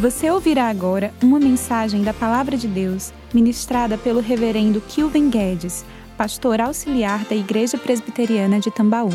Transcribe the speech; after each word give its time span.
Você 0.00 0.30
ouvirá 0.30 0.68
agora 0.68 1.12
uma 1.20 1.40
mensagem 1.40 2.04
da 2.04 2.14
Palavra 2.14 2.56
de 2.56 2.68
Deus, 2.68 3.12
ministrada 3.34 3.98
pelo 3.98 4.20
Reverendo 4.20 4.80
Kilven 4.80 5.28
Guedes, 5.28 5.84
pastor 6.16 6.60
auxiliar 6.60 7.24
da 7.24 7.34
Igreja 7.34 7.76
Presbiteriana 7.76 8.60
de 8.60 8.70
Tambaú. 8.70 9.10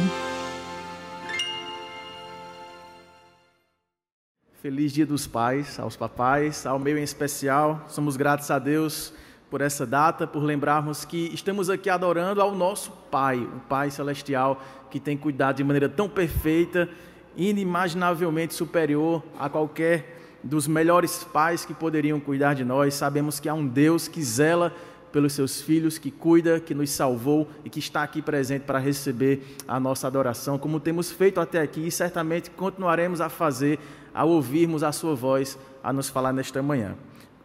Feliz 4.61 4.91
Dia 4.91 5.05
dos 5.05 5.25
Pais, 5.25 5.79
aos 5.79 5.95
papais, 5.95 6.65
ao 6.65 6.77
meu 6.77 6.97
em 6.97 7.03
especial. 7.03 7.85
Somos 7.87 8.17
gratos 8.17 8.51
a 8.51 8.59
Deus 8.59 9.13
por 9.49 9.61
essa 9.61 9.85
data, 9.85 10.27
por 10.27 10.43
lembrarmos 10.43 11.05
que 11.05 11.33
estamos 11.33 11.69
aqui 11.69 11.89
adorando 11.89 12.41
ao 12.41 12.53
nosso 12.53 12.91
Pai, 13.09 13.37
o 13.37 13.61
Pai 13.69 13.89
Celestial, 13.89 14.61
que 14.91 14.99
tem 14.99 15.15
cuidado 15.15 15.55
de 15.55 15.63
maneira 15.63 15.87
tão 15.87 16.09
perfeita, 16.09 16.89
inimaginavelmente 17.37 18.53
superior 18.53 19.23
a 19.39 19.47
qualquer 19.47 20.22
dos 20.43 20.67
melhores 20.67 21.23
pais 21.23 21.65
que 21.65 21.73
poderiam 21.73 22.19
cuidar 22.19 22.53
de 22.53 22.65
nós. 22.65 22.93
Sabemos 22.93 23.39
que 23.39 23.47
há 23.47 23.53
um 23.53 23.65
Deus 23.65 24.07
que 24.07 24.21
zela 24.21 24.73
pelos 25.11 25.33
seus 25.33 25.61
filhos, 25.61 25.99
que 25.99 26.09
cuida, 26.09 26.59
que 26.59 26.73
nos 26.73 26.89
salvou 26.89 27.47
e 27.63 27.69
que 27.69 27.79
está 27.79 28.01
aqui 28.01 28.21
presente 28.21 28.63
para 28.63 28.79
receber 28.79 29.55
a 29.67 29.79
nossa 29.79 30.07
adoração, 30.07 30.57
como 30.57 30.79
temos 30.79 31.11
feito 31.11 31.39
até 31.39 31.61
aqui 31.61 31.85
e 31.85 31.91
certamente 31.91 32.49
continuaremos 32.49 33.21
a 33.21 33.29
fazer 33.29 33.79
ao 34.13 34.29
ouvirmos 34.29 34.83
a 34.83 34.91
sua 34.91 35.13
voz 35.13 35.57
a 35.83 35.93
nos 35.93 36.09
falar 36.09 36.33
nesta 36.33 36.61
manhã. 36.63 36.95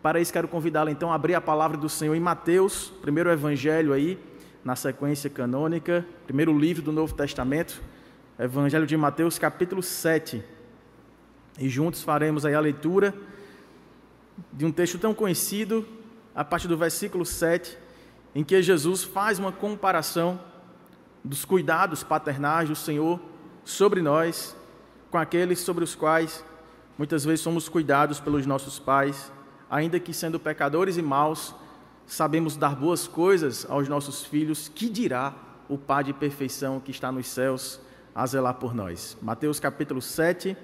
Para 0.03 0.19
isso, 0.19 0.33
quero 0.33 0.49
convidá-lo 0.49 0.89
então 0.89 1.13
a 1.13 1.15
abrir 1.15 1.35
a 1.35 1.41
palavra 1.41 1.77
do 1.77 1.89
Senhor 1.89 2.15
em 2.15 2.21
Mateus, 2.21 2.93
primeiro 3.03 3.31
evangelho 3.31 3.93
aí, 3.93 4.19
na 4.65 4.75
sequência 4.75 5.29
canônica, 5.29 6.07
primeiro 6.27 6.57
livro 6.57 6.83
do 6.83 6.93
Novo 6.93 7.15
Testamento, 7.15 7.83
Evangelho 8.39 8.87
de 8.87 8.97
Mateus, 8.97 9.37
capítulo 9.37 9.83
7. 9.83 10.45
E 11.59 11.69
juntos 11.69 12.03
faremos 12.03 12.47
aí 12.47 12.55
a 12.55 12.61
leitura 12.61 13.15
de 14.53 14.65
um 14.65 14.71
texto 14.71 14.99
tão 14.99 15.13
conhecido, 15.13 15.87
a 16.35 16.45
partir 16.45 16.69
do 16.69 16.77
versículo 16.77 17.27
7, 17.27 17.77
em 18.35 18.45
que 18.45 18.63
Jesus 18.63 19.03
faz 19.03 19.39
uma 19.39 19.51
comparação 19.51 20.41
dos 21.25 21.45
cuidados 21.45 22.05
paternais 22.05 22.69
do 22.69 22.77
Senhor 22.77 23.21
sobre 23.65 24.01
nós, 24.01 24.57
com 25.11 25.19
aqueles 25.19 25.59
sobre 25.59 25.83
os 25.83 25.95
quais 25.95 26.45
muitas 26.97 27.25
vezes 27.25 27.41
somos 27.41 27.69
cuidados 27.69 28.21
pelos 28.21 28.47
nossos 28.47 28.79
pais, 28.79 29.33
ainda 29.71 29.99
que 29.99 30.13
sendo 30.13 30.39
pecadores 30.39 30.97
e 30.97 31.03
maus, 31.03 31.55
sabemos 32.07 32.57
dar 32.57 32.75
boas 32.75 33.07
coisas 33.07 33.67
aos 33.69 33.89
nossos 33.89 34.25
filhos, 34.25 34.69
que 34.69 34.89
dirá 34.89 35.35
o 35.69 35.77
Pai 35.77 36.05
de 36.05 36.13
perfeição 36.13 36.81
que 36.81 36.91
está 36.91 37.13
nos 37.13 37.27
céus 37.27 37.81
a 38.15 38.27
zelar 38.27 38.55
por 38.55 38.75
nós. 38.75 39.17
Mateus 39.21 39.61
capítulo 39.61 40.01
7, 40.01 40.57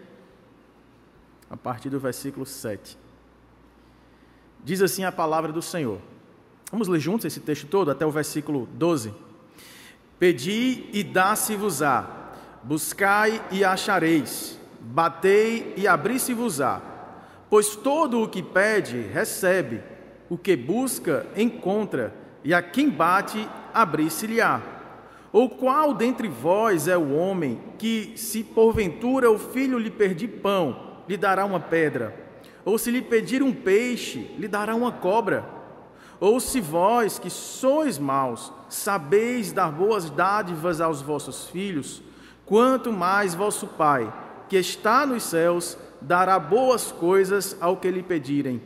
a 1.49 1.57
partir 1.57 1.91
do 1.91 1.99
versículo 2.01 2.47
7. 2.47 2.99
Diz 4.65 4.81
assim 4.81 5.05
a 5.05 5.13
palavra 5.13 5.53
do 5.53 5.61
Senhor. 5.61 5.99
Vamos 6.71 6.89
ler 6.89 6.99
juntos 6.99 7.27
esse 7.27 7.41
texto 7.41 7.67
todo 7.67 7.91
até 7.91 8.05
o 8.07 8.11
versículo 8.11 8.67
12. 8.73 9.13
Pedi 10.19 10.89
e 10.93 11.05
dá-se-vos-á, 11.05 12.33
buscai 12.63 13.43
e 13.51 13.63
achareis, 13.63 14.59
batei 14.81 15.75
e 15.77 15.87
abri-se-vos-á. 15.87 16.81
Pois 17.51 17.77
todo 17.77 18.23
o 18.23 18.29
que 18.29 18.43
pede, 18.43 19.01
recebe, 19.03 19.83
o 20.29 20.39
que 20.39 20.57
busca, 20.57 21.27
encontra, 21.37 22.15
e 22.43 22.53
a 22.53 22.63
quem 22.63 22.91
bate, 22.91 23.49
abri-se-lhe-á. 23.73 24.61
Ou 25.33 25.51
qual 25.51 25.93
dentre 25.95 26.29
vós 26.29 26.89
é 26.89 26.97
o 26.97 27.15
homem 27.15 27.61
que, 27.79 28.13
se 28.17 28.43
porventura 28.43 29.31
o 29.31 29.39
filho 29.39 29.79
lhe 29.79 29.91
pedir 29.91 30.29
pão, 30.29 30.84
lhe 31.09 31.17
dará 31.17 31.45
uma 31.45 31.61
pedra. 31.61 32.15
Ou 32.65 32.79
se 32.79 32.91
lhe 32.91 33.03
pedir 33.03 33.43
um 33.43 33.53
peixe, 33.53 34.31
lhe 34.39 34.49
dará 34.49 34.75
uma 34.75 34.93
cobra. 34.93 35.45
Ou 36.21 36.41
se 36.41 36.61
vós, 36.61 37.19
que 37.19 37.29
sois 37.29 37.99
maus, 37.99 38.53
sabeis 38.69 39.53
dar 39.53 39.71
boas 39.71 40.09
dádivas 40.09 40.81
aos 40.81 41.03
vossos 41.03 41.49
filhos, 41.49 42.03
quanto 42.47 42.93
mais 42.93 43.35
vosso 43.35 43.67
Pai, 43.67 44.13
que 44.49 44.57
está 44.57 45.05
nos 45.05 45.25
céus, 45.25 45.77
dará 46.01 46.39
boas 46.39 46.93
coisas 46.93 47.57
ao 47.61 47.77
que 47.77 47.91
lhe 47.91 48.03
pedirem. 48.03 48.63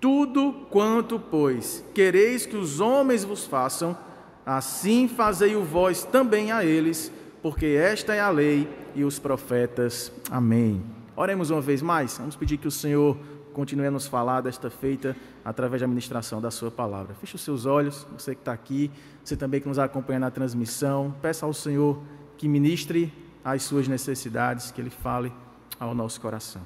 Tudo 0.00 0.52
quanto, 0.70 1.18
pois, 1.18 1.84
quereis 1.94 2.46
que 2.46 2.56
os 2.56 2.80
homens 2.80 3.24
vos 3.24 3.46
façam, 3.46 3.96
assim 4.44 5.08
fazei-o 5.08 5.62
vós 5.64 6.04
também 6.04 6.52
a 6.52 6.64
eles, 6.64 7.12
porque 7.42 7.66
esta 7.66 8.14
é 8.14 8.20
a 8.20 8.30
lei 8.30 8.68
e 8.94 9.04
os 9.04 9.18
profetas. 9.18 10.12
Amém. 10.30 10.97
Oremos 11.18 11.50
uma 11.50 11.60
vez 11.60 11.82
mais. 11.82 12.16
Vamos 12.16 12.36
pedir 12.36 12.58
que 12.58 12.68
o 12.68 12.70
Senhor 12.70 13.18
continue 13.52 13.88
a 13.88 13.90
nos 13.90 14.06
falar 14.06 14.40
desta 14.40 14.70
feita 14.70 15.16
através 15.44 15.82
da 15.82 15.88
ministração 15.88 16.40
da 16.40 16.48
Sua 16.48 16.70
palavra. 16.70 17.12
Feche 17.16 17.34
os 17.34 17.40
seus 17.40 17.66
olhos, 17.66 18.06
você 18.16 18.36
que 18.36 18.40
está 18.40 18.52
aqui, 18.52 18.88
você 19.24 19.36
também 19.36 19.60
que 19.60 19.66
nos 19.66 19.80
acompanha 19.80 20.20
na 20.20 20.30
transmissão. 20.30 21.12
Peça 21.20 21.44
ao 21.44 21.52
Senhor 21.52 22.00
que 22.36 22.46
ministre 22.46 23.12
as 23.44 23.64
suas 23.64 23.88
necessidades, 23.88 24.70
que 24.70 24.80
Ele 24.80 24.90
fale 24.90 25.32
ao 25.80 25.92
nosso 25.92 26.20
coração. 26.20 26.62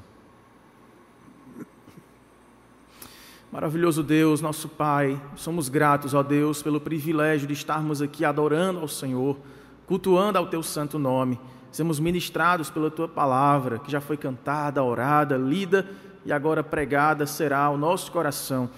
Maravilhoso 3.50 4.02
Deus, 4.02 4.42
nosso 4.42 4.68
Pai, 4.68 5.18
somos 5.34 5.70
gratos, 5.70 6.12
ó 6.12 6.22
Deus, 6.22 6.62
pelo 6.62 6.78
privilégio 6.78 7.46
de 7.48 7.54
estarmos 7.54 8.02
aqui 8.02 8.22
adorando 8.22 8.80
ao 8.80 8.88
Senhor, 8.88 9.38
cultuando 9.86 10.36
ao 10.36 10.46
Teu 10.46 10.62
santo 10.62 10.98
nome 10.98 11.40
sermos 11.72 11.98
ministrados 11.98 12.68
pela 12.68 12.90
tua 12.90 13.08
palavra, 13.08 13.78
que 13.78 13.90
já 13.90 14.00
foi 14.00 14.16
cantada, 14.16 14.84
orada, 14.84 15.36
lida 15.36 15.88
e 16.24 16.32
agora 16.32 16.62
pregada 16.62 17.26
será 17.26 17.60
ao 17.60 17.78
nosso 17.78 18.12
coração. 18.12 18.68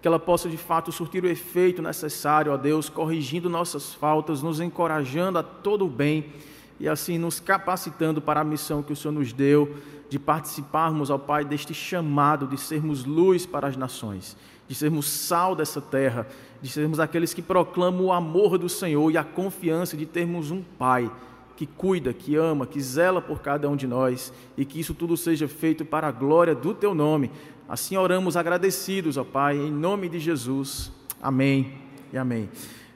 Que 0.00 0.08
ela 0.08 0.18
possa 0.18 0.48
de 0.48 0.56
fato 0.56 0.90
surtir 0.90 1.22
o 1.22 1.28
efeito 1.28 1.82
necessário, 1.82 2.52
ó 2.52 2.56
Deus, 2.56 2.88
corrigindo 2.88 3.50
nossas 3.50 3.92
faltas, 3.92 4.42
nos 4.42 4.60
encorajando 4.60 5.38
a 5.38 5.42
todo 5.42 5.84
o 5.84 5.90
bem 5.90 6.32
e 6.80 6.88
assim 6.88 7.18
nos 7.18 7.38
capacitando 7.38 8.20
para 8.20 8.40
a 8.40 8.44
missão 8.44 8.82
que 8.82 8.92
o 8.92 8.96
Senhor 8.96 9.12
nos 9.12 9.32
deu 9.32 9.76
de 10.08 10.18
participarmos, 10.18 11.10
ó 11.10 11.18
Pai, 11.18 11.44
deste 11.44 11.74
chamado 11.74 12.46
de 12.46 12.56
sermos 12.56 13.04
luz 13.04 13.44
para 13.44 13.68
as 13.68 13.76
nações, 13.76 14.36
de 14.66 14.74
sermos 14.74 15.06
sal 15.06 15.54
dessa 15.54 15.82
terra, 15.82 16.26
de 16.62 16.70
sermos 16.70 16.98
aqueles 16.98 17.34
que 17.34 17.42
proclamam 17.42 18.06
o 18.06 18.12
amor 18.12 18.56
do 18.56 18.70
Senhor 18.70 19.10
e 19.10 19.18
a 19.18 19.24
confiança 19.24 19.98
de 19.98 20.06
termos 20.06 20.50
um 20.50 20.62
Pai 20.62 21.10
que 21.58 21.66
cuida, 21.66 22.12
que 22.12 22.36
ama, 22.36 22.68
que 22.68 22.80
zela 22.80 23.20
por 23.20 23.40
cada 23.40 23.68
um 23.68 23.74
de 23.74 23.84
nós 23.84 24.32
e 24.56 24.64
que 24.64 24.78
isso 24.78 24.94
tudo 24.94 25.16
seja 25.16 25.48
feito 25.48 25.84
para 25.84 26.06
a 26.06 26.12
glória 26.12 26.54
do 26.54 26.72
teu 26.72 26.94
nome. 26.94 27.32
Assim 27.68 27.96
oramos 27.96 28.36
agradecidos, 28.36 29.16
ó 29.16 29.24
Pai, 29.24 29.56
em 29.56 29.72
nome 29.72 30.08
de 30.08 30.20
Jesus. 30.20 30.92
Amém 31.20 31.72
e 32.12 32.16
amém. 32.16 32.48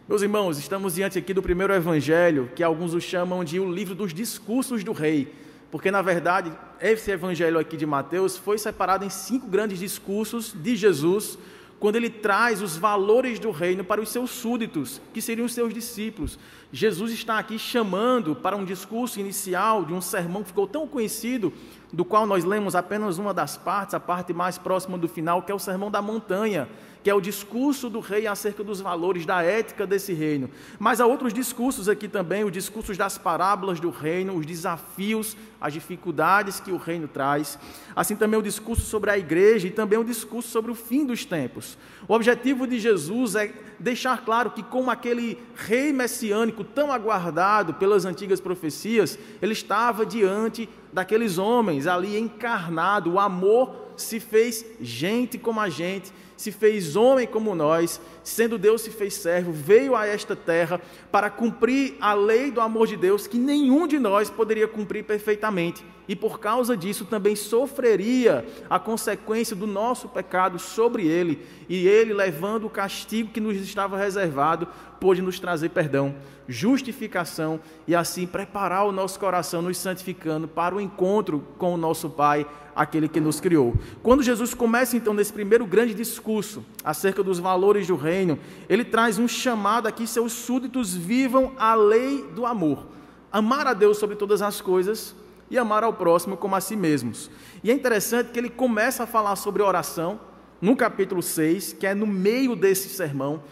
Meus 0.09 0.23
irmãos, 0.23 0.61
estamos 0.61 0.95
diante 0.95 1.19
aqui 1.19 1.35
do 1.35 1.43
primeiro 1.43 1.75
evangelho, 1.75 2.53
que 2.55 2.63
alguns 2.63 2.95
o 2.95 3.01
chamam 3.01 3.43
de 3.43 3.59
o 3.59 3.69
livro 3.69 3.97
dos 3.97 4.15
discursos 4.15 4.85
do 4.85 4.93
rei, 4.93 5.35
porque 5.69 5.91
na 5.91 6.01
verdade 6.01 6.53
esse 6.81 7.11
evangelho 7.11 7.59
aqui 7.59 7.77
de 7.77 7.85
Mateus 7.85 8.37
foi 8.37 8.59
separado 8.59 9.05
em 9.05 9.11
cinco 9.11 9.49
grandes 9.49 9.81
discursos 9.81 10.55
de 10.55 10.77
Jesus 10.77 11.37
quando 11.83 11.97
ele 11.97 12.09
traz 12.09 12.63
os 12.63 12.77
valores 12.77 13.41
do 13.41 13.51
reino 13.51 13.83
para 13.83 14.01
os 14.01 14.09
seus 14.09 14.31
súditos, 14.31 15.01
que 15.13 15.21
seriam 15.21 15.45
os 15.45 15.53
seus 15.53 15.75
discípulos. 15.75 16.39
Jesus 16.73 17.11
está 17.11 17.41
aqui 17.41 17.59
chamando 17.59 18.37
para 18.37 18.57
um 18.57 18.65
discurso 18.65 19.19
inicial 19.19 19.85
de 19.85 19.93
um 19.93 20.01
sermão 20.01 20.43
que 20.43 20.51
ficou 20.51 20.69
tão 20.69 20.87
conhecido, 20.87 21.53
do 21.93 22.05
qual 22.05 22.25
nós 22.25 22.45
lemos 22.45 22.77
apenas 22.77 23.19
uma 23.19 23.35
das 23.35 23.57
partes, 23.57 23.97
a 23.97 23.99
parte 23.99 24.33
mais 24.33 24.59
próxima 24.59 24.97
do 24.97 25.09
final, 25.09 25.43
que 25.43 25.51
é 25.51 25.55
o 25.57 25.59
Sermão 25.59 25.91
da 25.91 26.01
Montanha 26.01 26.69
que 27.03 27.11
é 27.11 27.15
o 27.15 27.21
discurso 27.21 27.91
do 27.91 28.01
rei 28.01 28.27
acerca 28.27 28.63
dos 28.63 28.81
valores, 28.81 29.27
da 29.27 29.43
ética 29.43 29.87
desse 29.87 30.13
reino. 30.13 30.49
Mas 30.79 31.01
há 31.01 31.07
outros 31.07 31.35
discursos 31.35 31.89
aqui 31.89 32.07
também, 32.07 32.45
os 32.45 32.53
discursos 32.53 32.97
das 32.97 33.19
parábolas 33.19 33.81
do 33.81 33.91
reino, 33.91 34.37
os 34.37 34.47
desafios, 34.47 35.37
as 35.61 35.73
dificuldades 35.73 36.61
que 36.61 36.71
o 36.71 36.77
reino 36.77 37.09
traz. 37.09 37.59
Assim 37.95 38.15
também 38.15 38.39
o 38.39 38.43
discurso 38.43 38.83
sobre 38.83 39.11
a 39.11 39.19
igreja 39.19 39.67
e 39.67 39.71
também 39.71 39.99
o 39.99 40.05
discurso 40.05 40.49
sobre 40.49 40.71
o 40.71 40.75
fim 40.75 41.05
dos 41.05 41.25
tempos. 41.25 41.77
O 42.07 42.15
objetivo 42.15 42.67
de 42.67 42.79
Jesus 42.79 43.35
é 43.35 43.53
deixar 43.79 44.25
claro 44.25 44.51
que, 44.51 44.63
como 44.63 44.91
aquele 44.91 45.39
rei 45.57 45.93
messiânico 45.93 46.63
tão 46.63 46.93
aguardado 46.93 47.75
pelas 47.75 48.05
antigas 48.05 48.41
profecias, 48.41 49.19
ele 49.41 49.53
estava 49.53 50.07
diante 50.07 50.69
daqueles 50.93 51.39
homens 51.39 51.87
ali 51.87 52.19
encarnado, 52.19 53.13
o 53.13 53.21
amor 53.21 53.93
se 53.97 54.21
fez 54.21 54.65
gente 54.81 55.39
como 55.39 55.61
a 55.61 55.69
gente 55.69 56.13
se 56.43 56.51
fez 56.51 56.97
homem 56.97 57.27
como 57.27 57.55
nós, 57.55 58.01
sendo 58.25 58.59
Deus 58.59 58.83
se 58.83 58.91
fez 58.91 59.15
servo, 59.15 59.53
veio 59.53 59.95
a 59.95 60.07
esta 60.07 60.35
terra 60.35 60.81
para 61.11 61.31
cumprir 61.31 61.97
a 62.01 62.15
lei 62.15 62.51
do 62.51 62.61
amor 62.61 62.89
de 62.89 62.97
Deus 62.97 63.29
que 63.29 63.39
nenhum 63.39 63.87
de 63.87 63.99
nós 63.99 64.29
poderia 64.29 64.67
cumprir 64.67 65.05
perfeitamente. 65.05 65.85
E 66.13 66.15
por 66.15 66.39
causa 66.39 66.77
disso 66.77 67.07
também 67.07 67.35
sofreria 67.35 68.45
a 68.69 68.79
consequência 68.79 69.57
do 69.57 69.67
nosso 69.67 70.11
pecado 70.11 70.59
sobre 70.59 71.07
ele, 71.07 71.43
e 71.71 71.89
ele, 71.89 72.13
levando 72.13 72.67
o 72.67 72.71
castigo 72.71 73.31
que 73.31 73.41
nos 73.41 73.57
estava 73.57 73.97
reservado, 73.97 74.69
pôde 75.01 75.23
nos 75.23 75.41
trazer 75.41 75.71
perdão, 75.71 76.15
justificação 76.47 77.59
e 77.89 77.95
assim 77.95 78.27
preparar 78.27 78.85
o 78.85 78.93
nosso 78.93 79.19
coração, 79.19 79.63
nos 79.63 79.79
santificando 79.79 80.47
para 80.47 80.75
o 80.75 80.81
encontro 80.83 81.49
com 81.57 81.73
o 81.73 81.79
nosso 81.79 82.11
Pai 82.11 82.47
aquele 82.77 83.09
que 83.09 83.19
nos 83.19 83.41
criou. 83.41 83.75
Quando 84.03 84.23
Jesus 84.23 84.53
começa 84.53 84.99
então 84.99 85.15
nesse 85.15 85.33
primeiro 85.33 85.65
grande 85.65 85.95
discurso 85.95 86.63
acerca 86.85 87.23
dos 87.23 87.39
valores 87.39 87.87
do 87.87 87.97
reino, 87.97 88.39
ele 88.69 88.85
traz 88.85 89.19
um 89.19 89.27
chamado 89.27 89.89
aqui: 89.89 90.07
seus 90.07 90.33
súditos 90.33 90.95
vivam 90.95 91.55
a 91.57 91.75
lei 91.75 92.23
do 92.35 92.45
amor. 92.45 92.87
Amar 93.33 93.67
a 93.67 93.73
Deus 93.73 93.97
sobre 93.97 94.15
todas 94.15 94.43
as 94.43 94.61
coisas 94.61 95.22
e 95.53 95.59
amar 95.59 95.85
ao 95.85 95.93
próximo 95.93 96.35
como 96.35 96.57
a 96.57 96.61
si 96.63 96.75
mesmos. 96.75 97.31
E 97.63 97.71
é 97.71 97.75
interessante 97.75 98.31
que 98.33 98.39
ele 98.41 98.49
começa 98.49 99.05
a 99.05 99.07
falar 99.07 99.37
sobre 99.37 99.63
oração 99.63 100.19
no 100.63 100.75
capítulo 100.75 101.23
6, 101.23 101.75
que 101.75 101.87
é 101.87 101.95
no 101.95 102.07
meio 102.07 102.57
desse 102.57 102.89
sermão, 102.89 103.43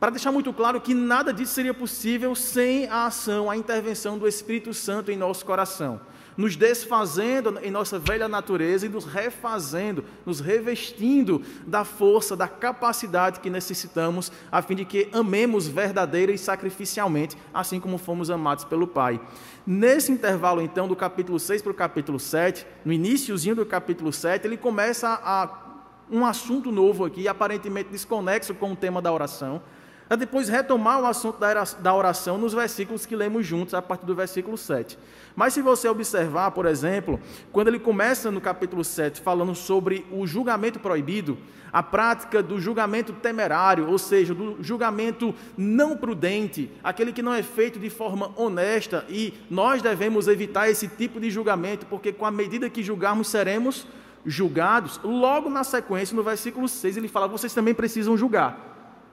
para 0.00 0.10
deixar 0.10 0.32
muito 0.32 0.54
claro 0.54 0.80
que 0.80 0.94
nada 0.94 1.34
disso 1.34 1.52
seria 1.52 1.74
possível 1.74 2.34
sem 2.34 2.88
a 2.88 3.04
ação, 3.04 3.50
a 3.50 3.56
intervenção 3.58 4.16
do 4.16 4.26
Espírito 4.26 4.72
Santo 4.72 5.12
em 5.12 5.16
nosso 5.16 5.44
coração 5.44 6.00
nos 6.36 6.56
desfazendo 6.56 7.58
em 7.62 7.70
nossa 7.70 7.98
velha 7.98 8.28
natureza 8.28 8.86
e 8.86 8.88
nos 8.88 9.04
refazendo, 9.04 10.04
nos 10.24 10.40
revestindo 10.40 11.42
da 11.66 11.84
força, 11.84 12.36
da 12.36 12.48
capacidade 12.48 13.40
que 13.40 13.50
necessitamos, 13.50 14.32
a 14.50 14.62
fim 14.62 14.74
de 14.74 14.84
que 14.84 15.08
amemos 15.12 15.66
verdadeira 15.66 16.32
e 16.32 16.38
sacrificialmente, 16.38 17.36
assim 17.52 17.80
como 17.80 17.98
fomos 17.98 18.30
amados 18.30 18.64
pelo 18.64 18.86
Pai. 18.86 19.20
Nesse 19.66 20.12
intervalo, 20.12 20.60
então, 20.60 20.88
do 20.88 20.96
capítulo 20.96 21.38
6 21.38 21.62
para 21.62 21.72
o 21.72 21.74
capítulo 21.74 22.18
7, 22.18 22.66
no 22.84 22.92
iníciozinho 22.92 23.56
do 23.56 23.66
capítulo 23.66 24.12
7, 24.12 24.46
ele 24.46 24.56
começa 24.56 25.20
a 25.22 25.70
um 26.10 26.26
assunto 26.26 26.72
novo 26.72 27.04
aqui, 27.04 27.28
aparentemente 27.28 27.90
desconexo 27.90 28.54
com 28.54 28.72
o 28.72 28.76
tema 28.76 29.00
da 29.00 29.12
oração, 29.12 29.62
para 30.10 30.16
depois 30.16 30.48
retomar 30.48 31.00
o 31.00 31.06
assunto 31.06 31.38
da 31.38 31.94
oração 31.94 32.36
nos 32.36 32.52
versículos 32.52 33.06
que 33.06 33.14
lemos 33.14 33.46
juntos, 33.46 33.74
a 33.74 33.80
partir 33.80 34.04
do 34.04 34.12
versículo 34.12 34.58
7. 34.58 34.98
Mas 35.36 35.54
se 35.54 35.62
você 35.62 35.88
observar, 35.88 36.50
por 36.50 36.66
exemplo, 36.66 37.20
quando 37.52 37.68
ele 37.68 37.78
começa 37.78 38.28
no 38.28 38.40
capítulo 38.40 38.82
7 38.82 39.20
falando 39.20 39.54
sobre 39.54 40.04
o 40.10 40.26
julgamento 40.26 40.80
proibido, 40.80 41.38
a 41.72 41.80
prática 41.80 42.42
do 42.42 42.60
julgamento 42.60 43.12
temerário, 43.12 43.88
ou 43.88 43.98
seja, 43.98 44.34
do 44.34 44.56
julgamento 44.60 45.32
não 45.56 45.96
prudente, 45.96 46.68
aquele 46.82 47.12
que 47.12 47.22
não 47.22 47.32
é 47.32 47.44
feito 47.44 47.78
de 47.78 47.88
forma 47.88 48.32
honesta, 48.34 49.04
e 49.08 49.32
nós 49.48 49.80
devemos 49.80 50.26
evitar 50.26 50.68
esse 50.68 50.88
tipo 50.88 51.20
de 51.20 51.30
julgamento, 51.30 51.86
porque 51.86 52.12
com 52.12 52.26
a 52.26 52.32
medida 52.32 52.68
que 52.68 52.82
julgarmos 52.82 53.28
seremos 53.28 53.86
julgados. 54.26 54.98
Logo 55.04 55.48
na 55.48 55.62
sequência, 55.62 56.16
no 56.16 56.24
versículo 56.24 56.66
6, 56.66 56.96
ele 56.96 57.06
fala: 57.06 57.28
vocês 57.28 57.54
também 57.54 57.74
precisam 57.74 58.16
julgar 58.16 58.70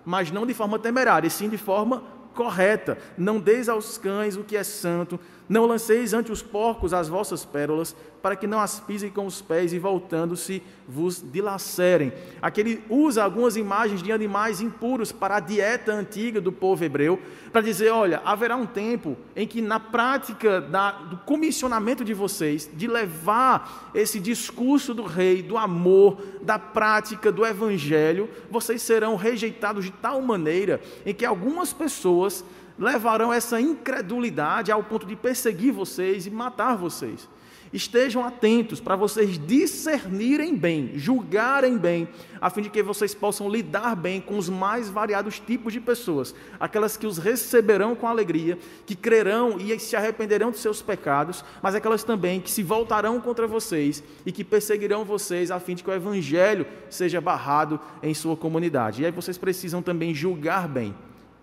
mas 0.08 0.32
não 0.32 0.46
de 0.46 0.54
forma 0.54 0.80
temerária, 0.80 1.28
e 1.28 1.30
sim 1.30 1.50
de 1.50 1.58
forma 1.58 2.02
correta. 2.34 2.98
Não 3.18 3.42
deis 3.42 3.68
aos 3.68 3.98
cães 3.98 4.38
o 4.38 4.44
que 4.44 4.56
é 4.56 4.64
santo, 4.64 5.20
não 5.50 5.66
lanceis 5.66 6.14
ante 6.14 6.32
os 6.32 6.42
porcos 6.42 6.94
as 6.94 7.08
vossas 7.08 7.46
pérolas, 7.46 7.96
para 8.22 8.36
que 8.36 8.48
não 8.48 8.60
as 8.60 8.80
pisem 8.80 9.10
com 9.10 9.26
os 9.26 9.42
pés 9.42 9.72
e 9.72 9.80
voltando-se 9.80 10.62
vos 10.88 11.22
dilacerem. 11.22 12.12
Aqui 12.42 12.62
ele 12.62 12.84
usa 12.90 13.24
algumas 13.24 13.56
imagens 13.56 14.04
de 14.04 14.12
animais 14.12 14.60
impuros 14.60 15.12
para 15.12 15.38
a 15.38 15.40
dieta 15.40 15.94
antiga 15.94 16.42
do 16.42 16.52
povo 16.52 16.84
hebreu, 16.84 17.20
para 17.52 17.62
dizer: 17.62 17.90
olha, 17.90 18.22
haverá 18.26 18.56
um 18.56 18.66
tempo 18.66 19.16
em 19.36 19.48
que, 19.48 19.62
na 19.62 19.80
prática 19.80 20.60
da, 20.60 20.92
do 20.92 21.18
comissionamento 21.18 22.04
de 22.04 22.14
vocês, 22.14 22.70
de 22.74 22.88
levar 22.88 23.92
esse 23.94 24.20
discurso 24.20 24.94
do 24.94 25.04
rei, 25.04 25.42
do 25.42 25.58
amor, 25.58 26.18
da 26.42 26.60
prática 26.60 27.32
do 27.32 27.46
evangelho, 27.46 28.30
vocês 28.50 28.82
serão 28.82 29.16
rejeitados 29.16 29.86
de 29.86 29.92
tal 29.92 30.22
maneira 30.22 30.82
em 31.06 31.14
que 31.14 31.26
algumas 31.26 31.72
pessoas 31.72 32.44
levarão 32.78 33.34
essa 33.34 33.60
incredulidade 33.60 34.72
ao 34.72 34.84
ponto 34.84 35.06
de 35.06 35.16
perseguir 35.16 35.74
vocês 35.74 36.26
e 36.26 36.32
matar 36.32 36.76
vocês. 36.76 37.28
Estejam 37.74 38.24
atentos 38.24 38.80
para 38.80 38.96
vocês 38.96 39.38
discernirem 39.38 40.56
bem, 40.56 40.92
julgarem 40.96 41.78
bem, 41.78 42.08
a 42.40 42.50
fim 42.50 42.62
de 42.62 42.70
que 42.70 42.82
vocês 42.82 43.14
possam 43.14 43.50
lidar 43.50 43.96
bem 43.96 44.22
com 44.22 44.38
os 44.38 44.48
mais 44.48 44.90
variados 44.90 45.40
tipos 45.40 45.74
de 45.74 45.82
pessoas, 45.82 46.34
aquelas 46.60 46.96
que 46.96 47.06
os 47.06 47.18
receberão 47.18 47.94
com 47.94 48.08
alegria, 48.08 48.58
que 48.86 48.96
crerão 48.96 49.58
e 49.60 49.78
se 49.80 49.96
arrependerão 49.96 50.52
de 50.52 50.60
seus 50.60 50.82
pecados, 50.82 51.44
mas 51.62 51.76
aquelas 51.76 52.04
também 52.04 52.40
que 52.40 52.50
se 52.50 52.64
voltarão 52.64 53.20
contra 53.20 53.48
vocês 53.48 54.02
e 54.26 54.32
que 54.32 54.46
perseguirão 54.46 55.04
vocês, 55.04 55.52
a 55.52 55.60
fim 55.60 55.76
de 55.76 55.84
que 55.84 55.90
o 55.90 55.94
evangelho 55.94 56.66
seja 56.90 57.20
barrado 57.20 57.80
em 58.02 58.14
sua 58.14 58.38
comunidade. 58.38 59.02
E 59.02 59.06
aí 59.06 59.12
vocês 59.12 59.38
precisam 59.38 59.82
também 59.82 60.16
julgar 60.16 60.70
bem. 60.70 60.96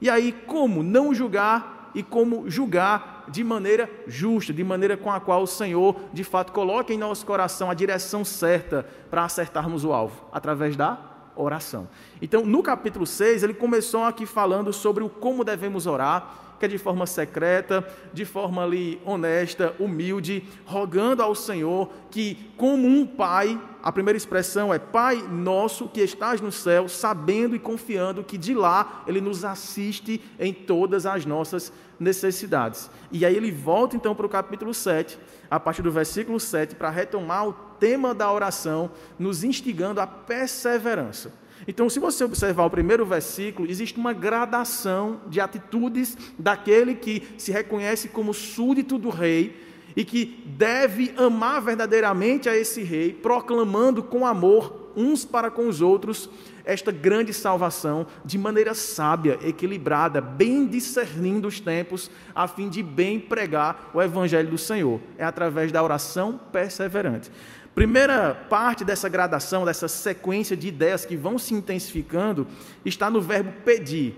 E 0.04 0.10
aí, 0.10 0.32
como 0.46 0.82
não 0.82 1.14
julgar 1.14 1.90
e 1.94 2.02
como 2.02 2.44
julgar 2.50 3.24
de 3.26 3.42
maneira 3.42 3.90
justa, 4.06 4.52
de 4.52 4.62
maneira 4.62 4.98
com 4.98 5.10
a 5.10 5.18
qual 5.18 5.42
o 5.42 5.46
Senhor, 5.46 5.96
de 6.12 6.22
fato, 6.22 6.52
coloca 6.52 6.92
em 6.92 6.98
nosso 6.98 7.24
coração 7.24 7.70
a 7.70 7.74
direção 7.74 8.22
certa 8.22 8.86
para 9.10 9.24
acertarmos 9.24 9.82
o 9.82 9.94
alvo, 9.94 10.26
através 10.30 10.76
da 10.76 10.98
oração. 11.34 11.88
Então, 12.20 12.44
no 12.44 12.62
capítulo 12.62 13.06
6, 13.06 13.44
ele 13.44 13.54
começou 13.54 14.04
aqui 14.04 14.26
falando 14.26 14.74
sobre 14.74 15.02
o 15.02 15.08
como 15.08 15.42
devemos 15.42 15.86
orar, 15.86 16.56
que 16.58 16.66
é 16.66 16.68
de 16.68 16.76
forma 16.76 17.06
secreta, 17.06 17.82
de 18.12 18.26
forma 18.26 18.62
ali 18.62 19.00
honesta, 19.06 19.74
humilde, 19.78 20.44
rogando 20.66 21.22
ao 21.22 21.34
Senhor 21.34 21.90
que, 22.10 22.52
como 22.58 22.86
um 22.86 23.06
pai, 23.06 23.58
a 23.84 23.92
primeira 23.92 24.16
expressão 24.16 24.72
é 24.72 24.78
Pai 24.78 25.16
nosso 25.30 25.90
que 25.90 26.00
estás 26.00 26.40
no 26.40 26.50
céu, 26.50 26.88
sabendo 26.88 27.54
e 27.54 27.58
confiando 27.58 28.24
que 28.24 28.38
de 28.38 28.54
lá 28.54 29.04
Ele 29.06 29.20
nos 29.20 29.44
assiste 29.44 30.22
em 30.40 30.54
todas 30.54 31.04
as 31.04 31.26
nossas 31.26 31.70
necessidades. 32.00 32.90
E 33.12 33.26
aí 33.26 33.36
ele 33.36 33.52
volta 33.52 33.94
então 33.94 34.14
para 34.14 34.24
o 34.24 34.28
capítulo 34.28 34.72
7, 34.72 35.18
a 35.50 35.60
partir 35.60 35.82
do 35.82 35.92
versículo 35.92 36.40
7, 36.40 36.76
para 36.76 36.88
retomar 36.88 37.46
o 37.46 37.52
tema 37.52 38.14
da 38.14 38.32
oração, 38.32 38.90
nos 39.18 39.44
instigando 39.44 40.00
à 40.00 40.06
perseverança. 40.06 41.30
Então, 41.68 41.90
se 41.90 42.00
você 42.00 42.24
observar 42.24 42.64
o 42.64 42.70
primeiro 42.70 43.04
versículo, 43.04 43.70
existe 43.70 43.98
uma 43.98 44.14
gradação 44.14 45.20
de 45.26 45.42
atitudes 45.42 46.16
daquele 46.38 46.94
que 46.94 47.22
se 47.36 47.52
reconhece 47.52 48.08
como 48.08 48.32
súdito 48.32 48.96
do 48.96 49.10
rei 49.10 49.73
e 49.96 50.04
que 50.04 50.42
deve 50.46 51.14
amar 51.16 51.62
verdadeiramente 51.62 52.48
a 52.48 52.56
esse 52.56 52.82
rei, 52.82 53.12
proclamando 53.12 54.02
com 54.02 54.26
amor 54.26 54.90
uns 54.96 55.24
para 55.24 55.50
com 55.50 55.68
os 55.68 55.80
outros 55.80 56.30
esta 56.64 56.90
grande 56.90 57.32
salvação 57.32 58.06
de 58.24 58.38
maneira 58.38 58.74
sábia, 58.74 59.38
equilibrada, 59.42 60.20
bem 60.20 60.66
discernindo 60.66 61.46
os 61.46 61.60
tempos, 61.60 62.10
a 62.34 62.48
fim 62.48 62.68
de 62.68 62.82
bem 62.82 63.20
pregar 63.20 63.90
o 63.92 64.00
evangelho 64.00 64.48
do 64.48 64.56
Senhor. 64.56 65.00
É 65.18 65.24
através 65.24 65.70
da 65.70 65.82
oração 65.82 66.40
perseverante. 66.50 67.30
Primeira 67.74 68.34
parte 68.48 68.84
dessa 68.84 69.08
gradação, 69.08 69.64
dessa 69.64 69.88
sequência 69.88 70.56
de 70.56 70.68
ideias 70.68 71.04
que 71.04 71.16
vão 71.16 71.38
se 71.38 71.52
intensificando, 71.52 72.46
está 72.84 73.10
no 73.10 73.20
verbo 73.20 73.52
pedir. 73.64 74.14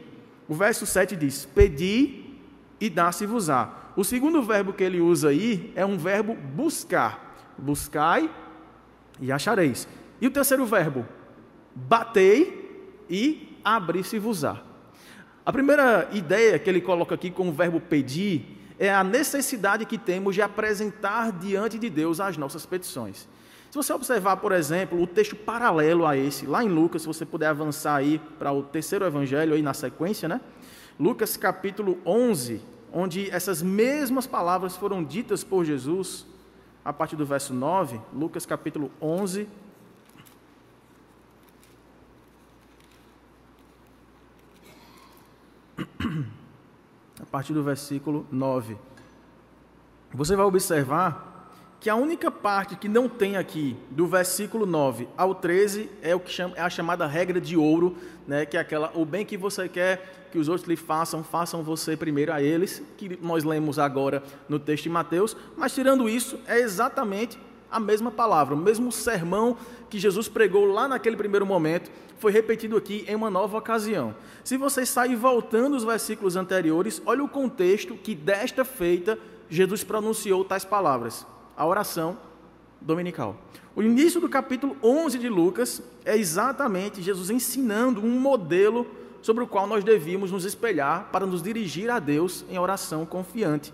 O 0.47 0.55
verso 0.55 0.87
7 0.87 1.17
diz: 1.17 1.47
Pedi 1.47 2.37
e 2.79 2.91
dá-se-vos-á. 2.91 3.86
O 3.97 4.05
segundo 4.05 4.43
verbo 4.43 4.75
que 4.75 4.85
ele 4.85 5.01
usa 5.01 5.31
aí 5.31 5.73
é 5.75 5.85
um 5.85 5.97
verbo 5.97 6.35
buscar. 6.35 7.55
Buscai 7.57 8.31
e 9.19 9.33
achareis. 9.33 9.89
E 10.21 10.27
o 10.27 10.31
terceiro 10.31 10.67
verbo? 10.67 11.07
Batei 11.75 12.93
e 13.09 13.59
abri-se-vos-á. 13.65 14.63
A 15.45 15.53
primeira 15.53 16.09
ideia 16.13 16.59
que 16.59 16.69
ele 16.69 16.81
coloca 16.81 17.15
aqui 17.15 17.31
com 17.31 17.49
o 17.49 17.53
verbo 17.53 17.81
pedir 17.81 18.59
é 18.79 18.93
a 18.93 19.03
necessidade 19.03 19.87
que 19.87 19.97
temos 19.97 20.35
de 20.35 20.43
apresentar 20.43 21.33
diante 21.33 21.79
de 21.79 21.89
Deus 21.89 22.21
as 22.21 22.37
nossas 22.37 22.67
petições. 22.67 23.27
Se 23.71 23.77
você 23.77 23.93
observar, 23.93 24.37
por 24.37 24.53
exemplo, 24.53 25.01
o 25.01 25.07
texto 25.07 25.35
paralelo 25.35 26.07
a 26.07 26.17
esse, 26.17 26.47
lá 26.47 26.63
em 26.63 26.69
Lucas, 26.69 27.03
se 27.03 27.09
você 27.09 27.25
puder 27.25 27.47
avançar 27.47 27.97
aí 27.97 28.21
para 28.39 28.53
o 28.53 28.63
terceiro 28.63 29.05
evangelho 29.05 29.55
aí 29.55 29.63
na 29.63 29.73
sequência, 29.73 30.29
né? 30.29 30.41
Lucas 30.99 31.37
capítulo 31.37 31.99
11, 32.05 32.61
onde 32.99 33.31
essas 33.31 33.61
mesmas 33.61 34.27
palavras 34.27 34.75
foram 34.75 35.05
ditas 35.05 35.45
por 35.45 35.67
Jesus, 35.67 36.25
a 36.83 36.95
partir 36.95 37.15
do 37.15 37.27
verso 37.27 37.53
9, 37.53 38.01
Lucas 38.11 38.47
capítulo 38.47 38.91
11, 39.03 39.47
a 47.21 47.27
partir 47.31 47.53
do 47.53 47.63
versículo 47.63 48.27
9. 48.33 48.79
Você 50.15 50.35
vai 50.35 50.47
observar 50.47 51.53
que 51.79 51.91
a 51.91 51.97
única 51.97 52.31
parte 52.31 52.77
que 52.77 52.89
não 52.89 53.11
tem 53.11 53.37
aqui, 53.37 53.77
do 53.91 54.07
versículo 54.07 54.65
9 54.65 55.07
ao 55.19 55.35
13, 55.35 55.91
é 56.01 56.15
o 56.15 56.21
que 56.21 56.31
chama, 56.31 56.57
é 56.57 56.63
a 56.63 56.71
chamada 56.71 57.07
regra 57.07 57.39
de 57.43 57.59
ouro, 57.59 57.95
né, 58.27 58.47
que 58.47 58.57
é 58.57 58.61
aquela, 58.61 58.91
o 58.95 59.05
bem 59.05 59.27
que 59.27 59.37
você 59.37 59.69
quer 59.69 60.16
que 60.31 60.39
os 60.39 60.49
outros 60.49 60.69
lhe 60.69 60.77
façam, 60.77 61.23
façam 61.23 61.63
você 61.63 61.97
primeiro 61.97 62.33
a 62.33 62.43
eles, 62.43 62.83
que 62.97 63.19
nós 63.23 63.45
lemos 63.45 63.79
agora 63.79 64.23
no 64.49 64.59
texto 64.59 64.85
de 64.85 64.91
Mateus, 64.91 65.37
mas 65.57 65.75
tirando 65.75 66.09
isso, 66.09 66.39
é 66.47 66.59
exatamente 66.59 67.39
a 67.71 67.81
mesma 67.81 68.11
palavra, 68.11 68.55
o 68.55 68.59
mesmo 68.59 68.93
sermão 68.93 69.57
que 69.91 69.99
Jesus 69.99 70.29
pregou 70.29 70.67
lá 70.67 70.87
naquele 70.87 71.17
primeiro 71.17 71.45
momento, 71.45 71.91
foi 72.19 72.33
repetido 72.33 72.77
aqui 72.77 73.05
em 73.07 73.15
uma 73.15 73.31
nova 73.31 73.59
ocasião. 73.59 74.15
Se 74.43 74.57
você 74.57 74.87
sair 74.87 75.17
voltando 75.17 75.77
os 75.77 75.85
versículos 75.85 76.37
anteriores, 76.37 77.03
olha 77.05 77.23
o 77.23 77.29
contexto 77.29 77.95
que 77.95 78.15
desta 78.15 78.65
feita 78.65 79.19
Jesus 79.49 79.85
pronunciou 79.85 80.45
tais 80.45 80.65
palavras 80.65 81.27
a 81.57 81.67
oração 81.67 82.19
dominical. 82.81 83.37
O 83.75 83.83
início 83.83 84.21
do 84.21 84.29
capítulo 84.29 84.77
11 84.83 85.19
de 85.19 85.29
Lucas 85.29 85.83
é 86.05 86.17
exatamente 86.17 87.03
Jesus 87.03 87.31
ensinando 87.31 88.01
um 88.01 88.19
modelo 88.19 88.87
sobre 89.23 89.43
o 89.45 89.47
qual 89.47 89.67
nós 89.67 89.85
devíamos 89.85 90.31
nos 90.31 90.45
espelhar 90.45 91.09
para 91.11 91.27
nos 91.27 91.43
dirigir 91.43 91.91
a 91.91 91.99
Deus 91.99 92.45
em 92.51 92.59
oração 92.59 93.05
confiante. 93.05 93.73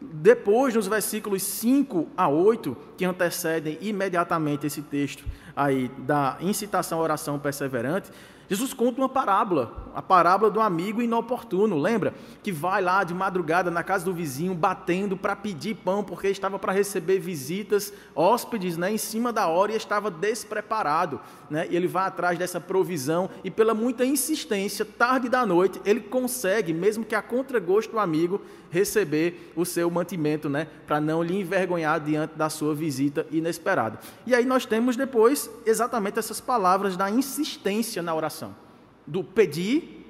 Depois, 0.00 0.74
nos 0.74 0.86
versículos 0.86 1.42
5 1.42 2.08
a 2.16 2.28
8, 2.28 2.76
que 2.96 3.04
antecedem 3.04 3.78
imediatamente 3.80 4.66
esse 4.66 4.82
texto 4.82 5.24
aí 5.54 5.88
da 5.98 6.36
incitação 6.40 6.98
à 6.98 7.02
oração 7.02 7.38
perseverante, 7.38 8.10
Jesus 8.48 8.74
conta 8.74 9.00
uma 9.00 9.08
parábola, 9.08 9.91
a 9.94 10.02
parábola 10.02 10.50
do 10.50 10.60
amigo 10.60 11.02
inoportuno, 11.02 11.78
lembra? 11.78 12.14
Que 12.42 12.50
vai 12.50 12.82
lá 12.82 13.04
de 13.04 13.14
madrugada 13.14 13.70
na 13.70 13.82
casa 13.82 14.04
do 14.04 14.12
vizinho 14.12 14.54
batendo 14.54 15.16
para 15.16 15.36
pedir 15.36 15.76
pão 15.76 16.02
porque 16.02 16.28
estava 16.28 16.58
para 16.58 16.72
receber 16.72 17.18
visitas, 17.18 17.92
hóspedes, 18.14 18.76
né, 18.76 18.92
em 18.92 18.98
cima 18.98 19.32
da 19.32 19.46
hora 19.46 19.72
e 19.72 19.76
estava 19.76 20.10
despreparado, 20.10 21.20
né? 21.50 21.66
E 21.70 21.76
ele 21.76 21.86
vai 21.86 22.06
atrás 22.06 22.38
dessa 22.38 22.60
provisão 22.60 23.30
e 23.44 23.50
pela 23.50 23.74
muita 23.74 24.04
insistência, 24.04 24.84
tarde 24.84 25.28
da 25.28 25.44
noite, 25.44 25.80
ele 25.84 26.00
consegue, 26.00 26.72
mesmo 26.72 27.04
que 27.04 27.14
a 27.14 27.22
contragosto 27.22 27.92
do 27.92 27.98
amigo, 27.98 28.40
receber 28.70 29.52
o 29.54 29.64
seu 29.64 29.90
mantimento, 29.90 30.48
né, 30.48 30.66
para 30.86 31.00
não 31.00 31.22
lhe 31.22 31.38
envergonhar 31.38 32.00
diante 32.00 32.34
da 32.36 32.48
sua 32.48 32.74
visita 32.74 33.26
inesperada. 33.30 33.98
E 34.26 34.34
aí 34.34 34.46
nós 34.46 34.64
temos 34.64 34.96
depois 34.96 35.50
exatamente 35.66 36.18
essas 36.18 36.40
palavras 36.40 36.96
da 36.96 37.10
insistência 37.10 38.02
na 38.02 38.14
oração, 38.14 38.54
do 39.06 39.22
pedir, 39.24 40.06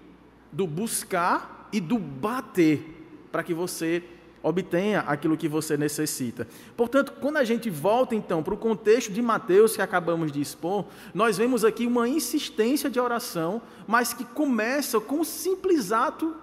do 0.50 0.66
buscar 0.66 1.68
e 1.72 1.80
do 1.80 1.98
bater, 1.98 2.84
para 3.30 3.42
que 3.42 3.54
você 3.54 4.02
obtenha 4.42 5.00
aquilo 5.00 5.36
que 5.36 5.48
você 5.48 5.76
necessita. 5.76 6.46
Portanto, 6.76 7.12
quando 7.20 7.36
a 7.36 7.44
gente 7.44 7.70
volta 7.70 8.14
então 8.14 8.42
para 8.42 8.54
o 8.54 8.56
contexto 8.56 9.12
de 9.12 9.22
Mateus 9.22 9.76
que 9.76 9.82
acabamos 9.82 10.32
de 10.32 10.40
expor, 10.40 10.86
nós 11.14 11.38
vemos 11.38 11.64
aqui 11.64 11.86
uma 11.86 12.08
insistência 12.08 12.90
de 12.90 12.98
oração, 12.98 13.62
mas 13.86 14.12
que 14.12 14.24
começa 14.24 15.00
com 15.00 15.20
o 15.20 15.24
simples 15.24 15.92
ato 15.92 16.34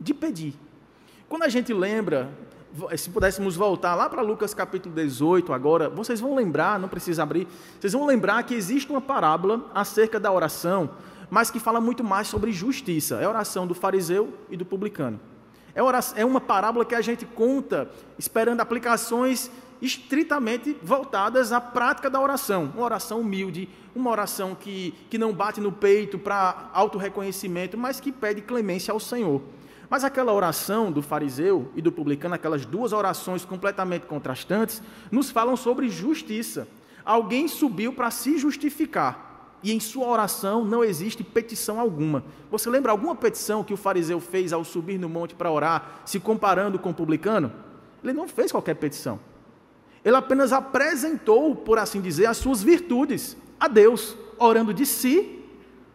de 0.00 0.12
pedir. 0.12 0.54
Quando 1.28 1.44
a 1.44 1.48
gente 1.48 1.72
lembra, 1.72 2.30
se 2.96 3.08
pudéssemos 3.10 3.56
voltar 3.56 3.94
lá 3.94 4.08
para 4.08 4.22
Lucas 4.22 4.52
capítulo 4.52 4.94
18 4.94 5.52
agora, 5.52 5.88
vocês 5.88 6.20
vão 6.20 6.34
lembrar, 6.34 6.78
não 6.78 6.88
precisa 6.88 7.22
abrir, 7.22 7.46
vocês 7.80 7.92
vão 7.92 8.06
lembrar 8.06 8.42
que 8.42 8.54
existe 8.54 8.90
uma 8.90 9.00
parábola 9.00 9.70
acerca 9.74 10.20
da 10.20 10.30
oração, 10.30 10.90
mas 11.30 11.50
que 11.50 11.58
fala 11.58 11.80
muito 11.80 12.04
mais 12.04 12.28
sobre 12.28 12.52
justiça. 12.52 13.16
É 13.16 13.24
a 13.24 13.28
oração 13.28 13.66
do 13.66 13.74
fariseu 13.74 14.32
e 14.50 14.56
do 14.56 14.64
publicano. 14.64 15.20
É, 15.74 15.82
oração, 15.82 16.16
é 16.18 16.24
uma 16.24 16.40
parábola 16.40 16.84
que 16.84 16.94
a 16.94 17.00
gente 17.00 17.26
conta 17.26 17.90
esperando 18.18 18.60
aplicações 18.60 19.50
estritamente 19.80 20.76
voltadas 20.82 21.52
à 21.52 21.60
prática 21.60 22.08
da 22.08 22.20
oração. 22.20 22.72
Uma 22.74 22.84
oração 22.84 23.20
humilde, 23.20 23.68
uma 23.94 24.10
oração 24.10 24.54
que, 24.54 24.94
que 25.10 25.18
não 25.18 25.32
bate 25.32 25.60
no 25.60 25.70
peito 25.70 26.18
para 26.18 26.70
auto-reconhecimento, 26.72 27.76
mas 27.76 28.00
que 28.00 28.10
pede 28.10 28.40
clemência 28.40 28.92
ao 28.92 29.00
Senhor. 29.00 29.42
Mas 29.88 30.02
aquela 30.02 30.32
oração 30.32 30.90
do 30.90 31.02
fariseu 31.02 31.70
e 31.76 31.82
do 31.82 31.92
publicano, 31.92 32.34
aquelas 32.34 32.66
duas 32.66 32.92
orações 32.92 33.44
completamente 33.44 34.06
contrastantes, 34.06 34.82
nos 35.10 35.30
falam 35.30 35.56
sobre 35.56 35.88
justiça. 35.88 36.66
Alguém 37.04 37.46
subiu 37.46 37.92
para 37.92 38.10
se 38.10 38.36
justificar. 38.38 39.35
E 39.62 39.72
em 39.72 39.80
sua 39.80 40.06
oração 40.06 40.64
não 40.64 40.84
existe 40.84 41.24
petição 41.24 41.80
alguma. 41.80 42.24
Você 42.50 42.68
lembra 42.68 42.92
alguma 42.92 43.14
petição 43.14 43.64
que 43.64 43.74
o 43.74 43.76
fariseu 43.76 44.20
fez 44.20 44.52
ao 44.52 44.64
subir 44.64 44.98
no 44.98 45.08
monte 45.08 45.34
para 45.34 45.50
orar, 45.50 46.02
se 46.04 46.20
comparando 46.20 46.78
com 46.78 46.90
o 46.90 46.94
publicano? 46.94 47.52
Ele 48.02 48.12
não 48.12 48.28
fez 48.28 48.52
qualquer 48.52 48.74
petição. 48.74 49.18
Ele 50.04 50.14
apenas 50.14 50.52
apresentou, 50.52 51.56
por 51.56 51.78
assim 51.78 52.00
dizer, 52.00 52.26
as 52.26 52.36
suas 52.36 52.62
virtudes 52.62 53.36
a 53.58 53.66
Deus, 53.66 54.16
orando 54.38 54.72
de 54.72 54.86
si 54.86 55.42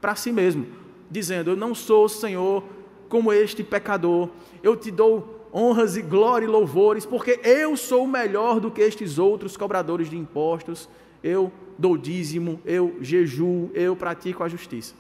para 0.02 0.16
si 0.16 0.32
mesmo, 0.32 0.68
dizendo: 1.10 1.52
Eu 1.52 1.56
não 1.56 1.74
sou, 1.74 2.10
Senhor, 2.10 2.64
como 3.08 3.32
este 3.32 3.64
pecador. 3.64 4.30
Eu 4.62 4.76
te 4.76 4.92
dou 4.92 5.48
honras 5.54 5.96
e 5.96 6.02
glória 6.02 6.46
e 6.46 6.50
louvores, 6.50 7.06
porque 7.06 7.40
eu 7.44 7.78
sou 7.78 8.08
melhor 8.08 8.60
do 8.60 8.72
que 8.72 8.82
estes 8.82 9.18
outros 9.18 9.56
cobradores 9.56 10.10
de 10.10 10.18
impostos. 10.18 10.90
Eu 11.24 11.52
dou 11.82 11.98
dízimo, 11.98 12.62
eu 12.64 12.96
jejuo, 13.02 13.72
eu 13.74 13.96
pratico 13.96 14.44
a 14.44 14.48
justiça. 14.48 14.94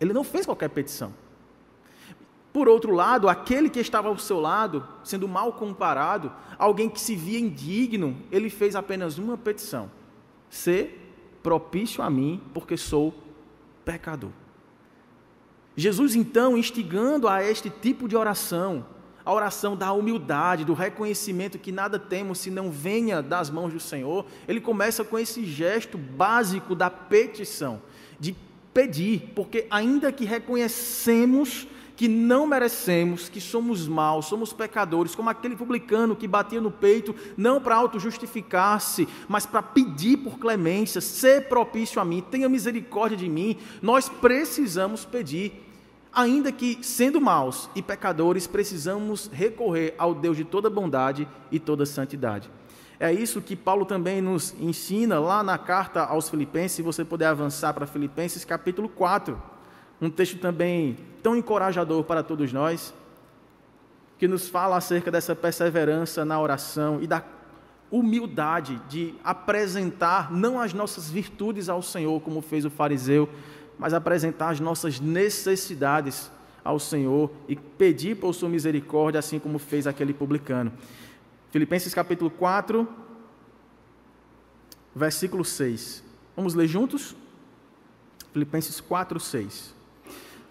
Ele 0.00 0.12
não 0.12 0.24
fez 0.24 0.44
qualquer 0.44 0.68
petição. 0.68 1.14
Por 2.52 2.68
outro 2.68 2.92
lado, 2.92 3.28
aquele 3.28 3.70
que 3.70 3.78
estava 3.78 4.08
ao 4.08 4.18
seu 4.18 4.38
lado, 4.38 4.86
sendo 5.04 5.26
mal 5.26 5.52
comparado, 5.52 6.30
alguém 6.58 6.90
que 6.90 7.00
se 7.00 7.14
via 7.14 7.38
indigno, 7.38 8.16
ele 8.30 8.50
fez 8.50 8.74
apenas 8.74 9.16
uma 9.16 9.38
petição: 9.38 9.90
ser 10.50 10.98
propício 11.42 12.02
a 12.02 12.10
mim, 12.10 12.42
porque 12.52 12.76
sou 12.76 13.14
pecador. 13.84 14.30
Jesus, 15.74 16.14
então, 16.14 16.58
instigando 16.58 17.26
a 17.26 17.42
este 17.42 17.70
tipo 17.70 18.06
de 18.06 18.16
oração, 18.16 18.84
a 19.24 19.32
oração 19.32 19.76
da 19.76 19.92
humildade, 19.92 20.64
do 20.64 20.74
reconhecimento 20.74 21.58
que 21.58 21.72
nada 21.72 21.98
temos 21.98 22.38
se 22.38 22.50
não 22.50 22.70
venha 22.70 23.22
das 23.22 23.50
mãos 23.50 23.72
do 23.72 23.80
Senhor, 23.80 24.26
ele 24.48 24.60
começa 24.60 25.04
com 25.04 25.18
esse 25.18 25.44
gesto 25.44 25.96
básico 25.96 26.74
da 26.74 26.90
petição, 26.90 27.82
de 28.18 28.34
pedir, 28.72 29.32
porque 29.34 29.66
ainda 29.70 30.10
que 30.10 30.24
reconhecemos 30.24 31.68
que 31.94 32.08
não 32.08 32.46
merecemos, 32.46 33.28
que 33.28 33.40
somos 33.40 33.86
maus, 33.86 34.26
somos 34.26 34.52
pecadores, 34.52 35.14
como 35.14 35.30
aquele 35.30 35.54
publicano 35.54 36.16
que 36.16 36.26
batia 36.26 36.60
no 36.60 36.70
peito, 36.70 37.14
não 37.36 37.60
para 37.60 37.76
auto-justificar-se, 37.76 39.06
mas 39.28 39.46
para 39.46 39.62
pedir 39.62 40.16
por 40.16 40.38
clemência, 40.38 41.00
ser 41.00 41.48
propício 41.48 42.00
a 42.00 42.04
mim, 42.04 42.20
tenha 42.28 42.48
misericórdia 42.48 43.16
de 43.16 43.28
mim, 43.28 43.56
nós 43.80 44.08
precisamos 44.08 45.04
pedir. 45.04 45.71
Ainda 46.12 46.52
que, 46.52 46.78
sendo 46.82 47.20
maus 47.20 47.70
e 47.74 47.80
pecadores, 47.80 48.46
precisamos 48.46 49.30
recorrer 49.32 49.94
ao 49.96 50.14
Deus 50.14 50.36
de 50.36 50.44
toda 50.44 50.68
bondade 50.68 51.26
e 51.50 51.58
toda 51.58 51.86
santidade. 51.86 52.50
É 53.00 53.12
isso 53.12 53.40
que 53.40 53.56
Paulo 53.56 53.84
também 53.84 54.20
nos 54.20 54.54
ensina 54.60 55.18
lá 55.18 55.42
na 55.42 55.58
carta 55.58 56.04
aos 56.04 56.28
Filipenses, 56.28 56.76
se 56.76 56.82
você 56.82 57.04
puder 57.04 57.26
avançar 57.26 57.72
para 57.72 57.86
Filipenses 57.86 58.44
capítulo 58.44 58.88
4 58.88 59.52
um 60.02 60.10
texto 60.10 60.36
também 60.38 60.96
tão 61.22 61.36
encorajador 61.36 62.02
para 62.02 62.24
todos 62.24 62.52
nós, 62.52 62.92
que 64.18 64.26
nos 64.26 64.48
fala 64.48 64.76
acerca 64.76 65.12
dessa 65.12 65.34
perseverança 65.34 66.24
na 66.24 66.40
oração 66.40 67.00
e 67.00 67.06
da 67.06 67.22
humildade 67.88 68.80
de 68.88 69.14
apresentar 69.22 70.32
não 70.32 70.60
as 70.60 70.72
nossas 70.72 71.08
virtudes 71.08 71.68
ao 71.68 71.82
Senhor, 71.82 72.20
como 72.20 72.40
fez 72.40 72.64
o 72.64 72.70
fariseu, 72.70 73.28
mas 73.82 73.92
apresentar 73.92 74.50
as 74.50 74.60
nossas 74.60 75.00
necessidades 75.00 76.30
ao 76.62 76.78
Senhor 76.78 77.32
e 77.48 77.56
pedir 77.56 78.16
por 78.16 78.32
sua 78.32 78.48
misericórdia, 78.48 79.18
assim 79.18 79.40
como 79.40 79.58
fez 79.58 79.88
aquele 79.88 80.14
publicano. 80.14 80.72
Filipenses 81.50 81.92
capítulo 81.92 82.30
4, 82.30 82.86
versículo 84.94 85.44
6. 85.44 86.04
Vamos 86.36 86.54
ler 86.54 86.68
juntos? 86.68 87.16
Filipenses 88.32 88.80
4, 88.80 89.18
6. 89.18 89.74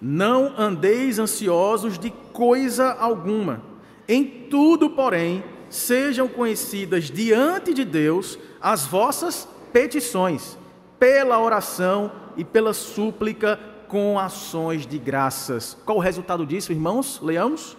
Não 0.02 0.54
andeis 0.60 1.18
ansiosos 1.18 1.98
de 1.98 2.10
coisa 2.34 2.92
alguma. 2.92 3.62
Em 4.10 4.26
tudo, 4.50 4.90
porém, 4.90 5.42
sejam 5.70 6.28
conhecidas 6.28 7.06
diante 7.06 7.74
de 7.74 7.86
Deus 7.86 8.38
as 8.60 8.86
vossas 8.86 9.48
petições, 9.72 10.58
pela 11.00 11.40
oração 11.40 12.20
e 12.38 12.44
pela 12.44 12.74
súplica 12.74 13.60
com 13.88 14.18
ações 14.18 14.86
de 14.86 14.98
graças. 14.98 15.78
Qual 15.86 15.98
o 15.98 16.02
resultado 16.02 16.46
disso, 16.46 16.72
irmãos? 16.72 17.20
Leamos. 17.22 17.78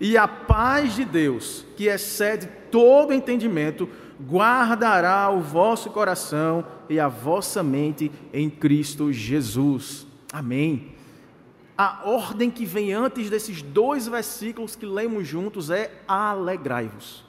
E 0.00 0.16
a 0.16 0.26
paz 0.26 0.96
de 0.96 1.04
Deus, 1.04 1.64
que 1.76 1.86
excede 1.86 2.48
todo 2.70 3.12
entendimento, 3.12 3.88
guardará 4.20 5.30
o 5.30 5.40
vosso 5.40 5.90
coração 5.90 6.64
e 6.88 6.98
a 6.98 7.08
vossa 7.08 7.62
mente 7.62 8.10
em 8.32 8.50
Cristo 8.50 9.12
Jesus. 9.12 10.06
Amém 10.32 10.92
a 11.76 12.02
ordem 12.04 12.50
que 12.50 12.64
vem 12.64 12.92
antes 12.92 13.28
desses 13.28 13.62
dois 13.62 14.06
versículos 14.06 14.76
que 14.76 14.86
lemos 14.86 15.26
juntos 15.26 15.68
é 15.70 16.02
alegrai-vos. 16.06 17.24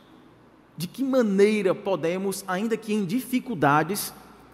De 0.76 0.88
que 0.88 1.04
maneira 1.04 1.74
podemos, 1.74 2.44
ainda 2.48 2.78
que 2.78 2.94
em 2.94 3.04
dificuldades, 3.06 4.14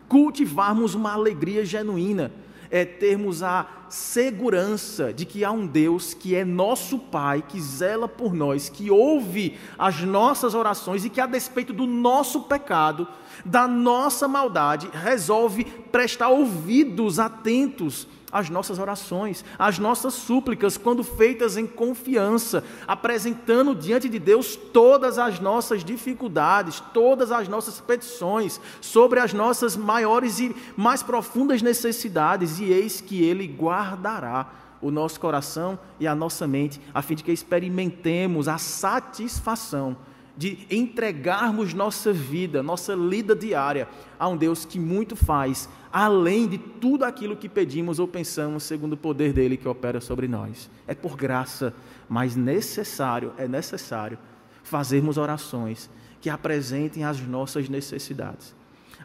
cultivarmos 0.10 0.96
uma 0.96 1.14
alegria 1.14 1.64
genuína? 1.64 2.32
É 2.72 2.84
termos 2.84 3.42
a 3.42 3.66
segurança 3.90 5.12
de 5.12 5.26
que 5.26 5.44
há 5.44 5.52
um 5.52 5.66
Deus 5.66 6.14
que 6.14 6.36
é 6.36 6.46
nosso 6.46 7.00
Pai, 7.00 7.44
que 7.48 7.60
zela 7.60 8.08
por 8.08 8.34
nós, 8.34 8.70
que 8.70 8.92
ouve 8.92 9.58
as 9.78 10.02
nossas 10.02 10.54
orações 10.54 11.04
e 11.04 11.10
que, 11.10 11.22
a 11.22 11.26
despeito 11.26 11.74
do 11.74 11.88
nosso 11.88 12.42
pecado, 12.42 13.08
da 13.44 13.68
nossa 13.68 14.28
maldade, 14.28 14.90
resolve 14.94 15.64
prestar 15.92 16.30
ouvidos 16.30 17.18
atentos 17.18 18.08
as 18.32 18.50
nossas 18.50 18.80
orações, 18.80 19.44
as 19.58 19.80
nossas 19.80 20.14
súplicas, 20.14 20.78
quando 20.78 21.04
feitas 21.04 21.58
em 21.58 21.66
confiança, 21.66 22.64
apresentando 22.88 23.76
diante 23.76 24.08
de 24.10 24.20
Deus 24.20 24.56
todas 24.56 25.18
as 25.18 25.40
nossas 25.40 25.84
dificuldades, 25.84 26.80
todas 26.94 27.32
as 27.32 27.48
nossas 27.48 27.80
petições, 27.80 28.60
sobre 28.82 29.20
as 29.20 29.34
nossas 29.34 29.76
maiores 29.76 30.40
e 30.40 30.56
mais 30.76 31.02
profundas 31.02 31.62
necessidades, 31.62 32.60
e 32.60 32.66
eis 32.66 33.02
que 33.02 33.24
Ele 33.24 33.48
guardará 33.48 34.52
o 34.82 34.92
nosso 34.92 35.20
coração 35.20 35.78
e 36.00 36.08
a 36.08 36.16
nossa 36.16 36.48
mente, 36.48 36.80
a 36.94 37.02
fim 37.02 37.16
de 37.16 37.24
que 37.24 37.32
experimentemos 37.32 38.48
a 38.48 38.58
satisfação 38.58 39.98
de 40.40 40.58
entregarmos 40.72 41.74
nossa 41.74 42.14
vida, 42.14 42.64
nossa 42.64 42.96
lida 42.96 43.36
diária 43.36 43.90
a 44.18 44.26
um 44.26 44.38
Deus 44.38 44.64
que 44.64 44.80
muito 44.80 45.14
faz, 45.14 45.68
além 45.92 46.48
de 46.48 46.58
tudo 46.58 47.04
aquilo 47.04 47.36
que 47.36 47.50
pedimos 47.50 48.00
ou 48.00 48.08
pensamos, 48.08 48.64
segundo 48.64 48.94
o 48.94 48.98
poder 48.98 49.34
dele 49.34 49.58
que 49.58 49.68
opera 49.68 50.00
sobre 50.00 50.30
nós. 50.30 50.70
É 50.88 50.96
por 50.96 51.18
graça, 51.18 51.74
mas 52.08 52.38
necessário, 52.38 53.34
é 53.38 53.50
necessário 53.50 54.18
fazermos 54.64 55.18
orações 55.18 55.90
que 56.22 56.30
apresentem 56.30 57.04
as 57.04 57.20
nossas 57.20 57.68
necessidades. 57.68 58.56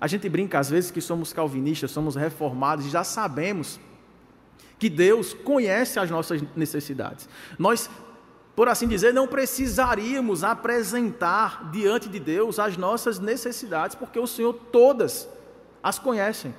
A 0.00 0.06
gente 0.06 0.28
brinca 0.28 0.60
às 0.60 0.70
vezes 0.70 0.92
que 0.92 1.00
somos 1.00 1.32
calvinistas, 1.32 1.90
somos 1.90 2.14
reformados 2.14 2.86
e 2.86 2.90
já 2.90 3.02
sabemos 3.02 3.80
que 4.78 4.88
Deus 4.88 5.34
conhece 5.34 5.98
as 5.98 6.08
nossas 6.08 6.40
necessidades. 6.54 7.28
Nós 7.58 7.90
por 8.54 8.68
assim 8.68 8.86
dizer, 8.86 9.12
não 9.12 9.26
precisaríamos 9.26 10.44
apresentar 10.44 11.70
diante 11.72 12.08
de 12.08 12.20
Deus 12.20 12.58
as 12.60 12.76
nossas 12.76 13.18
necessidades, 13.18 13.96
porque 13.96 14.18
o 14.18 14.26
Senhor 14.26 14.54
todas 14.70 15.28
as 15.82 15.98
conhecem. 15.98 16.54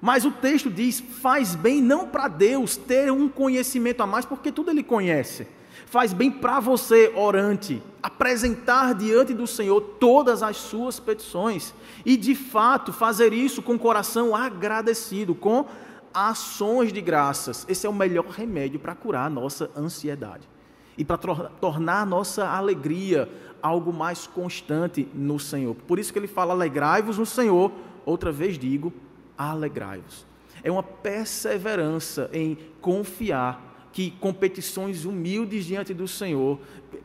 Mas 0.00 0.24
o 0.24 0.30
texto 0.30 0.70
diz: 0.70 1.00
faz 1.00 1.56
bem 1.56 1.82
não 1.82 2.06
para 2.06 2.28
Deus 2.28 2.76
ter 2.76 3.10
um 3.10 3.28
conhecimento 3.28 4.00
a 4.02 4.06
mais, 4.06 4.24
porque 4.24 4.52
tudo 4.52 4.70
Ele 4.70 4.82
conhece. 4.82 5.46
Faz 5.86 6.12
bem 6.12 6.30
para 6.30 6.60
você, 6.60 7.12
orante, 7.16 7.82
apresentar 8.02 8.94
diante 8.94 9.34
do 9.34 9.46
Senhor 9.46 9.80
todas 9.80 10.42
as 10.42 10.56
suas 10.56 11.00
petições 11.00 11.74
e, 12.04 12.16
de 12.16 12.34
fato, 12.34 12.92
fazer 12.92 13.32
isso 13.32 13.60
com 13.60 13.78
coração 13.78 14.34
agradecido, 14.36 15.34
com 15.34 15.66
ações 16.14 16.92
de 16.92 17.00
graças. 17.00 17.66
Esse 17.68 17.86
é 17.86 17.90
o 17.90 17.92
melhor 17.92 18.26
remédio 18.26 18.78
para 18.78 18.94
curar 18.94 19.26
a 19.26 19.30
nossa 19.30 19.70
ansiedade 19.76 20.51
e 20.96 21.04
para 21.04 21.16
tornar 21.16 22.02
a 22.02 22.06
nossa 22.06 22.46
alegria 22.46 23.28
algo 23.62 23.92
mais 23.92 24.26
constante 24.26 25.08
no 25.14 25.38
Senhor. 25.38 25.74
Por 25.74 25.98
isso 25.98 26.12
que 26.12 26.18
ele 26.18 26.26
fala: 26.26 26.52
alegrai-vos 26.52 27.18
no 27.18 27.26
Senhor, 27.26 27.72
outra 28.04 28.32
vez 28.32 28.58
digo, 28.58 28.92
alegrai-vos. 29.36 30.26
É 30.62 30.70
uma 30.70 30.82
perseverança 30.82 32.28
em 32.32 32.58
confiar 32.80 33.70
que 33.92 34.10
competições 34.10 35.04
humildes 35.04 35.66
diante 35.66 35.92
do 35.92 36.08
Senhor, 36.08 36.58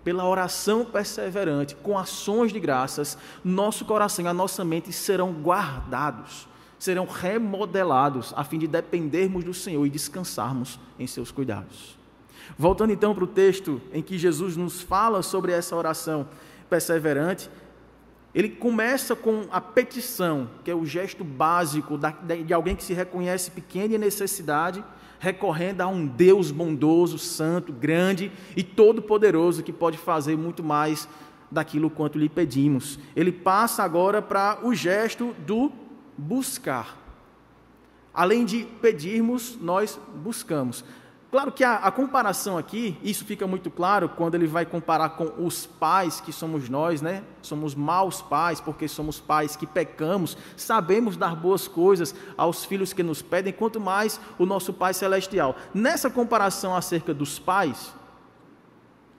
pela 0.03 0.27
oração 0.27 0.85
perseverante, 0.85 1.75
com 1.75 1.97
ações 1.97 2.53
de 2.53 2.59
graças, 2.59 3.17
nosso 3.43 3.83
coração 3.83 4.23
e 4.23 4.27
a 4.27 4.33
nossa 4.33 4.63
mente 4.63 4.93
serão 4.93 5.33
guardados, 5.33 6.47
serão 6.79 7.05
remodelados, 7.05 8.33
a 8.37 8.43
fim 8.43 8.57
de 8.57 8.67
dependermos 8.67 9.43
do 9.43 9.53
Senhor 9.53 9.85
e 9.85 9.89
descansarmos 9.89 10.79
em 10.97 11.05
seus 11.05 11.29
cuidados. 11.29 11.97
Voltando 12.57 12.93
então 12.93 13.15
para 13.15 13.23
o 13.23 13.27
texto 13.27 13.81
em 13.91 14.01
que 14.01 14.17
Jesus 14.17 14.55
nos 14.55 14.81
fala 14.81 15.23
sobre 15.23 15.51
essa 15.51 15.75
oração 15.75 16.27
perseverante, 16.69 17.49
ele 18.33 18.49
começa 18.49 19.15
com 19.15 19.45
a 19.51 19.59
petição, 19.59 20.49
que 20.63 20.69
é 20.69 20.75
o 20.75 20.85
gesto 20.85 21.23
básico 21.23 21.99
de 22.45 22.53
alguém 22.53 22.75
que 22.75 22.83
se 22.83 22.93
reconhece 22.93 23.49
pequeno 23.49 23.95
em 23.95 23.97
necessidade, 23.97 24.83
recorrendo 25.19 25.81
a 25.81 25.87
um 25.87 26.05
Deus 26.05 26.51
bondoso, 26.51 27.17
santo, 27.17 27.73
grande 27.73 28.31
e 28.55 28.61
todo-poderoso 28.61 29.63
que 29.63 29.73
pode 29.73 29.97
fazer 29.97 30.37
muito 30.37 30.63
mais 30.63 31.07
daquilo 31.49 31.89
quanto 31.89 32.19
lhe 32.19 32.29
pedimos. 32.29 32.99
Ele 33.15 33.31
passa 33.31 33.81
agora 33.81 34.21
para 34.21 34.59
o 34.63 34.75
gesto 34.75 35.33
do 35.45 35.71
buscar. 36.17 36.97
Além 38.13 38.45
de 38.45 38.65
pedirmos, 38.81 39.57
nós 39.61 39.99
buscamos. 40.15 40.83
Claro 41.29 41.51
que 41.51 41.61
a, 41.61 41.75
a, 41.75 41.91
comparação 41.91 42.57
aqui, 42.57 42.97
isso 43.03 43.25
fica 43.25 43.45
muito 43.45 43.69
claro 43.69 44.07
quando 44.07 44.35
ele 44.35 44.47
vai 44.47 44.65
comparar 44.65 45.09
com 45.09 45.45
os 45.45 45.65
pais 45.65 46.21
que 46.21 46.31
somos 46.31 46.69
nós, 46.69 47.01
né? 47.01 47.21
Somos 47.41 47.75
maus 47.75 48.21
pais 48.21 48.61
porque 48.61 48.87
somos 48.87 49.19
pais 49.19 49.53
que 49.53 49.67
pecamos, 49.67 50.37
sabemos 50.55 51.17
dar 51.17 51.35
boas 51.35 51.67
coisas 51.67 52.15
aos 52.37 52.63
filhos 52.63 52.93
que 52.93 53.03
nos 53.03 53.21
pedem, 53.21 53.51
quanto 53.51 53.77
mais 53.77 54.21
o 54.39 54.45
nosso 54.45 54.71
Pai 54.71 54.93
Celestial. 54.93 55.57
Nessa 55.73 56.09
comparação 56.09 56.73
acerca 56.73 57.13
dos 57.13 57.37
pais, 57.37 57.93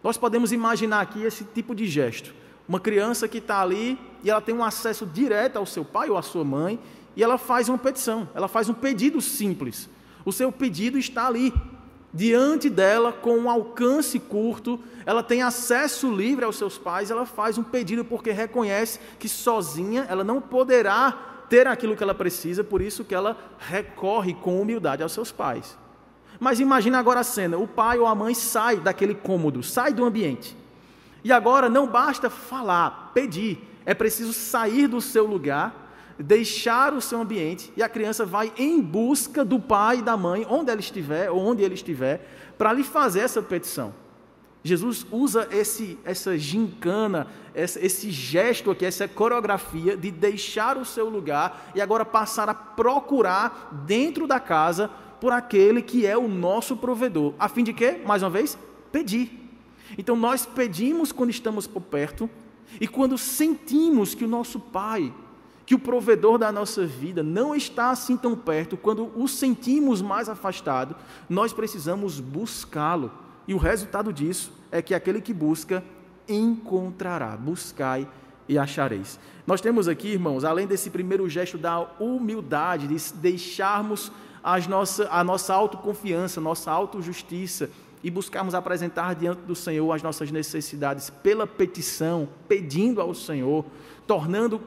nós 0.02 0.16
podemos 0.16 0.50
imaginar 0.50 1.02
aqui 1.02 1.22
esse 1.22 1.44
tipo 1.44 1.74
de 1.74 1.86
gesto. 1.86 2.34
Uma 2.66 2.80
criança 2.80 3.28
que 3.28 3.38
está 3.38 3.60
ali 3.60 3.98
e 4.24 4.30
ela 4.30 4.40
tem 4.40 4.54
um 4.54 4.64
acesso 4.64 5.04
direto 5.04 5.56
ao 5.56 5.66
seu 5.66 5.84
pai 5.84 6.08
ou 6.08 6.16
à 6.16 6.22
sua 6.22 6.44
mãe 6.44 6.80
e 7.14 7.22
ela 7.22 7.36
faz 7.36 7.68
uma 7.68 7.76
petição, 7.76 8.28
ela 8.34 8.48
faz 8.48 8.68
um 8.70 8.74
pedido 8.74 9.20
simples. 9.20 9.90
O 10.24 10.32
seu 10.32 10.50
pedido 10.50 10.98
está 10.98 11.26
ali, 11.26 11.52
diante 12.18 12.68
dela, 12.68 13.12
com 13.12 13.38
um 13.38 13.48
alcance 13.48 14.18
curto, 14.18 14.80
ela 15.06 15.22
tem 15.22 15.40
acesso 15.40 16.12
livre 16.12 16.44
aos 16.44 16.56
seus 16.56 16.76
pais, 16.76 17.12
ela 17.12 17.24
faz 17.24 17.56
um 17.56 17.62
pedido 17.62 18.04
porque 18.04 18.32
reconhece 18.32 18.98
que 19.20 19.28
sozinha 19.28 20.04
ela 20.08 20.24
não 20.24 20.40
poderá 20.40 21.12
ter 21.48 21.68
aquilo 21.68 21.94
que 21.96 22.02
ela 22.02 22.16
precisa, 22.16 22.64
por 22.64 22.82
isso 22.82 23.04
que 23.04 23.14
ela 23.14 23.38
recorre 23.56 24.34
com 24.34 24.60
humildade 24.60 25.00
aos 25.00 25.12
seus 25.12 25.30
pais. 25.30 25.78
Mas 26.40 26.58
imagina 26.58 26.98
agora 26.98 27.20
a 27.20 27.24
cena: 27.24 27.56
o 27.56 27.68
pai 27.68 28.00
ou 28.00 28.06
a 28.08 28.16
mãe 28.16 28.34
sai 28.34 28.78
daquele 28.78 29.14
cômodo, 29.14 29.62
sai 29.62 29.92
do 29.92 30.04
ambiente. 30.04 30.56
E 31.22 31.32
agora 31.32 31.68
não 31.68 31.86
basta 31.86 32.28
falar, 32.28 33.12
pedir, 33.14 33.62
é 33.86 33.94
preciso 33.94 34.32
sair 34.32 34.88
do 34.88 35.00
seu 35.00 35.24
lugar 35.24 35.87
deixar 36.18 36.92
o 36.92 37.00
seu 37.00 37.20
ambiente 37.20 37.72
e 37.76 37.82
a 37.82 37.88
criança 37.88 38.26
vai 38.26 38.52
em 38.56 38.80
busca 38.80 39.44
do 39.44 39.60
pai 39.60 39.98
e 39.98 40.02
da 40.02 40.16
mãe, 40.16 40.46
onde 40.48 40.70
ela 40.70 40.80
estiver, 40.80 41.30
ou 41.30 41.38
onde 41.38 41.62
ele 41.62 41.74
estiver, 41.74 42.54
para 42.56 42.72
lhe 42.72 42.82
fazer 42.82 43.20
essa 43.20 43.40
petição. 43.40 43.94
Jesus 44.64 45.06
usa 45.10 45.48
esse, 45.52 45.98
essa 46.04 46.36
gincana, 46.36 47.28
esse, 47.54 47.78
esse 47.84 48.10
gesto 48.10 48.70
aqui, 48.70 48.84
essa 48.84 49.06
coreografia 49.06 49.96
de 49.96 50.10
deixar 50.10 50.76
o 50.76 50.84
seu 50.84 51.08
lugar 51.08 51.70
e 51.74 51.80
agora 51.80 52.04
passar 52.04 52.48
a 52.48 52.54
procurar 52.54 53.84
dentro 53.86 54.26
da 54.26 54.40
casa 54.40 54.90
por 55.20 55.32
aquele 55.32 55.80
que 55.80 56.06
é 56.06 56.16
o 56.16 56.28
nosso 56.28 56.76
provedor, 56.76 57.34
a 57.38 57.48
fim 57.48 57.62
de 57.62 57.72
que, 57.72 57.92
mais 58.04 58.22
uma 58.22 58.30
vez, 58.30 58.58
pedir. 58.90 59.48
Então 59.96 60.16
nós 60.16 60.44
pedimos 60.44 61.12
quando 61.12 61.30
estamos 61.30 61.66
por 61.66 61.80
perto 61.80 62.28
e 62.80 62.86
quando 62.86 63.16
sentimos 63.16 64.14
que 64.14 64.24
o 64.24 64.28
nosso 64.28 64.60
Pai 64.60 65.12
que 65.68 65.74
o 65.74 65.78
provedor 65.78 66.38
da 66.38 66.50
nossa 66.50 66.86
vida 66.86 67.22
não 67.22 67.54
está 67.54 67.90
assim 67.90 68.16
tão 68.16 68.34
perto, 68.34 68.74
quando 68.74 69.12
o 69.14 69.28
sentimos 69.28 70.00
mais 70.00 70.26
afastado, 70.26 70.96
nós 71.28 71.52
precisamos 71.52 72.20
buscá-lo. 72.20 73.12
E 73.46 73.52
o 73.52 73.58
resultado 73.58 74.10
disso 74.10 74.50
é 74.72 74.80
que 74.80 74.94
aquele 74.94 75.20
que 75.20 75.34
busca 75.34 75.84
encontrará. 76.26 77.36
Buscai 77.36 78.08
e 78.48 78.56
achareis. 78.56 79.20
Nós 79.46 79.60
temos 79.60 79.88
aqui, 79.88 80.08
irmãos, 80.08 80.42
além 80.42 80.66
desse 80.66 80.88
primeiro 80.88 81.28
gesto 81.28 81.58
da 81.58 81.80
humildade, 82.00 82.86
de 82.88 83.12
deixarmos 83.18 84.10
as 84.42 84.66
nossa, 84.66 85.06
a 85.10 85.22
nossa 85.22 85.52
autoconfiança, 85.52 86.40
nossa 86.40 86.70
autojustiça 86.70 87.68
e 88.02 88.10
buscarmos 88.10 88.54
apresentar 88.54 89.14
diante 89.14 89.42
do 89.42 89.54
Senhor 89.54 89.92
as 89.92 90.02
nossas 90.02 90.30
necessidades 90.30 91.10
pela 91.10 91.46
petição, 91.46 92.26
pedindo 92.48 93.02
ao 93.02 93.12
Senhor, 93.12 93.66
tornando 94.06 94.58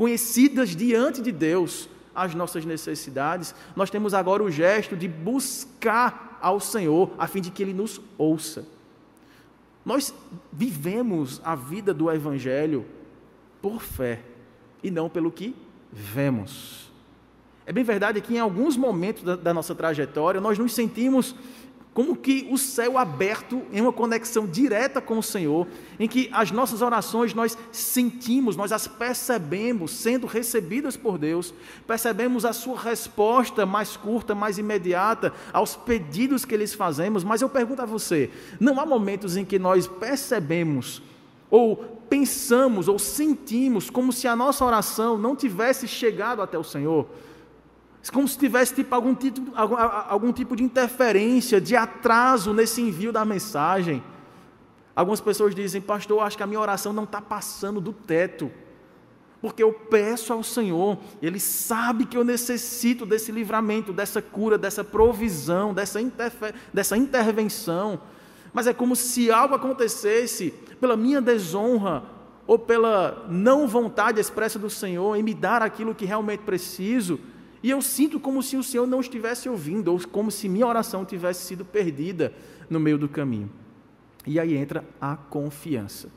conhecidas 0.00 0.74
diante 0.74 1.20
de 1.20 1.30
Deus 1.30 1.86
as 2.14 2.34
nossas 2.34 2.64
necessidades, 2.64 3.54
nós 3.76 3.90
temos 3.90 4.14
agora 4.14 4.42
o 4.42 4.50
gesto 4.50 4.96
de 4.96 5.06
buscar 5.06 6.38
ao 6.40 6.58
Senhor, 6.58 7.12
a 7.18 7.26
fim 7.26 7.42
de 7.42 7.50
que 7.50 7.62
Ele 7.62 7.74
nos 7.74 8.00
ouça. 8.16 8.66
Nós 9.84 10.14
vivemos 10.50 11.38
a 11.44 11.54
vida 11.54 11.92
do 11.92 12.10
Evangelho 12.10 12.86
por 13.60 13.82
fé 13.82 14.22
e 14.82 14.90
não 14.90 15.06
pelo 15.06 15.30
que 15.30 15.54
vemos. 15.92 16.90
É 17.66 17.72
bem 17.72 17.84
verdade 17.84 18.22
que 18.22 18.36
em 18.36 18.38
alguns 18.38 18.78
momentos 18.78 19.22
da, 19.22 19.36
da 19.36 19.52
nossa 19.52 19.74
trajetória 19.74 20.40
nós 20.40 20.58
nos 20.58 20.72
sentimos 20.72 21.34
como 21.92 22.14
que 22.14 22.46
o 22.50 22.56
céu 22.56 22.96
aberto 22.96 23.62
em 23.72 23.80
uma 23.80 23.92
conexão 23.92 24.46
direta 24.46 25.00
com 25.00 25.18
o 25.18 25.22
Senhor, 25.22 25.66
em 25.98 26.06
que 26.06 26.30
as 26.32 26.50
nossas 26.50 26.82
orações 26.82 27.34
nós 27.34 27.58
sentimos, 27.72 28.56
nós 28.56 28.70
as 28.70 28.86
percebemos 28.86 29.90
sendo 29.90 30.26
recebidas 30.26 30.96
por 30.96 31.18
Deus, 31.18 31.52
percebemos 31.86 32.44
a 32.44 32.52
sua 32.52 32.78
resposta 32.78 33.66
mais 33.66 33.96
curta, 33.96 34.34
mais 34.34 34.56
imediata 34.56 35.32
aos 35.52 35.74
pedidos 35.74 36.44
que 36.44 36.56
lhes 36.56 36.74
fazemos, 36.74 37.24
mas 37.24 37.42
eu 37.42 37.48
pergunto 37.48 37.82
a 37.82 37.86
você, 37.86 38.30
não 38.60 38.80
há 38.80 38.86
momentos 38.86 39.36
em 39.36 39.44
que 39.44 39.58
nós 39.58 39.86
percebemos 39.88 41.02
ou 41.50 41.76
pensamos 42.08 42.86
ou 42.86 42.98
sentimos 42.98 43.90
como 43.90 44.12
se 44.12 44.28
a 44.28 44.36
nossa 44.36 44.64
oração 44.64 45.18
não 45.18 45.34
tivesse 45.34 45.88
chegado 45.88 46.40
até 46.40 46.56
o 46.56 46.64
Senhor? 46.64 47.06
Como 48.08 48.26
se 48.26 48.38
tivesse 48.38 48.74
tipo, 48.74 48.94
algum, 48.94 49.14
tipo, 49.14 49.52
algum, 49.54 49.76
algum 49.76 50.32
tipo 50.32 50.56
de 50.56 50.62
interferência, 50.62 51.60
de 51.60 51.76
atraso 51.76 52.54
nesse 52.54 52.80
envio 52.80 53.12
da 53.12 53.24
mensagem. 53.24 54.02
Algumas 54.96 55.20
pessoas 55.20 55.54
dizem, 55.54 55.80
pastor, 55.80 56.22
acho 56.22 56.36
que 56.36 56.42
a 56.42 56.46
minha 56.46 56.60
oração 56.60 56.92
não 56.92 57.04
está 57.04 57.20
passando 57.20 57.80
do 57.80 57.92
teto. 57.92 58.50
Porque 59.40 59.62
eu 59.62 59.72
peço 59.72 60.32
ao 60.32 60.42
Senhor, 60.42 60.98
Ele 61.22 61.40
sabe 61.40 62.04
que 62.04 62.16
eu 62.16 62.24
necessito 62.24 63.06
desse 63.06 63.32
livramento, 63.32 63.92
dessa 63.92 64.20
cura, 64.20 64.58
dessa 64.58 64.84
provisão, 64.84 65.72
dessa, 65.72 66.00
dessa 66.72 66.96
intervenção. 66.96 68.00
Mas 68.52 68.66
é 68.66 68.74
como 68.74 68.96
se 68.96 69.30
algo 69.30 69.54
acontecesse 69.54 70.50
pela 70.80 70.96
minha 70.96 71.20
desonra 71.20 72.02
ou 72.46 72.58
pela 72.58 73.26
não 73.28 73.68
vontade 73.68 74.20
expressa 74.20 74.58
do 74.58 74.68
Senhor 74.68 75.16
em 75.16 75.22
me 75.22 75.32
dar 75.32 75.62
aquilo 75.62 75.94
que 75.94 76.04
realmente 76.04 76.40
preciso 76.40 77.18
e 77.62 77.70
eu 77.70 77.82
sinto 77.82 78.18
como 78.18 78.42
se 78.42 78.56
o 78.56 78.62
Senhor 78.62 78.86
não 78.86 79.00
estivesse 79.00 79.48
ouvindo, 79.48 79.88
ou 79.88 80.00
como 80.08 80.30
se 80.30 80.48
minha 80.48 80.66
oração 80.66 81.04
tivesse 81.04 81.46
sido 81.46 81.64
perdida 81.64 82.32
no 82.68 82.80
meio 82.80 82.96
do 82.96 83.08
caminho. 83.08 83.50
E 84.26 84.40
aí 84.40 84.56
entra 84.56 84.84
a 85.00 85.16
confiança. 85.16 86.08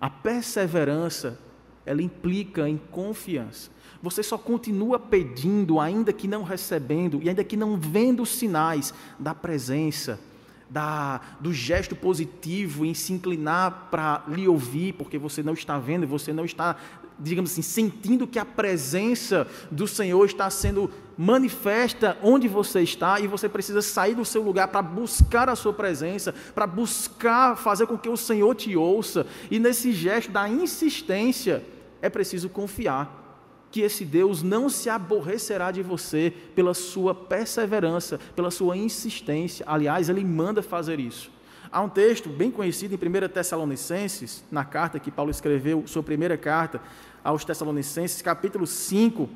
A 0.00 0.08
perseverança, 0.08 1.38
ela 1.84 2.02
implica 2.02 2.68
em 2.68 2.76
confiança. 2.76 3.70
Você 4.02 4.22
só 4.22 4.38
continua 4.38 4.98
pedindo, 4.98 5.80
ainda 5.80 6.12
que 6.12 6.28
não 6.28 6.42
recebendo, 6.42 7.20
e 7.22 7.28
ainda 7.28 7.42
que 7.42 7.56
não 7.56 7.76
vendo 7.76 8.24
sinais 8.24 8.94
da 9.18 9.34
presença, 9.34 10.20
da, 10.68 11.20
do 11.40 11.52
gesto 11.52 11.96
positivo 11.96 12.84
em 12.84 12.92
se 12.92 13.12
inclinar 13.12 13.88
para 13.90 14.24
lhe 14.28 14.46
ouvir, 14.46 14.92
porque 14.94 15.18
você 15.18 15.42
não 15.42 15.54
está 15.54 15.78
vendo, 15.78 16.06
você 16.06 16.32
não 16.32 16.44
está 16.44 16.76
digamos 17.18 17.52
assim, 17.52 17.62
sentindo 17.62 18.26
que 18.26 18.38
a 18.38 18.44
presença 18.44 19.46
do 19.70 19.86
Senhor 19.86 20.24
está 20.24 20.50
sendo 20.50 20.90
manifesta 21.16 22.16
onde 22.22 22.46
você 22.46 22.80
está 22.82 23.18
e 23.18 23.26
você 23.26 23.48
precisa 23.48 23.80
sair 23.80 24.14
do 24.14 24.24
seu 24.24 24.42
lugar 24.42 24.68
para 24.68 24.82
buscar 24.82 25.48
a 25.48 25.56
sua 25.56 25.72
presença, 25.72 26.34
para 26.54 26.66
buscar 26.66 27.56
fazer 27.56 27.86
com 27.86 27.96
que 27.96 28.08
o 28.08 28.16
Senhor 28.16 28.54
te 28.54 28.76
ouça. 28.76 29.26
E 29.50 29.58
nesse 29.58 29.92
gesto 29.92 30.30
da 30.30 30.48
insistência, 30.48 31.64
é 32.02 32.10
preciso 32.10 32.48
confiar 32.48 33.24
que 33.70 33.80
esse 33.80 34.04
Deus 34.04 34.42
não 34.42 34.68
se 34.68 34.88
aborrecerá 34.88 35.70
de 35.70 35.82
você 35.82 36.32
pela 36.54 36.74
sua 36.74 37.14
perseverança, 37.14 38.18
pela 38.34 38.50
sua 38.50 38.76
insistência. 38.76 39.64
Aliás, 39.68 40.08
ele 40.08 40.24
manda 40.24 40.62
fazer 40.62 41.00
isso. 41.00 41.30
Há 41.76 41.82
um 41.82 41.90
texto 41.90 42.30
bem 42.30 42.50
conhecido 42.50 42.94
em 42.94 42.96
1 42.96 43.28
Tessalonicenses, 43.28 44.42
na 44.50 44.64
carta 44.64 44.98
que 44.98 45.10
Paulo 45.10 45.30
escreveu, 45.30 45.86
sua 45.86 46.02
primeira 46.02 46.34
carta 46.38 46.80
aos 47.22 47.44
Tessalonicenses, 47.44 48.22
capítulo 48.22 48.66
5, 48.66 49.28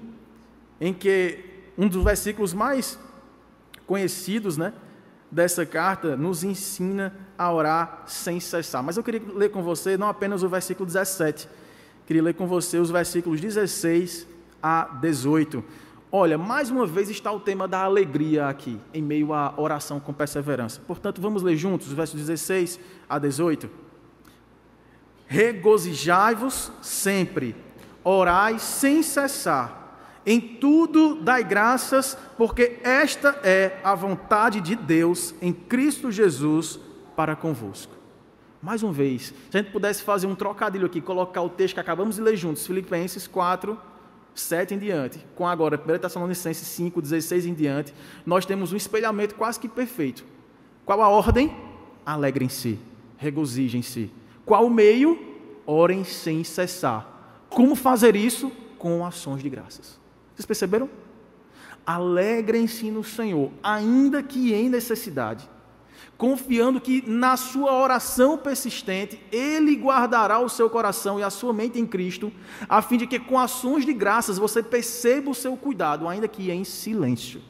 em 0.81 0.94
que 0.94 1.44
um 1.76 1.87
dos 1.87 2.03
versículos 2.03 2.55
mais 2.55 2.98
conhecidos 3.87 4.57
né, 4.57 4.72
dessa 5.31 5.66
carta 5.66 6.16
nos 6.16 6.42
ensina 6.42 7.14
a 7.37 7.53
orar 7.53 8.05
sem 8.07 8.40
cessar. 8.40 8.83
Mas 8.83 8.96
eu 8.96 9.03
queria 9.03 9.20
ler 9.35 9.50
com 9.50 9.62
você 9.62 9.98
não 9.98 10.09
apenas 10.09 10.42
o 10.42 10.48
versículo 10.48 10.87
17, 10.87 11.46
queria 12.07 12.22
ler 12.22 12.33
com 12.33 12.46
você 12.46 12.79
os 12.79 12.90
versículos 12.90 13.38
16 13.38 14.26
a 14.62 14.85
18 14.98 15.62
Olha, 16.12 16.36
mais 16.36 16.70
uma 16.70 16.84
vez 16.86 17.08
está 17.08 17.30
o 17.30 17.38
tema 17.38 17.68
da 17.68 17.84
alegria 17.84 18.48
aqui, 18.48 18.80
em 18.92 19.00
meio 19.00 19.32
à 19.32 19.54
oração 19.56 20.00
com 20.00 20.12
perseverança. 20.12 20.80
Portanto, 20.84 21.20
vamos 21.20 21.40
ler 21.40 21.56
juntos 21.56 21.86
os 21.86 21.92
versos 21.92 22.18
16 22.18 22.80
a 23.08 23.16
18. 23.16 23.70
Regozijai-vos 25.28 26.72
sempre, 26.82 27.54
orai 28.02 28.58
sem 28.58 29.04
cessar, 29.04 29.80
em 30.26 30.40
tudo 30.40 31.14
dai 31.22 31.44
graças, 31.44 32.18
porque 32.36 32.80
esta 32.82 33.38
é 33.44 33.78
a 33.84 33.94
vontade 33.94 34.60
de 34.60 34.74
Deus 34.74 35.32
em 35.40 35.52
Cristo 35.52 36.10
Jesus 36.10 36.80
para 37.14 37.36
convosco. 37.36 37.94
Mais 38.60 38.82
uma 38.82 38.92
vez, 38.92 39.32
se 39.48 39.56
a 39.56 39.62
gente 39.62 39.70
pudesse 39.70 40.02
fazer 40.02 40.26
um 40.26 40.34
trocadilho 40.34 40.86
aqui, 40.86 41.00
colocar 41.00 41.40
o 41.40 41.48
texto 41.48 41.74
que 41.74 41.80
acabamos 41.80 42.16
de 42.16 42.22
ler 42.22 42.36
juntos, 42.36 42.66
Filipenses 42.66 43.28
4, 43.28 43.78
7 44.40 44.74
em 44.74 44.79
diante, 44.79 45.24
com 45.35 45.46
agora 45.46 45.81
1 45.81 45.98
Tessalonicenses 45.98 46.66
5, 46.66 47.00
16 47.00 47.46
em 47.46 47.55
diante, 47.55 47.94
nós 48.24 48.44
temos 48.44 48.72
um 48.72 48.76
espelhamento 48.76 49.35
quase 49.35 49.61
que 49.61 49.68
perfeito. 49.68 50.24
Qual 50.85 51.00
a 51.03 51.09
ordem? 51.09 51.55
Alegrem-se, 52.05 52.79
regozijem-se. 53.16 54.11
Qual 54.44 54.66
o 54.66 54.70
meio? 54.70 55.18
Orem 55.66 56.03
sem 56.05 56.42
cessar. 56.42 57.46
Como 57.48 57.74
fazer 57.74 58.16
isso? 58.16 58.50
Com 58.79 59.05
ações 59.05 59.42
de 59.42 59.48
graças. 59.48 59.98
Vocês 60.35 60.46
perceberam? 60.46 60.88
Alegrem-se 61.87 62.90
no 62.90 63.05
Senhor, 63.05 63.50
ainda 63.62 64.22
que 64.22 64.53
em 64.55 64.68
necessidade 64.68 65.48
confiando 66.20 66.83
que 66.83 67.02
na 67.09 67.35
sua 67.35 67.72
oração 67.72 68.37
persistente, 68.37 69.18
Ele 69.33 69.74
guardará 69.74 70.38
o 70.38 70.50
seu 70.50 70.68
coração 70.68 71.18
e 71.18 71.22
a 71.22 71.30
sua 71.30 71.50
mente 71.50 71.80
em 71.80 71.87
Cristo, 71.87 72.30
a 72.68 72.83
fim 72.83 72.98
de 72.98 73.06
que 73.06 73.18
com 73.18 73.38
ações 73.38 73.87
de 73.87 73.94
graças 73.94 74.37
você 74.37 74.62
perceba 74.62 75.30
o 75.30 75.35
seu 75.35 75.56
cuidado, 75.56 76.06
ainda 76.06 76.28
que 76.28 76.50
em 76.50 76.62
silêncio. 76.62 77.40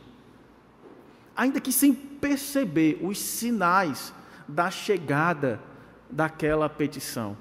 Ainda 1.36 1.60
que 1.60 1.72
sem 1.72 1.92
perceber 1.92 3.00
os 3.02 3.18
sinais 3.18 4.14
da 4.46 4.70
chegada 4.70 5.60
daquela 6.08 6.68
petição. 6.68 7.36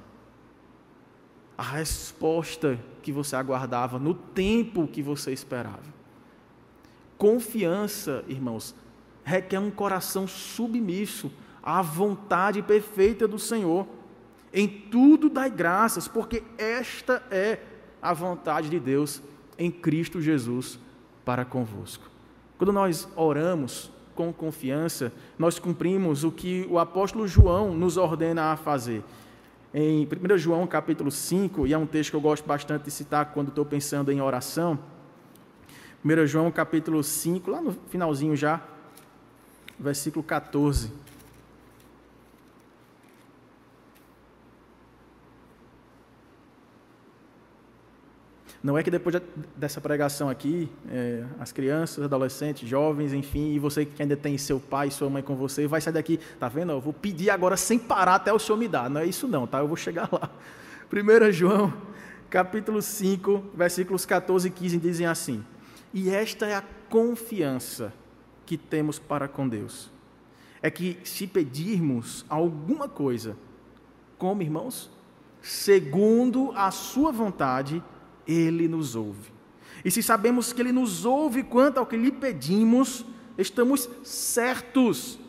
A 1.55 1.61
resposta 1.61 2.79
que 3.03 3.11
você 3.11 3.35
aguardava 3.35 3.99
no 3.99 4.15
tempo 4.15 4.87
que 4.87 5.03
você 5.03 5.31
esperava. 5.31 5.93
Confiança, 7.19 8.25
irmãos, 8.27 8.73
requer 9.29 9.59
um 9.59 9.69
coração 9.69 10.27
submisso 10.27 11.31
à 11.61 11.81
vontade 11.81 12.63
perfeita 12.63 13.27
do 13.27 13.37
Senhor. 13.37 13.85
Em 14.51 14.67
tudo 14.67 15.29
dai 15.29 15.51
graças, 15.51 16.07
porque 16.07 16.41
esta 16.57 17.21
é 17.29 17.59
a 18.01 18.11
vontade 18.11 18.69
de 18.69 18.79
Deus 18.79 19.21
em 19.57 19.69
Cristo 19.69 20.19
Jesus 20.19 20.79
para 21.23 21.45
convosco. 21.45 22.09
Quando 22.57 22.73
nós 22.73 23.07
oramos 23.15 23.91
com 24.15 24.33
confiança, 24.33 25.13
nós 25.37 25.59
cumprimos 25.59 26.23
o 26.23 26.31
que 26.31 26.65
o 26.67 26.79
apóstolo 26.79 27.27
João 27.27 27.73
nos 27.73 27.97
ordena 27.97 28.51
a 28.51 28.57
fazer. 28.57 29.03
Em 29.71 30.07
1 30.07 30.37
João 30.39 30.65
capítulo 30.65 31.11
5, 31.11 31.67
e 31.67 31.73
é 31.73 31.77
um 31.77 31.85
texto 31.85 32.09
que 32.09 32.15
eu 32.15 32.21
gosto 32.21 32.45
bastante 32.47 32.85
de 32.85 32.91
citar 32.91 33.27
quando 33.27 33.49
estou 33.49 33.63
pensando 33.63 34.11
em 34.11 34.19
oração. 34.19 34.79
1 36.03 36.25
João 36.25 36.51
capítulo 36.51 37.03
5, 37.03 37.51
lá 37.51 37.61
no 37.61 37.73
finalzinho 37.89 38.35
já, 38.35 38.61
versículo 39.79 40.23
14. 40.23 40.91
Não 48.61 48.77
é 48.77 48.83
que 48.83 48.91
depois 48.91 49.15
dessa 49.55 49.79
pregação 49.79 50.27
aqui, 50.27 50.69
é, 50.91 51.23
as 51.39 51.49
crianças, 51.53 52.03
adolescentes, 52.03 52.67
jovens, 52.67 53.13
enfim, 53.13 53.53
e 53.53 53.59
você 53.59 53.85
que 53.85 54.01
ainda 54.01 54.17
tem 54.17 54.37
seu 54.37 54.59
pai 54.59 54.91
sua 54.91 55.09
mãe 55.09 55.23
com 55.23 55.33
você, 55.33 55.65
vai 55.65 55.79
sair 55.79 55.93
daqui, 55.93 56.19
tá 56.37 56.49
vendo? 56.49 56.73
Eu 56.73 56.81
vou 56.81 56.91
pedir 56.91 57.29
agora 57.29 57.55
sem 57.55 57.79
parar 57.79 58.15
até 58.15 58.33
o 58.33 58.37
Senhor 58.37 58.57
me 58.57 58.67
dar. 58.67 58.89
Não 58.89 58.99
é 58.99 59.05
isso 59.05 59.29
não, 59.29 59.47
tá? 59.47 59.59
Eu 59.59 59.67
vou 59.67 59.77
chegar 59.77 60.09
lá. 60.11 60.29
1 60.91 61.31
João, 61.31 61.73
capítulo 62.29 62.81
5, 62.81 63.45
versículos 63.55 64.05
14 64.05 64.49
e 64.49 64.51
15 64.51 64.77
dizem 64.77 65.07
assim: 65.07 65.41
E 65.93 66.09
esta 66.09 66.45
é 66.45 66.55
a 66.55 66.63
confiança 66.89 67.93
que 68.49 68.57
temos 68.57 68.97
para 68.97 69.27
com 69.27 69.47
Deus 69.47 69.91
é 70.59 70.71
que 70.71 70.97
se 71.03 71.27
pedirmos 71.27 72.25
alguma 72.27 72.89
coisa, 72.89 73.37
como 74.17 74.41
irmãos, 74.41 74.89
segundo 75.39 76.51
a 76.55 76.71
sua 76.71 77.11
vontade, 77.11 77.83
ele 78.27 78.67
nos 78.67 78.95
ouve. 78.95 79.31
E 79.85 79.91
se 79.91 80.01
sabemos 80.01 80.51
que 80.51 80.59
ele 80.59 80.71
nos 80.71 81.05
ouve 81.05 81.43
quanto 81.43 81.77
ao 81.77 81.85
que 81.85 81.95
lhe 81.95 82.11
pedimos, 82.11 83.05
estamos 83.37 83.87
certos 84.03 85.19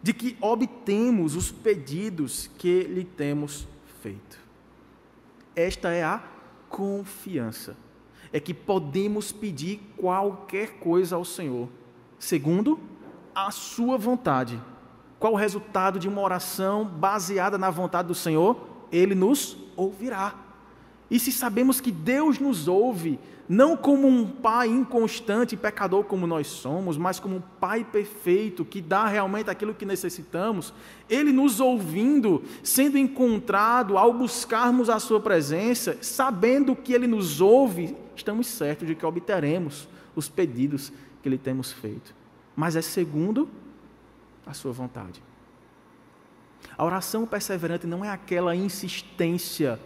de 0.00 0.12
que 0.12 0.36
obtemos 0.40 1.34
os 1.34 1.50
pedidos 1.50 2.48
que 2.56 2.84
lhe 2.84 3.04
temos 3.04 3.66
feito. 4.00 4.38
Esta 5.56 5.90
é 5.90 6.04
a 6.04 6.22
confiança. 6.68 7.76
É 8.32 8.38
que 8.38 8.54
podemos 8.54 9.32
pedir 9.32 9.80
qualquer 9.98 10.78
coisa 10.78 11.16
ao 11.16 11.24
Senhor, 11.24 11.68
segundo 12.22 12.78
a 13.34 13.50
sua 13.50 13.98
vontade. 13.98 14.60
Qual 15.18 15.32
o 15.32 15.36
resultado 15.36 15.98
de 15.98 16.08
uma 16.08 16.20
oração 16.20 16.84
baseada 16.84 17.58
na 17.58 17.68
vontade 17.68 18.06
do 18.06 18.14
Senhor? 18.14 18.56
Ele 18.92 19.12
nos 19.12 19.56
ouvirá. 19.76 20.32
E 21.10 21.18
se 21.18 21.32
sabemos 21.32 21.80
que 21.80 21.90
Deus 21.90 22.38
nos 22.38 22.68
ouve, 22.68 23.18
não 23.48 23.76
como 23.76 24.06
um 24.06 24.24
pai 24.24 24.68
inconstante 24.68 25.56
e 25.56 25.58
pecador 25.58 26.04
como 26.04 26.24
nós 26.24 26.46
somos, 26.46 26.96
mas 26.96 27.18
como 27.18 27.36
um 27.36 27.42
pai 27.58 27.84
perfeito 27.84 28.64
que 28.64 28.80
dá 28.80 29.04
realmente 29.08 29.50
aquilo 29.50 29.74
que 29.74 29.84
necessitamos, 29.84 30.72
ele 31.10 31.32
nos 31.32 31.58
ouvindo, 31.58 32.44
sendo 32.62 32.96
encontrado 32.96 33.98
ao 33.98 34.12
buscarmos 34.12 34.88
a 34.88 35.00
sua 35.00 35.18
presença, 35.18 35.98
sabendo 36.00 36.76
que 36.76 36.92
ele 36.92 37.08
nos 37.08 37.40
ouve, 37.40 37.96
estamos 38.14 38.46
certos 38.46 38.86
de 38.86 38.94
que 38.94 39.04
obteremos 39.04 39.88
os 40.14 40.28
pedidos 40.28 40.92
que 41.22 41.28
lhe 41.28 41.38
temos 41.38 41.72
feito. 41.72 42.14
Mas 42.56 42.76
é 42.76 42.82
segundo 42.82 43.48
a 44.46 44.52
sua 44.52 44.72
vontade. 44.72 45.22
A 46.76 46.84
oração 46.84 47.26
perseverante 47.26 47.86
não 47.86 48.04
é 48.04 48.10
aquela 48.10 48.54
insistência 48.54 49.78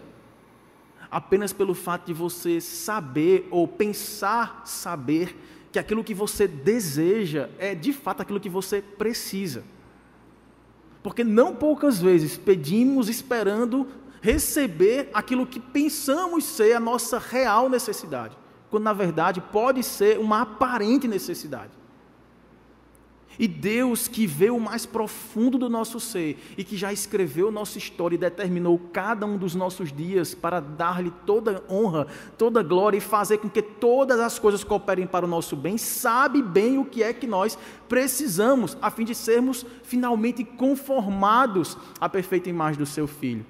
apenas 1.10 1.52
pelo 1.52 1.74
fato 1.74 2.06
de 2.06 2.12
você 2.12 2.60
saber 2.60 3.46
ou 3.50 3.66
pensar 3.66 4.62
saber 4.64 5.36
que 5.70 5.78
aquilo 5.78 6.04
que 6.04 6.14
você 6.14 6.48
deseja 6.48 7.48
é 7.58 7.74
de 7.74 7.92
fato 7.92 8.22
aquilo 8.22 8.40
que 8.40 8.48
você 8.48 8.80
precisa. 8.80 9.64
Porque 11.02 11.22
não 11.22 11.54
poucas 11.54 12.00
vezes 12.00 12.36
pedimos 12.36 13.08
esperando 13.08 13.86
receber 14.20 15.08
aquilo 15.14 15.46
que 15.46 15.60
pensamos 15.60 16.44
ser 16.44 16.72
a 16.72 16.80
nossa 16.80 17.18
real 17.18 17.68
necessidade, 17.68 18.36
quando 18.70 18.84
na 18.84 18.92
verdade 18.92 19.40
pode 19.40 19.82
ser 19.82 20.18
uma 20.18 20.42
aparente 20.42 21.06
necessidade. 21.06 21.72
E 23.38 23.46
Deus 23.46 24.08
que 24.08 24.26
vê 24.26 24.50
o 24.50 24.58
mais 24.58 24.86
profundo 24.86 25.58
do 25.58 25.68
nosso 25.68 26.00
ser 26.00 26.38
e 26.56 26.64
que 26.64 26.76
já 26.76 26.92
escreveu 26.92 27.50
nossa 27.50 27.76
história 27.76 28.14
e 28.14 28.18
determinou 28.18 28.78
cada 28.92 29.26
um 29.26 29.36
dos 29.36 29.54
nossos 29.54 29.92
dias 29.92 30.34
para 30.34 30.60
dar-lhe 30.60 31.12
toda 31.26 31.62
honra, 31.68 32.06
toda 32.38 32.62
glória 32.62 32.96
e 32.96 33.00
fazer 33.00 33.38
com 33.38 33.48
que 33.48 33.60
todas 33.60 34.18
as 34.20 34.38
coisas 34.38 34.64
cooperem 34.64 35.06
para 35.06 35.26
o 35.26 35.28
nosso 35.28 35.54
bem, 35.54 35.76
sabe 35.76 36.40
bem 36.40 36.78
o 36.78 36.84
que 36.84 37.02
é 37.02 37.12
que 37.12 37.26
nós 37.26 37.58
precisamos 37.88 38.76
a 38.80 38.90
fim 38.90 39.04
de 39.04 39.14
sermos 39.14 39.66
finalmente 39.82 40.42
conformados 40.42 41.76
à 42.00 42.08
perfeita 42.08 42.48
imagem 42.48 42.78
do 42.78 42.86
seu 42.86 43.06
filho. 43.06 43.44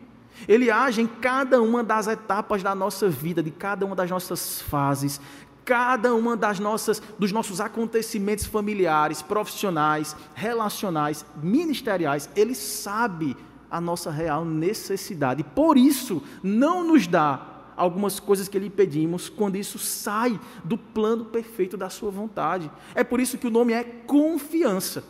Ele 0.47 0.71
age 0.71 1.01
em 1.01 1.07
cada 1.07 1.61
uma 1.61 1.83
das 1.83 2.07
etapas 2.07 2.63
da 2.63 2.75
nossa 2.75 3.09
vida, 3.09 3.43
de 3.43 3.51
cada 3.51 3.85
uma 3.87 3.97
das 3.97 4.11
nossas 4.11 4.61
fases, 4.61 5.21
cada 5.65 6.15
uma 6.15 6.37
das 6.37 6.61
nossas 6.61 7.03
dos 7.19 7.33
nossos 7.33 7.61
acontecimentos 7.61 8.47
familiares, 8.47 9.21
profissionais, 9.21 10.17
relacionais, 10.35 11.27
ministeriais, 11.43 12.31
ele 12.37 12.55
sabe 12.55 13.37
a 13.69 13.81
nossa 13.81 14.11
real 14.11 14.45
necessidade. 14.45 15.43
Por 15.43 15.77
isso, 15.77 16.23
não 16.43 16.87
nos 16.87 17.07
dá 17.09 17.57
algumas 17.77 18.19
coisas 18.19 18.49
que 18.49 18.59
lhe 18.59 18.71
pedimos 18.71 19.29
quando 19.29 19.57
isso 19.57 19.79
sai 19.79 20.41
do 20.65 20.79
plano 20.79 21.27
perfeito 21.27 21.77
da 21.77 21.91
sua 21.91 22.11
vontade. 22.11 22.71
É 22.95 23.05
por 23.05 23.21
isso 23.21 23.37
que 23.37 23.47
o 23.47 23.51
nome 23.51 23.73
é 23.73 23.83
confiança. 23.85 25.05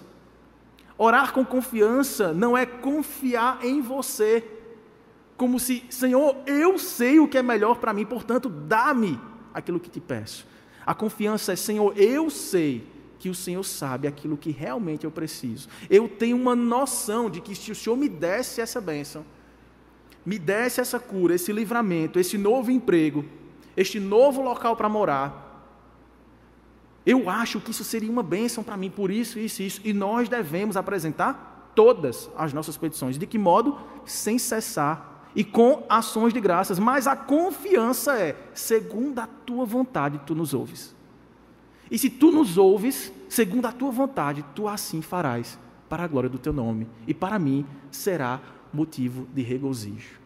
Orar 0.99 1.33
com 1.33 1.45
confiança 1.45 2.33
não 2.33 2.57
é 2.57 2.65
confiar 2.65 3.62
em 3.62 3.83
você, 3.83 4.43
como 5.37 5.61
se, 5.61 5.85
Senhor, 5.90 6.37
eu 6.46 6.79
sei 6.79 7.20
o 7.20 7.29
que 7.29 7.37
é 7.37 7.42
melhor 7.42 7.77
para 7.77 7.92
mim, 7.92 8.07
portanto, 8.07 8.49
dá-me 8.49 9.20
aquilo 9.53 9.79
que 9.79 9.90
te 9.90 10.01
peço. 10.01 10.46
A 10.85 10.94
confiança 10.94 11.53
é, 11.53 11.57
Senhor, 11.57 11.96
eu 11.99 12.31
sei 12.31 12.87
que 13.18 13.29
o 13.29 13.35
Senhor 13.35 13.62
sabe 13.62 14.07
aquilo 14.07 14.37
que 14.37 14.51
realmente 14.51 15.05
eu 15.05 15.11
preciso. 15.11 15.68
Eu 15.90 16.09
tenho 16.09 16.37
uma 16.37 16.55
noção 16.55 17.29
de 17.29 17.40
que 17.40 17.55
se 17.55 17.70
o 17.70 17.75
Senhor 17.75 17.96
me 17.96 18.09
desse 18.09 18.61
essa 18.61 18.81
bênção, 18.81 19.25
me 20.25 20.38
desse 20.38 20.81
essa 20.81 20.99
cura, 20.99 21.35
esse 21.35 21.53
livramento, 21.53 22.18
esse 22.18 22.38
novo 22.38 22.70
emprego, 22.70 23.25
este 23.77 24.01
novo 24.01 24.40
local 24.42 24.75
para 24.77 24.88
morar, 24.88 25.44
eu 27.05 27.29
acho 27.31 27.61
que 27.61 27.70
isso 27.70 27.85
seria 27.85 28.11
uma 28.11 28.22
bênção 28.22 28.64
para 28.64 28.77
mim, 28.77 28.90
por 28.90 29.11
isso, 29.11 29.38
isso, 29.38 29.62
isso. 29.62 29.81
E 29.85 29.92
nós 29.92 30.29
devemos 30.29 30.77
apresentar 30.77 31.72
todas 31.75 32.29
as 32.37 32.53
nossas 32.53 32.77
petições. 32.77 33.16
De 33.16 33.27
que 33.27 33.38
modo? 33.38 33.79
Sem 34.05 34.38
cessar 34.38 35.16
e 35.37 35.44
com 35.44 35.85
ações 35.87 36.33
de 36.33 36.40
graças, 36.40 36.79
mas 36.79 37.07
a 37.07 37.14
confiança 37.14 38.18
é, 38.18 38.35
segundo 38.55 39.18
a 39.18 39.27
tua 39.27 39.66
vontade, 39.66 40.18
tu 40.27 40.35
nos 40.35 40.55
ouves. 40.55 40.96
E 41.90 41.99
se 41.99 42.09
tu 42.09 42.33
nos 42.33 42.57
ouves, 42.57 43.12
segundo 43.29 43.66
a 43.66 43.72
tua 43.72 43.90
vontade, 43.90 44.42
tu 44.55 44.66
assim 44.66 45.03
farás, 45.03 45.59
para 45.90 46.05
a 46.05 46.07
glória 46.09 46.31
do 46.31 46.38
teu 46.38 46.55
nome, 46.55 46.88
e 47.07 47.12
para 47.12 47.38
mim 47.38 47.66
será 47.90 48.40
motivo 48.72 49.29
de 49.35 49.42
regozijo. 49.42 50.18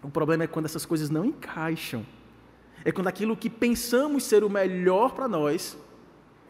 O 0.00 0.08
problema 0.08 0.44
é 0.44 0.46
quando 0.46 0.66
essas 0.66 0.86
coisas 0.86 1.10
não 1.10 1.24
encaixam. 1.24 2.06
É 2.84 2.92
quando 2.92 3.08
aquilo 3.08 3.36
que 3.36 3.50
pensamos 3.50 4.22
ser 4.22 4.44
o 4.44 4.48
melhor 4.48 5.12
para 5.12 5.26
nós 5.26 5.76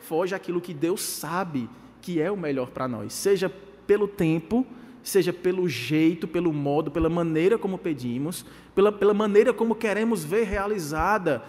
foge 0.00 0.34
aquilo 0.34 0.60
que 0.60 0.74
Deus 0.74 1.00
sabe 1.00 1.68
que 2.02 2.20
é 2.20 2.30
o 2.30 2.36
melhor 2.36 2.70
para 2.70 2.86
nós, 2.86 3.12
seja 3.14 3.48
pelo 3.86 4.06
tempo, 4.06 4.66
seja 5.08 5.32
pelo 5.32 5.68
jeito, 5.68 6.28
pelo 6.28 6.52
modo, 6.52 6.90
pela 6.90 7.08
maneira 7.08 7.58
como 7.58 7.78
pedimos, 7.78 8.44
pela, 8.74 8.92
pela 8.92 9.14
maneira 9.14 9.52
como 9.52 9.74
queremos 9.74 10.24
ver 10.24 10.44
realizada 10.44 11.42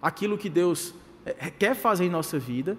aquilo 0.00 0.36
que 0.36 0.48
Deus 0.48 0.94
eh, 1.24 1.50
quer 1.50 1.74
fazer 1.74 2.04
em 2.04 2.10
nossa 2.10 2.38
vida, 2.38 2.76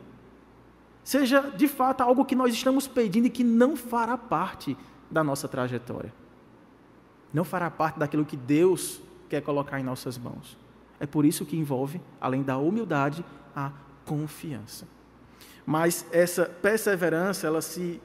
seja 1.04 1.42
de 1.42 1.68
fato 1.68 2.02
algo 2.02 2.26
que 2.26 2.36
nós 2.36 2.54
estamos 2.54 2.88
pedindo 2.88 3.28
e 3.28 3.30
que 3.30 3.44
não 3.44 3.76
fará 3.76 4.18
parte 4.18 4.78
da 5.10 5.24
nossa 5.24 5.48
trajetória. 5.48 6.14
Não 7.34 7.44
fará 7.44 7.70
parte 7.70 8.00
daquilo 8.00 8.26
que 8.26 8.38
Deus 8.38 9.02
quer 9.30 9.42
colocar 9.42 9.80
em 9.80 9.84
nossas 9.84 10.18
mãos. 10.18 10.58
É 11.00 11.06
por 11.06 11.26
isso 11.26 11.46
que 11.46 11.58
envolve, 11.58 12.02
além 12.20 12.44
da 12.44 12.58
humildade, 12.58 13.24
a 13.56 13.72
confiança. 14.06 14.88
Mas 15.66 16.06
essa 16.12 16.46
perseverança, 16.46 17.46
ela 17.46 17.62
se 17.62 18.02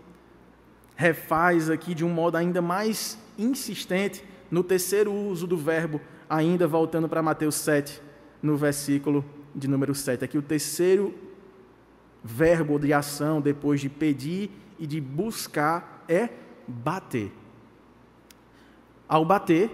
refaz 0.96 1.70
aqui 1.70 1.94
de 1.94 2.04
um 2.04 2.08
modo 2.08 2.36
ainda 2.36 2.62
mais 2.62 3.18
insistente 3.38 4.24
no 4.50 4.62
terceiro 4.62 5.12
uso 5.12 5.46
do 5.46 5.56
verbo, 5.56 6.00
ainda 6.28 6.66
voltando 6.66 7.08
para 7.08 7.22
Mateus 7.22 7.54
7, 7.56 8.02
no 8.42 8.56
versículo 8.56 9.24
de 9.54 9.68
número 9.68 9.94
7. 9.94 10.24
Aqui 10.24 10.36
o 10.36 10.42
terceiro 10.42 11.14
verbo 12.22 12.78
de 12.78 12.92
ação 12.92 13.40
depois 13.40 13.80
de 13.80 13.88
pedir 13.88 14.50
e 14.78 14.86
de 14.86 15.00
buscar 15.00 16.04
é 16.08 16.28
bater. 16.66 17.32
Ao 19.08 19.24
bater, 19.24 19.70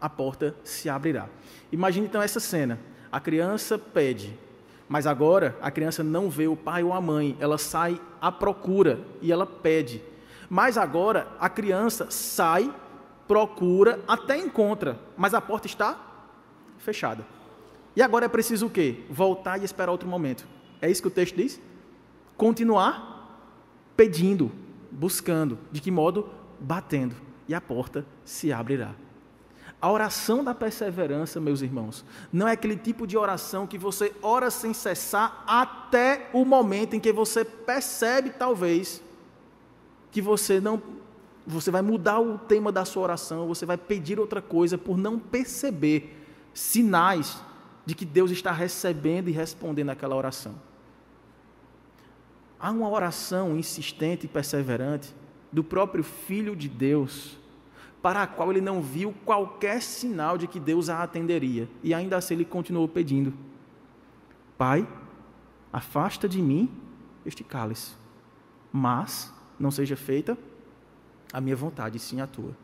a 0.00 0.08
porta 0.08 0.54
se 0.64 0.88
abrirá. 0.88 1.28
Imagine 1.72 2.06
então 2.06 2.22
essa 2.22 2.40
cena. 2.40 2.78
A 3.10 3.20
criança 3.20 3.78
pede, 3.78 4.38
mas 4.88 5.06
agora 5.06 5.56
a 5.60 5.70
criança 5.70 6.02
não 6.02 6.28
vê 6.28 6.46
o 6.46 6.56
pai 6.56 6.82
ou 6.82 6.92
a 6.92 7.00
mãe, 7.00 7.36
ela 7.40 7.58
sai 7.58 8.00
à 8.20 8.30
procura 8.30 9.00
e 9.22 9.32
ela 9.32 9.46
pede. 9.46 10.02
Mas 10.48 10.78
agora 10.78 11.28
a 11.38 11.48
criança 11.48 12.10
sai, 12.10 12.72
procura, 13.26 14.00
até 14.08 14.36
encontra, 14.38 14.98
mas 15.16 15.34
a 15.34 15.40
porta 15.40 15.66
está 15.66 15.98
fechada. 16.78 17.24
E 17.94 18.02
agora 18.02 18.26
é 18.26 18.28
preciso 18.28 18.66
o 18.66 18.70
quê? 18.70 19.04
Voltar 19.10 19.60
e 19.60 19.64
esperar 19.64 19.90
outro 19.90 20.08
momento. 20.08 20.46
É 20.80 20.90
isso 20.90 21.02
que 21.02 21.08
o 21.08 21.10
texto 21.10 21.36
diz? 21.36 21.60
Continuar 22.36 23.18
pedindo, 23.96 24.52
buscando. 24.90 25.58
De 25.72 25.80
que 25.80 25.90
modo? 25.90 26.28
Batendo. 26.60 27.16
E 27.48 27.54
a 27.54 27.60
porta 27.60 28.06
se 28.24 28.52
abrirá. 28.52 28.94
A 29.80 29.90
oração 29.90 30.42
da 30.42 30.54
perseverança, 30.54 31.40
meus 31.40 31.62
irmãos, 31.62 32.04
não 32.32 32.48
é 32.48 32.52
aquele 32.52 32.76
tipo 32.76 33.06
de 33.06 33.16
oração 33.16 33.66
que 33.66 33.78
você 33.78 34.12
ora 34.22 34.50
sem 34.50 34.72
cessar 34.72 35.44
até 35.46 36.30
o 36.32 36.44
momento 36.44 36.94
em 36.94 37.00
que 37.00 37.12
você 37.12 37.44
percebe, 37.44 38.30
talvez, 38.30 39.02
que 40.10 40.20
você 40.20 40.60
não 40.60 40.82
você 41.46 41.70
vai 41.70 41.80
mudar 41.80 42.20
o 42.20 42.36
tema 42.36 42.70
da 42.70 42.84
sua 42.84 43.04
oração, 43.04 43.48
você 43.48 43.64
vai 43.64 43.78
pedir 43.78 44.20
outra 44.20 44.42
coisa 44.42 44.76
por 44.76 44.98
não 44.98 45.18
perceber 45.18 46.14
sinais 46.52 47.42
de 47.86 47.94
que 47.94 48.04
Deus 48.04 48.30
está 48.30 48.52
recebendo 48.52 49.28
e 49.28 49.32
respondendo 49.32 49.88
aquela 49.88 50.14
oração. 50.14 50.56
Há 52.60 52.70
uma 52.70 52.90
oração 52.90 53.56
insistente 53.56 54.26
e 54.26 54.28
perseverante 54.28 55.14
do 55.50 55.64
próprio 55.64 56.04
Filho 56.04 56.54
de 56.54 56.68
Deus, 56.68 57.38
para 58.02 58.24
a 58.24 58.26
qual 58.26 58.50
ele 58.50 58.60
não 58.60 58.82
viu 58.82 59.14
qualquer 59.24 59.80
sinal 59.80 60.36
de 60.36 60.46
que 60.46 60.60
Deus 60.60 60.90
a 60.90 61.02
atenderia, 61.02 61.66
e 61.82 61.94
ainda 61.94 62.18
assim 62.18 62.34
ele 62.34 62.44
continuou 62.44 62.86
pedindo: 62.86 63.32
Pai, 64.58 64.86
afasta 65.72 66.28
de 66.28 66.42
mim 66.42 66.70
este 67.24 67.42
cálice, 67.42 67.92
mas 68.70 69.32
não 69.58 69.70
seja 69.70 69.96
feita 69.96 70.36
a 71.32 71.40
minha 71.40 71.56
vontade, 71.56 71.98
sim 71.98 72.20
a 72.20 72.26
tua. 72.26 72.56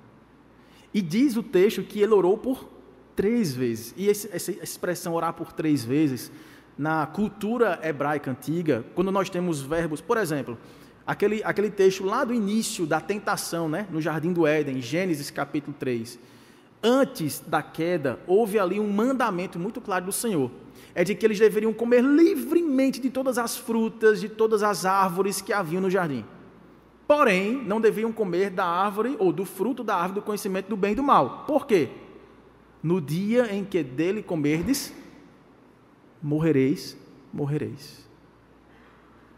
E 0.92 1.02
diz 1.02 1.36
o 1.36 1.42
texto 1.42 1.82
que 1.82 2.00
ele 2.00 2.14
orou 2.14 2.38
por 2.38 2.68
três 3.14 3.54
vezes. 3.54 3.94
E 3.96 4.08
essa 4.08 4.52
expressão 4.52 5.14
orar 5.14 5.34
por 5.34 5.52
três 5.52 5.84
vezes, 5.84 6.30
na 6.78 7.06
cultura 7.06 7.78
hebraica 7.82 8.30
antiga, 8.30 8.84
quando 8.94 9.10
nós 9.12 9.28
temos 9.28 9.60
verbos, 9.60 10.00
por 10.00 10.16
exemplo, 10.16 10.56
Aquele, 11.06 11.42
aquele 11.44 11.70
texto 11.70 12.02
lá 12.02 12.24
do 12.24 12.32
início 12.32 12.86
da 12.86 12.98
tentação, 12.98 13.68
né? 13.68 13.86
no 13.90 14.00
Jardim 14.00 14.32
do 14.32 14.46
Éden, 14.46 14.80
Gênesis 14.80 15.30
capítulo 15.30 15.76
3. 15.78 16.18
Antes 16.82 17.40
da 17.46 17.62
queda, 17.62 18.18
houve 18.26 18.58
ali 18.58 18.80
um 18.80 18.90
mandamento 18.90 19.58
muito 19.58 19.82
claro 19.82 20.06
do 20.06 20.12
Senhor. 20.12 20.50
É 20.94 21.04
de 21.04 21.14
que 21.14 21.26
eles 21.26 21.38
deveriam 21.38 21.74
comer 21.74 22.02
livremente 22.02 23.00
de 23.00 23.10
todas 23.10 23.36
as 23.36 23.56
frutas, 23.56 24.18
de 24.18 24.30
todas 24.30 24.62
as 24.62 24.86
árvores 24.86 25.42
que 25.42 25.52
haviam 25.52 25.82
no 25.82 25.90
jardim. 25.90 26.24
Porém, 27.06 27.62
não 27.64 27.80
deviam 27.80 28.12
comer 28.12 28.50
da 28.50 28.64
árvore 28.64 29.16
ou 29.18 29.32
do 29.32 29.44
fruto 29.44 29.84
da 29.84 29.94
árvore 29.94 30.20
do 30.20 30.22
conhecimento 30.22 30.68
do 30.68 30.76
bem 30.76 30.92
e 30.92 30.96
do 30.96 31.02
mal. 31.02 31.44
Por 31.46 31.66
quê? 31.66 31.90
No 32.82 33.00
dia 33.00 33.54
em 33.54 33.64
que 33.64 33.82
dele 33.82 34.22
comerdes, 34.22 34.92
morrereis, 36.22 36.96
morrereis. 37.32 38.08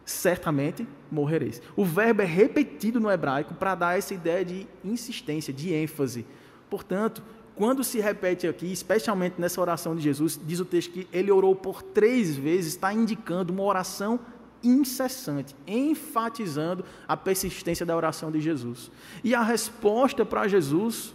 Certamente 0.04 0.86
morrereis. 1.10 1.60
O 1.76 1.84
verbo 1.84 2.22
é 2.22 2.24
repetido 2.24 3.00
no 3.00 3.10
hebraico 3.10 3.54
para 3.54 3.74
dar 3.74 3.98
essa 3.98 4.14
ideia 4.14 4.44
de 4.44 4.66
insistência, 4.84 5.52
de 5.52 5.74
ênfase. 5.74 6.24
Portanto, 6.70 7.22
quando 7.56 7.82
se 7.82 7.98
repete 7.98 8.46
aqui, 8.46 8.70
especialmente 8.70 9.40
nessa 9.40 9.60
oração 9.60 9.96
de 9.96 10.02
Jesus, 10.02 10.38
diz 10.44 10.60
o 10.60 10.64
texto 10.64 10.92
que 10.92 11.08
ele 11.12 11.32
orou 11.32 11.56
por 11.56 11.82
três 11.82 12.36
vezes, 12.36 12.74
está 12.74 12.92
indicando 12.92 13.52
uma 13.52 13.62
oração 13.64 14.20
incessante, 14.62 15.54
enfatizando 15.66 16.84
a 17.06 17.16
persistência 17.16 17.86
da 17.86 17.96
oração 17.96 18.30
de 18.30 18.40
Jesus. 18.40 18.90
E 19.22 19.34
a 19.34 19.42
resposta 19.42 20.24
para 20.24 20.48
Jesus 20.48 21.14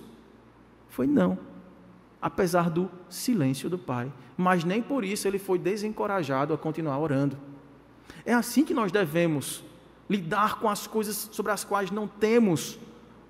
foi 0.89 1.07
não, 1.07 1.37
apesar 2.21 2.69
do 2.69 2.89
silêncio 3.09 3.69
do 3.69 3.77
Pai. 3.77 4.11
Mas 4.37 4.63
nem 4.63 4.81
por 4.81 5.03
isso 5.03 5.27
ele 5.27 5.39
foi 5.39 5.57
desencorajado 5.59 6.53
a 6.53 6.57
continuar 6.57 6.99
orando. 6.99 7.37
É 8.25 8.33
assim 8.33 8.63
que 8.63 8.73
nós 8.73 8.91
devemos 8.91 9.63
lidar 10.09 10.59
com 10.59 10.69
as 10.69 10.87
coisas 10.87 11.29
sobre 11.31 11.51
as 11.51 11.63
quais 11.63 11.89
não 11.89 12.07
temos 12.07 12.77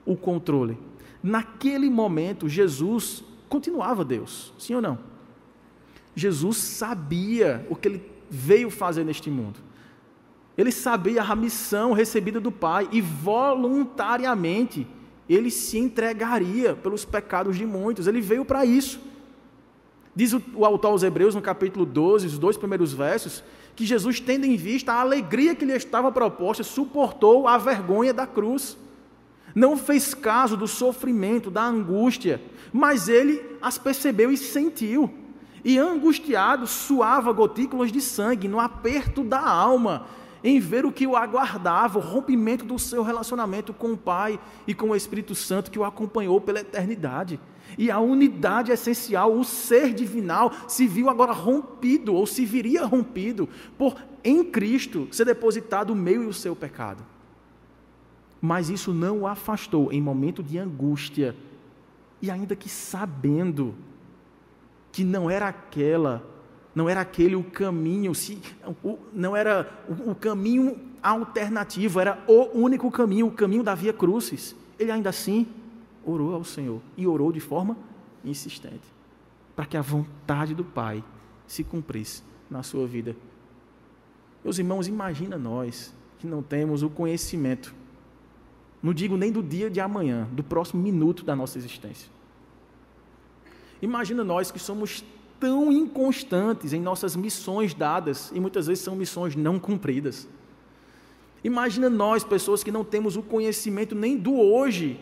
o 0.06 0.16
controle. 0.16 0.78
Naquele 1.22 1.90
momento, 1.90 2.50
Jesus 2.50 3.24
continuava 3.48 4.04
Deus, 4.04 4.54
sim 4.58 4.74
ou 4.74 4.82
não? 4.82 4.98
Jesus 6.16 6.58
sabia 6.58 7.66
o 7.70 7.76
que 7.76 7.88
ele 7.88 8.12
veio 8.30 8.70
fazer 8.70 9.04
neste 9.04 9.30
mundo. 9.30 9.60
Ele 10.58 10.72
sabia 10.72 11.24
a 11.24 11.36
missão 11.36 11.94
recebida 11.94 12.40
do 12.40 12.52
Pai 12.52 12.88
e 12.92 13.02
voluntariamente 13.02 14.88
ele 15.30 15.50
se 15.50 15.78
entregaria 15.78 16.76
pelos 16.76 17.06
pecados 17.06 17.56
de 17.56 17.66
muitos. 17.66 18.08
Ele 18.08 18.20
veio 18.20 18.44
para 18.44 18.66
isso. 18.66 19.00
Diz 20.14 20.34
o, 20.34 20.66
autor 20.66 20.90
aos 20.90 21.04
Hebreus, 21.04 21.34
no 21.34 21.42
capítulo 21.42 21.86
12, 21.86 22.28
os 22.28 22.38
dois 22.38 22.58
primeiros 22.58 22.92
versos, 22.92 23.42
que 23.76 23.86
Jesus, 23.86 24.20
tendo 24.20 24.46
em 24.46 24.58
vista 24.58 24.92
a 24.92 25.00
alegria 25.00 25.56
que 25.56 25.64
lhe 25.64 25.74
estava 25.74 26.12
proposta, 26.12 26.64
suportou 26.64 27.48
a 27.48 27.58
vergonha 27.58 28.14
da 28.14 28.28
cruz. 28.28 28.78
Não 29.56 29.78
fez 29.78 30.14
caso 30.14 30.58
do 30.58 30.68
sofrimento, 30.68 31.50
da 31.50 31.64
angústia, 31.64 32.42
mas 32.74 33.08
ele 33.08 33.42
as 33.62 33.78
percebeu 33.78 34.32
e 34.32 34.38
sentiu. 34.38 35.10
E 35.64 35.78
angustiado, 35.78 36.68
suava 36.68 37.32
gotículas 37.32 37.92
de 37.92 38.02
sangue 38.02 38.48
no 38.48 38.60
aperto 38.60 39.24
da 39.24 39.40
alma, 39.40 40.08
em 40.44 40.60
ver 40.60 40.86
o 40.86 40.92
que 40.92 41.06
o 41.06 41.16
aguardava, 41.16 42.00
o 42.00 42.02
rompimento 42.02 42.66
do 42.66 42.80
seu 42.80 43.04
relacionamento 43.04 43.74
com 43.74 43.94
o 43.94 43.98
Pai 43.98 44.40
e 44.68 44.74
com 44.74 44.90
o 44.90 44.96
Espírito 44.96 45.36
Santo 45.36 45.70
que 45.70 45.80
o 45.80 45.84
acompanhou 45.84 46.42
pela 46.42 46.62
eternidade. 46.62 47.40
E 47.78 47.90
a 47.90 48.00
unidade 48.00 48.72
essencial, 48.72 49.34
o 49.34 49.44
ser 49.44 49.94
divinal, 49.94 50.52
se 50.68 50.88
viu 50.88 51.10
agora 51.10 51.32
rompido, 51.32 52.14
ou 52.14 52.26
se 52.26 52.46
viria 52.46 52.86
rompido, 52.86 53.48
por 53.78 53.96
em 54.24 54.44
Cristo 54.44 55.08
ser 55.12 55.26
depositado 55.26 55.94
o 55.94 55.96
meu 55.96 56.24
e 56.24 56.28
o 56.28 56.34
seu 56.34 56.56
pecado. 56.56 57.06
Mas 58.42 58.70
isso 58.70 58.94
não 58.94 59.20
o 59.20 59.28
afastou 59.28 59.92
em 59.92 60.02
momento 60.02 60.42
de 60.42 60.58
angústia, 60.58 61.36
e 62.22 62.30
ainda 62.30 62.56
que 62.56 62.68
sabendo 62.68 63.76
que 64.92 65.04
não 65.04 65.30
era 65.30 65.48
aquela, 65.48 66.24
não 66.74 66.88
era 66.88 67.02
aquele 67.02 67.36
o 67.36 67.44
caminho, 67.44 68.16
se, 68.16 68.40
o, 68.84 68.98
não 69.14 69.36
era 69.36 69.70
o, 69.88 70.12
o 70.12 70.16
caminho 70.16 70.80
alternativo, 71.04 72.00
era 72.00 72.24
o 72.28 72.58
único 72.58 72.90
caminho, 72.90 73.28
o 73.28 73.32
caminho 73.32 73.64
da 73.64 73.76
via 73.76 73.92
crucis. 73.92 74.56
Ele 74.80 74.92
ainda 74.92 75.10
assim 75.10 75.48
orou 76.06 76.34
ao 76.34 76.44
Senhor 76.44 76.82
e 76.96 77.06
orou 77.06 77.32
de 77.32 77.40
forma 77.40 77.78
insistente, 78.24 78.88
para 79.56 79.66
que 79.66 79.76
a 79.76 79.82
vontade 79.82 80.56
do 80.56 80.64
Pai 80.64 81.04
se 81.46 81.64
cumprisse 81.64 82.24
na 82.50 82.64
sua 82.64 82.88
vida. 82.88 83.16
Meus 84.44 84.58
irmãos, 84.58 84.88
imagina 84.88 85.38
nós 85.38 85.94
que 86.20 86.26
não 86.26 86.42
temos 86.42 86.84
o 86.84 86.90
conhecimento, 86.90 87.76
não 88.82 88.94
digo 88.94 89.18
nem 89.18 89.32
do 89.32 89.44
dia 89.44 89.70
de 89.70 89.80
amanhã, 89.80 90.28
do 90.32 90.44
próximo 90.44 90.82
minuto 90.82 91.24
da 91.24 91.36
nossa 91.36 91.58
existência. 91.58 92.10
Imagina 93.82 94.24
nós 94.24 94.52
que 94.52 94.60
somos 94.60 95.04
tão 95.42 95.72
inconstantes 95.72 96.72
em 96.72 96.80
nossas 96.80 97.16
missões 97.18 97.74
dadas 97.74 98.32
e 98.34 98.40
muitas 98.40 98.68
vezes 98.68 98.84
são 98.84 98.96
missões 98.96 99.36
não 99.36 99.60
cumpridas. 99.60 100.28
Imagina 101.44 101.90
nós, 101.90 102.24
pessoas 102.24 102.64
que 102.64 102.72
não 102.72 102.86
temos 102.86 103.18
o 103.18 103.22
conhecimento 103.22 103.94
nem 103.94 104.16
do 104.16 104.40
hoje 104.40 105.00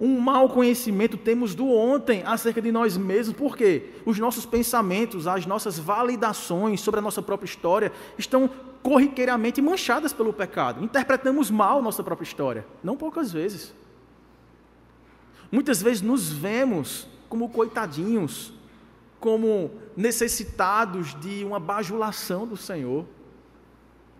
um 0.00 0.18
mau 0.18 0.48
conhecimento 0.48 1.18
temos 1.18 1.54
do 1.54 1.68
ontem 1.68 2.22
acerca 2.24 2.62
de 2.62 2.72
nós 2.72 2.96
mesmos, 2.96 3.36
porque 3.36 3.90
os 4.06 4.18
nossos 4.18 4.46
pensamentos, 4.46 5.26
as 5.26 5.44
nossas 5.44 5.78
validações 5.78 6.80
sobre 6.80 7.00
a 7.00 7.02
nossa 7.02 7.20
própria 7.20 7.46
história 7.46 7.92
estão 8.16 8.48
corriqueiramente 8.82 9.60
manchadas 9.60 10.10
pelo 10.10 10.32
pecado. 10.32 10.82
Interpretamos 10.82 11.50
mal 11.50 11.82
nossa 11.82 12.02
própria 12.02 12.24
história, 12.24 12.66
não 12.82 12.96
poucas 12.96 13.30
vezes. 13.30 13.74
Muitas 15.52 15.82
vezes 15.82 16.00
nos 16.00 16.32
vemos 16.32 17.06
como 17.28 17.50
coitadinhos, 17.50 18.54
como 19.20 19.70
necessitados 19.96 21.14
de 21.20 21.44
uma 21.44 21.60
bajulação 21.60 22.46
do 22.46 22.56
Senhor. 22.56 23.04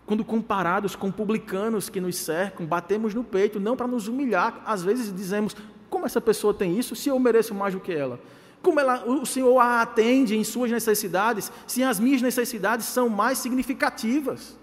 Quando 0.07 0.25
comparados 0.25 0.95
com 0.95 1.11
publicanos 1.11 1.89
que 1.89 2.01
nos 2.01 2.17
cercam, 2.17 2.67
batemos 2.67 3.15
no 3.15 3.25
peito, 3.25 3.59
não 3.59 3.77
para 3.77 3.87
nos 3.87 4.07
humilhar, 4.07 4.61
às 4.67 4.83
vezes 4.83 5.15
dizemos: 5.15 5.57
como 5.89 6.05
essa 6.05 6.21
pessoa 6.21 6.53
tem 6.53 6.79
isso, 6.79 6.95
se 6.95 7.09
eu 7.09 7.19
mereço 7.19 7.55
mais 7.55 7.75
do 7.75 7.81
que 7.81 7.93
ela? 7.93 8.21
Como 8.63 8.79
ela, 8.79 9.05
o 9.07 9.25
Senhor 9.25 9.59
a 9.59 9.81
atende 9.81 10.37
em 10.37 10.45
suas 10.45 10.71
necessidades, 10.71 11.51
se 11.67 11.83
as 11.83 11.99
minhas 11.99 12.21
necessidades 12.21 12.85
são 12.87 13.09
mais 13.09 13.39
significativas? 13.39 14.60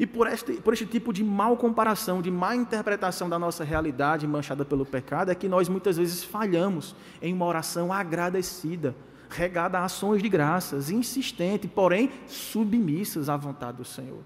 E 0.00 0.06
por 0.06 0.26
este, 0.26 0.54
por 0.54 0.72
este 0.72 0.86
tipo 0.86 1.12
de 1.12 1.22
mal 1.22 1.58
comparação, 1.58 2.22
de 2.22 2.30
má 2.30 2.56
interpretação 2.56 3.28
da 3.28 3.38
nossa 3.38 3.62
realidade 3.62 4.26
manchada 4.26 4.64
pelo 4.64 4.86
pecado, 4.86 5.30
é 5.30 5.34
que 5.34 5.46
nós 5.46 5.68
muitas 5.68 5.98
vezes 5.98 6.24
falhamos 6.24 6.96
em 7.20 7.34
uma 7.34 7.44
oração 7.44 7.92
agradecida, 7.92 8.96
regada 9.28 9.78
a 9.78 9.84
ações 9.84 10.22
de 10.22 10.28
graças, 10.30 10.90
insistente, 10.90 11.68
porém 11.68 12.10
submissas 12.26 13.28
à 13.28 13.36
vontade 13.36 13.76
do 13.76 13.84
Senhor. 13.84 14.22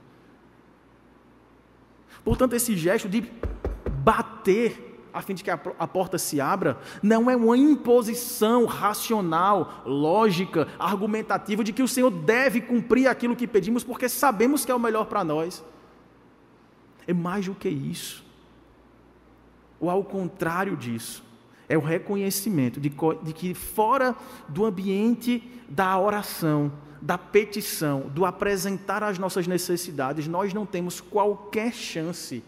Portanto, 2.25 2.55
esse 2.55 2.77
gesto 2.77 3.09
de 3.09 3.29
bater 4.05 4.94
a 5.15 5.23
fim 5.23 5.33
de 5.33 5.45
que 5.45 5.51
a, 5.51 5.57
porta 5.57 6.19
se 6.19 6.41
abra, 6.41 6.77
não 7.01 7.31
é 7.31 7.37
uma 7.37 7.57
imposição 7.57 8.67
racional, 8.67 9.83
lógica, 9.87 10.67
argumentativa 10.77 11.63
de 11.63 11.73
que 11.73 11.83
o 11.83 11.89
Senhor 11.89 12.11
deve 12.11 12.61
cumprir 12.61 13.07
aquilo 13.07 13.37
que 13.37 13.47
pedimos 13.47 13.85
porque 13.85 14.09
sabemos 14.09 14.65
que 14.65 14.73
é 14.73 14.75
o 14.75 14.81
melhor 14.81 15.07
para 15.07 15.23
nós. 15.23 15.65
É 17.07 17.15
mais 17.15 17.47
do 17.47 17.55
que 17.55 17.69
isso. 17.69 18.25
Ou 19.79 19.89
ao 19.89 20.03
contrário 20.03 20.77
disso, 20.77 21.23
é 21.69 21.79
o 21.79 21.81
reconhecimento 21.81 22.81
de, 22.81 22.93
de 23.23 23.33
que 23.33 23.55
fora 23.55 24.17
do 24.49 24.65
ambiente 24.65 25.43
da 25.69 25.97
oração, 25.99 26.73
da 27.01 27.17
petição, 27.17 28.11
do 28.13 28.25
apresentar 28.25 29.05
as 29.05 29.19
nossas 29.19 29.47
necessidades, 29.47 30.27
nós 30.27 30.53
não 30.53 30.67
temos 30.67 31.01
qualquer 31.01 31.73
chance 31.73 32.43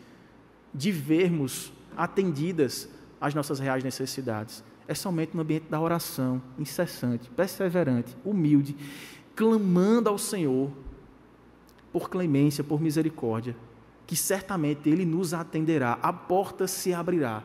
de 0.74 0.90
vermos 0.90 1.72
atendidas 1.96 2.88
as 3.20 3.34
nossas 3.34 3.58
reais 3.58 3.82
necessidades. 3.82 4.62
É 4.88 4.94
somente 4.94 5.34
no 5.34 5.42
ambiente 5.42 5.66
da 5.68 5.80
oração, 5.80 6.40
incessante, 6.58 7.28
perseverante, 7.30 8.16
humilde, 8.24 8.76
clamando 9.34 10.08
ao 10.08 10.18
Senhor 10.18 10.70
por 11.92 12.08
clemência, 12.08 12.62
por 12.62 12.80
misericórdia, 12.80 13.56
que 14.06 14.14
certamente 14.14 14.88
Ele 14.88 15.04
nos 15.04 15.34
atenderá, 15.34 15.98
a 16.02 16.12
porta 16.12 16.66
se 16.66 16.94
abrirá 16.94 17.42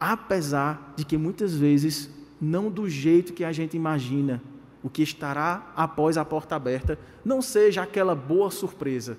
apesar 0.00 0.94
de 0.96 1.04
que 1.04 1.16
muitas 1.16 1.54
vezes 1.54 2.10
não 2.40 2.70
do 2.70 2.88
jeito 2.88 3.32
que 3.32 3.44
a 3.44 3.52
gente 3.52 3.76
imagina, 3.76 4.42
o 4.82 4.90
que 4.90 5.02
estará 5.02 5.72
após 5.74 6.16
a 6.16 6.24
porta 6.24 6.54
aberta 6.54 6.98
não 7.24 7.42
seja 7.42 7.82
aquela 7.82 8.14
boa 8.14 8.50
surpresa, 8.50 9.18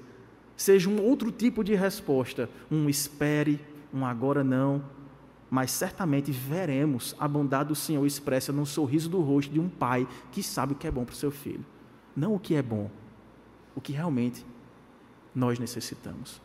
seja 0.56 0.89
um 0.89 1.02
outro 1.02 1.32
tipo 1.32 1.63
de 1.63 1.76
resposta, 1.76 2.50
um 2.71 2.88
espere, 2.88 3.60
um 3.93 4.06
agora 4.06 4.43
não, 4.43 4.84
mas 5.50 5.72
certamente 5.72 6.32
veremos 6.32 7.16
a 7.20 7.28
bondade 7.28 7.70
do 7.70 7.76
Senhor 7.76 8.05
expressa 8.05 8.51
no 8.51 8.66
sorriso 8.66 9.09
do 9.09 9.22
rosto 9.22 9.51
de 9.51 9.59
um 9.59 9.70
pai 9.70 10.07
que 10.32 10.43
sabe 10.43 10.74
o 10.74 10.76
que 10.76 10.88
é 10.88 10.91
bom 10.91 11.05
para 11.05 11.14
o 11.14 11.16
seu 11.16 11.32
filho. 11.32 11.66
Não 12.16 12.36
o 12.36 12.39
que 12.39 12.55
é 12.55 12.62
bom, 12.62 12.89
o 13.76 13.82
que 13.82 13.93
realmente 13.93 14.45
nós 15.34 15.57
necessitamos. 15.57 16.41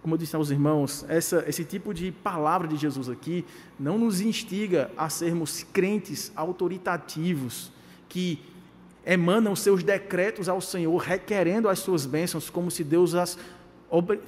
Como 0.00 0.14
eu 0.14 0.18
disse 0.18 0.36
aos 0.36 0.50
irmãos, 0.50 1.04
essa, 1.08 1.44
esse 1.48 1.64
tipo 1.64 1.92
de 1.92 2.12
palavra 2.12 2.68
de 2.68 2.76
Jesus 2.76 3.08
aqui 3.08 3.44
não 3.78 3.98
nos 3.98 4.20
instiga 4.20 4.92
a 4.96 5.08
sermos 5.08 5.64
crentes 5.64 6.30
autoritativos 6.36 7.72
que 8.08 8.40
emanam 9.04 9.56
seus 9.56 9.82
decretos 9.82 10.48
ao 10.48 10.60
Senhor, 10.60 10.96
requerendo 10.98 11.68
as 11.68 11.80
suas 11.80 12.06
bênçãos, 12.06 12.48
como 12.48 12.70
se 12.70 12.84
Deus 12.84 13.14
as, 13.14 13.36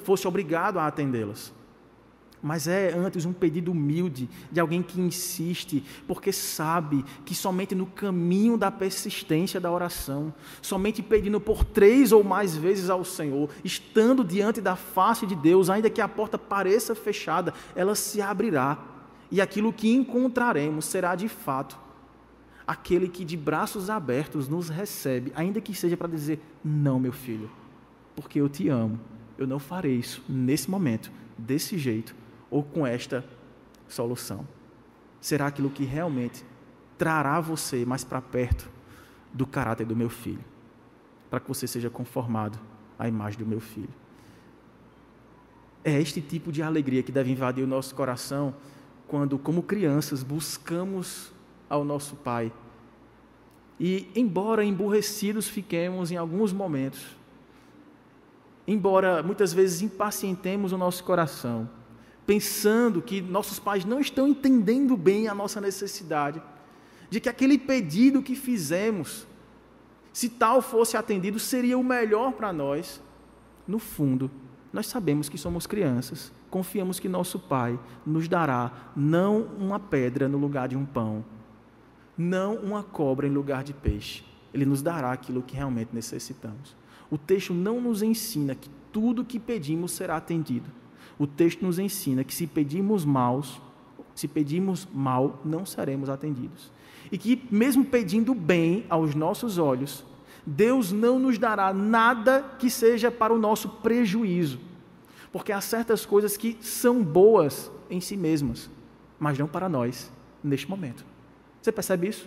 fosse 0.02 0.26
obrigado 0.26 0.78
a 0.78 0.86
atendê-las 0.86 1.52
mas 2.42 2.66
é 2.66 2.92
antes 2.94 3.24
um 3.24 3.32
pedido 3.32 3.72
humilde 3.72 4.28
de 4.50 4.60
alguém 4.60 4.82
que 4.82 5.00
insiste, 5.00 5.84
porque 6.06 6.32
sabe 6.32 7.04
que 7.24 7.34
somente 7.34 7.74
no 7.74 7.86
caminho 7.86 8.56
da 8.56 8.70
persistência 8.70 9.60
da 9.60 9.70
oração, 9.70 10.32
somente 10.62 11.02
pedindo 11.02 11.40
por 11.40 11.64
três 11.64 12.12
ou 12.12 12.24
mais 12.24 12.56
vezes 12.56 12.88
ao 12.88 13.04
Senhor, 13.04 13.50
estando 13.62 14.24
diante 14.24 14.60
da 14.60 14.74
face 14.74 15.26
de 15.26 15.34
Deus, 15.34 15.68
ainda 15.68 15.90
que 15.90 16.00
a 16.00 16.08
porta 16.08 16.38
pareça 16.38 16.94
fechada, 16.94 17.52
ela 17.74 17.94
se 17.94 18.22
abrirá, 18.22 18.78
e 19.30 19.40
aquilo 19.40 19.72
que 19.72 19.92
encontraremos 19.92 20.86
será 20.86 21.14
de 21.14 21.28
fato 21.28 21.78
aquele 22.66 23.08
que 23.08 23.24
de 23.24 23.36
braços 23.36 23.90
abertos 23.90 24.48
nos 24.48 24.68
recebe, 24.68 25.32
ainda 25.34 25.60
que 25.60 25.74
seja 25.74 25.96
para 25.96 26.08
dizer: 26.08 26.40
Não, 26.64 26.98
meu 26.98 27.12
filho, 27.12 27.50
porque 28.14 28.40
eu 28.40 28.48
te 28.48 28.68
amo, 28.68 28.98
eu 29.36 29.46
não 29.46 29.58
farei 29.58 29.96
isso 29.96 30.22
nesse 30.28 30.70
momento, 30.70 31.12
desse 31.36 31.76
jeito 31.76 32.14
ou 32.50 32.62
com 32.62 32.86
esta 32.86 33.24
solução? 33.88 34.46
Será 35.20 35.46
aquilo 35.46 35.70
que 35.70 35.84
realmente 35.84 36.44
trará 36.98 37.40
você 37.40 37.84
mais 37.84 38.04
para 38.04 38.20
perto 38.20 38.68
do 39.32 39.46
caráter 39.46 39.86
do 39.86 39.94
meu 39.94 40.10
filho, 40.10 40.44
para 41.28 41.40
que 41.40 41.48
você 41.48 41.66
seja 41.66 41.88
conformado 41.88 42.58
à 42.98 43.06
imagem 43.06 43.38
do 43.38 43.46
meu 43.46 43.60
filho? 43.60 43.88
É 45.84 45.98
este 46.00 46.20
tipo 46.20 46.52
de 46.52 46.62
alegria 46.62 47.02
que 47.02 47.12
deve 47.12 47.30
invadir 47.30 47.64
o 47.64 47.66
nosso 47.66 47.94
coração 47.94 48.54
quando, 49.08 49.38
como 49.38 49.62
crianças, 49.62 50.22
buscamos 50.22 51.32
ao 51.68 51.84
nosso 51.84 52.16
Pai. 52.16 52.52
E, 53.78 54.10
embora 54.14 54.62
emburrecidos 54.62 55.48
fiquemos 55.48 56.10
em 56.10 56.16
alguns 56.16 56.52
momentos, 56.52 57.16
embora 58.68 59.22
muitas 59.22 59.54
vezes 59.54 59.80
impacientemos 59.80 60.72
o 60.72 60.78
nosso 60.78 61.02
coração, 61.02 61.68
pensando 62.26 63.02
que 63.02 63.20
nossos 63.20 63.58
pais 63.58 63.84
não 63.84 64.00
estão 64.00 64.28
entendendo 64.28 64.96
bem 64.96 65.28
a 65.28 65.34
nossa 65.34 65.60
necessidade, 65.60 66.40
de 67.08 67.20
que 67.20 67.28
aquele 67.28 67.58
pedido 67.58 68.22
que 68.22 68.34
fizemos, 68.34 69.26
se 70.12 70.28
tal 70.28 70.62
fosse 70.62 70.96
atendido, 70.96 71.38
seria 71.38 71.76
o 71.76 71.84
melhor 71.84 72.32
para 72.32 72.52
nós. 72.52 73.02
No 73.66 73.78
fundo, 73.78 74.30
nós 74.72 74.86
sabemos 74.86 75.28
que 75.28 75.36
somos 75.36 75.66
crianças, 75.66 76.32
confiamos 76.48 77.00
que 77.00 77.08
nosso 77.08 77.38
Pai 77.38 77.78
nos 78.06 78.28
dará 78.28 78.92
não 78.94 79.42
uma 79.58 79.80
pedra 79.80 80.28
no 80.28 80.38
lugar 80.38 80.68
de 80.68 80.76
um 80.76 80.84
pão, 80.84 81.24
não 82.16 82.56
uma 82.56 82.82
cobra 82.82 83.26
em 83.26 83.30
lugar 83.30 83.64
de 83.64 83.72
peixe. 83.72 84.24
Ele 84.52 84.64
nos 84.64 84.82
dará 84.82 85.10
aquilo 85.10 85.42
que 85.42 85.56
realmente 85.56 85.90
necessitamos. 85.92 86.76
O 87.10 87.18
texto 87.18 87.52
não 87.52 87.80
nos 87.80 88.02
ensina 88.02 88.54
que 88.54 88.70
tudo 88.92 89.24
que 89.24 89.38
pedimos 89.38 89.92
será 89.92 90.16
atendido 90.16 90.70
o 91.20 91.26
texto 91.26 91.60
nos 91.60 91.78
ensina 91.78 92.24
que 92.24 92.32
se 92.32 92.46
pedirmos 92.46 93.04
maus, 93.04 93.60
se 94.14 94.26
pedirmos 94.26 94.88
mal, 94.90 95.38
não 95.44 95.66
seremos 95.66 96.08
atendidos. 96.08 96.72
E 97.12 97.18
que 97.18 97.46
mesmo 97.50 97.84
pedindo 97.84 98.34
bem 98.34 98.86
aos 98.88 99.14
nossos 99.14 99.58
olhos, 99.58 100.02
Deus 100.46 100.92
não 100.92 101.18
nos 101.18 101.36
dará 101.36 101.74
nada 101.74 102.42
que 102.58 102.70
seja 102.70 103.10
para 103.10 103.34
o 103.34 103.38
nosso 103.38 103.68
prejuízo. 103.68 104.58
Porque 105.30 105.52
há 105.52 105.60
certas 105.60 106.06
coisas 106.06 106.38
que 106.38 106.56
são 106.62 107.04
boas 107.04 107.70
em 107.90 108.00
si 108.00 108.16
mesmas, 108.16 108.70
mas 109.18 109.38
não 109.38 109.46
para 109.46 109.68
nós 109.68 110.10
neste 110.42 110.70
momento. 110.70 111.04
Você 111.60 111.70
percebe 111.70 112.08
isso? 112.08 112.26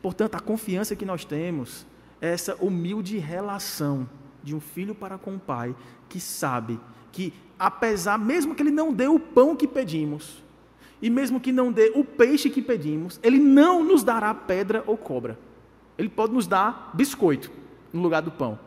Portanto, 0.00 0.36
a 0.36 0.40
confiança 0.40 0.94
que 0.94 1.04
nós 1.04 1.24
temos 1.24 1.84
é 2.20 2.28
essa 2.30 2.54
humilde 2.60 3.18
relação 3.18 4.08
de 4.44 4.54
um 4.54 4.60
filho 4.60 4.94
para 4.94 5.18
com 5.18 5.34
o 5.34 5.40
pai 5.40 5.74
que 6.08 6.20
sabe 6.20 6.78
que 7.12 7.32
apesar, 7.58 8.18
mesmo 8.18 8.54
que 8.54 8.62
ele 8.62 8.70
não 8.70 8.92
dê 8.92 9.08
o 9.08 9.18
pão 9.18 9.56
que 9.56 9.66
pedimos, 9.66 10.42
e 11.00 11.08
mesmo 11.08 11.40
que 11.40 11.52
não 11.52 11.72
dê 11.72 11.92
o 11.94 12.04
peixe 12.04 12.50
que 12.50 12.60
pedimos, 12.60 13.18
ele 13.22 13.38
não 13.38 13.84
nos 13.84 14.02
dará 14.02 14.34
pedra 14.34 14.82
ou 14.86 14.96
cobra. 14.96 15.38
Ele 15.96 16.08
pode 16.08 16.32
nos 16.32 16.46
dar 16.46 16.90
biscoito 16.94 17.50
no 17.92 18.02
lugar 18.02 18.20
do 18.22 18.30
pão. 18.30 18.58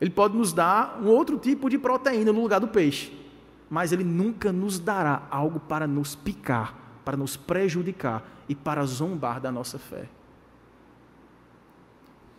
Ele 0.00 0.10
pode 0.10 0.36
nos 0.36 0.52
dar 0.52 1.00
um 1.00 1.06
outro 1.06 1.38
tipo 1.38 1.68
de 1.68 1.78
proteína 1.78 2.32
no 2.32 2.42
lugar 2.42 2.60
do 2.60 2.68
peixe. 2.68 3.16
Mas 3.68 3.92
ele 3.92 4.02
nunca 4.02 4.52
nos 4.52 4.80
dará 4.80 5.22
algo 5.30 5.60
para 5.60 5.86
nos 5.86 6.16
picar, 6.16 6.74
para 7.04 7.16
nos 7.16 7.36
prejudicar 7.36 8.24
e 8.48 8.54
para 8.54 8.84
zombar 8.84 9.40
da 9.40 9.52
nossa 9.52 9.78
fé. 9.78 10.08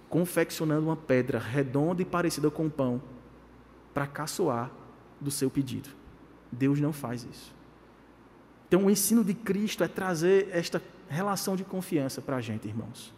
Confeccionando 0.09 0.87
uma 0.87 0.97
pedra 0.97 1.39
redonda 1.39 2.01
e 2.01 2.05
parecida 2.05 2.49
com 2.51 2.69
pão 2.69 3.01
para 3.93 4.07
caçoar 4.07 4.69
do 5.21 5.31
seu 5.31 5.49
pedido. 5.49 5.89
Deus 6.51 6.81
não 6.81 6.91
faz 6.91 7.23
isso. 7.23 7.53
Então, 8.67 8.85
o 8.85 8.89
ensino 8.89 9.23
de 9.23 9.33
Cristo 9.33 9.83
é 9.83 9.87
trazer 9.87 10.49
esta 10.51 10.81
relação 11.09 11.55
de 11.55 11.63
confiança 11.63 12.21
para 12.21 12.37
a 12.37 12.41
gente, 12.41 12.67
irmãos. 12.67 13.13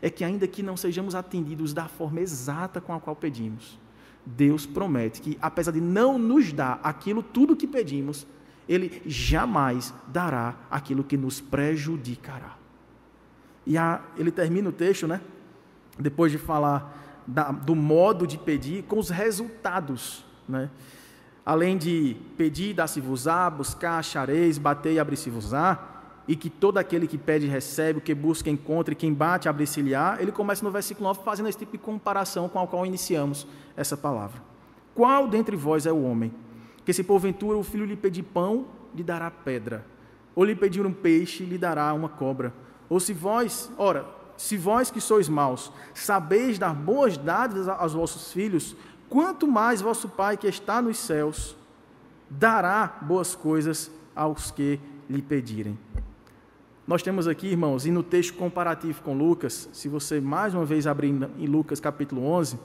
É 0.00 0.08
que, 0.08 0.24
ainda 0.24 0.46
que 0.46 0.62
não 0.62 0.76
sejamos 0.76 1.14
atendidos 1.14 1.72
da 1.72 1.88
forma 1.88 2.20
exata 2.20 2.80
com 2.80 2.92
a 2.92 3.00
qual 3.00 3.16
pedimos, 3.16 3.78
Deus 4.24 4.66
promete 4.66 5.20
que, 5.20 5.38
apesar 5.40 5.72
de 5.72 5.80
não 5.80 6.18
nos 6.18 6.52
dar 6.52 6.80
aquilo 6.82 7.22
tudo 7.22 7.56
que 7.56 7.66
pedimos, 7.66 8.26
Ele 8.68 9.02
jamais 9.06 9.92
dará 10.08 10.56
aquilo 10.70 11.04
que 11.04 11.16
nos 11.16 11.40
prejudicará. 11.40 12.56
E 13.66 13.78
a, 13.78 14.02
ele 14.18 14.30
termina 14.30 14.68
o 14.68 14.72
texto, 14.72 15.06
né? 15.06 15.20
Depois 15.98 16.30
de 16.30 16.38
falar 16.38 17.22
da, 17.26 17.50
do 17.50 17.74
modo 17.74 18.26
de 18.26 18.36
pedir, 18.36 18.84
com 18.84 18.98
os 18.98 19.08
resultados, 19.08 20.24
né? 20.48 20.70
Além 21.44 21.76
de 21.76 22.16
pedir, 22.36 22.74
dá-se-vos-á, 22.74 23.50
buscar, 23.50 23.98
achareis, 23.98 24.56
bater 24.56 24.94
e 24.94 24.98
abrir-se-vos-á, 24.98 25.78
e 26.26 26.34
que 26.34 26.48
todo 26.48 26.78
aquele 26.78 27.06
que 27.06 27.18
pede 27.18 27.46
recebe, 27.46 27.98
o 27.98 28.02
que 28.02 28.14
busca 28.14 28.48
encontra, 28.48 28.92
e 28.92 28.96
quem 28.96 29.12
bate 29.12 29.48
abre-se-lhe-á, 29.48 30.16
ele 30.20 30.32
começa 30.32 30.64
no 30.64 30.70
versículo 30.70 31.06
9 31.08 31.20
fazendo 31.22 31.48
esse 31.48 31.58
tipo 31.58 31.72
de 31.72 31.78
comparação 31.78 32.48
com 32.48 32.58
a 32.58 32.66
qual 32.66 32.86
iniciamos 32.86 33.46
essa 33.76 33.96
palavra. 33.96 34.40
Qual 34.94 35.28
dentre 35.28 35.54
vós 35.54 35.84
é 35.84 35.92
o 35.92 36.02
homem, 36.02 36.32
que 36.84 36.92
se 36.92 37.04
porventura 37.04 37.58
o 37.58 37.62
filho 37.62 37.84
lhe 37.84 37.96
pedir 37.96 38.22
pão, 38.22 38.66
lhe 38.94 39.02
dará 39.02 39.30
pedra, 39.30 39.84
ou 40.34 40.44
lhe 40.44 40.54
pedir 40.54 40.86
um 40.86 40.92
peixe, 40.92 41.44
lhe 41.44 41.58
dará 41.58 41.92
uma 41.92 42.08
cobra? 42.08 42.54
Ou 42.88 42.98
se 42.98 43.12
vós, 43.12 43.70
ora, 43.76 44.06
se 44.36 44.56
vós 44.56 44.90
que 44.90 45.00
sois 45.00 45.28
maus, 45.28 45.70
sabeis 45.92 46.58
dar 46.58 46.74
boas 46.74 47.18
dádivas 47.18 47.68
aos 47.68 47.92
vossos 47.92 48.32
filhos, 48.32 48.74
quanto 49.08 49.46
mais 49.46 49.80
vosso 49.80 50.08
Pai 50.08 50.36
que 50.36 50.46
está 50.46 50.80
nos 50.80 50.98
céus 50.98 51.56
dará 52.28 52.98
boas 53.02 53.34
coisas 53.34 53.90
aos 54.14 54.50
que 54.50 54.80
lhe 55.08 55.22
pedirem. 55.22 55.78
Nós 56.86 57.02
temos 57.02 57.26
aqui, 57.26 57.46
irmãos, 57.46 57.86
e 57.86 57.90
no 57.90 58.02
texto 58.02 58.34
comparativo 58.34 59.02
com 59.02 59.16
Lucas, 59.16 59.68
se 59.72 59.88
você 59.88 60.20
mais 60.20 60.54
uma 60.54 60.66
vez 60.66 60.86
abrir 60.86 61.08
em 61.38 61.46
Lucas 61.46 61.80
capítulo 61.80 62.26
11, 62.26 62.58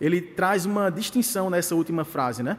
ele 0.00 0.20
traz 0.20 0.66
uma 0.66 0.90
distinção 0.90 1.48
nessa 1.48 1.74
última 1.74 2.04
frase, 2.04 2.42
né? 2.42 2.58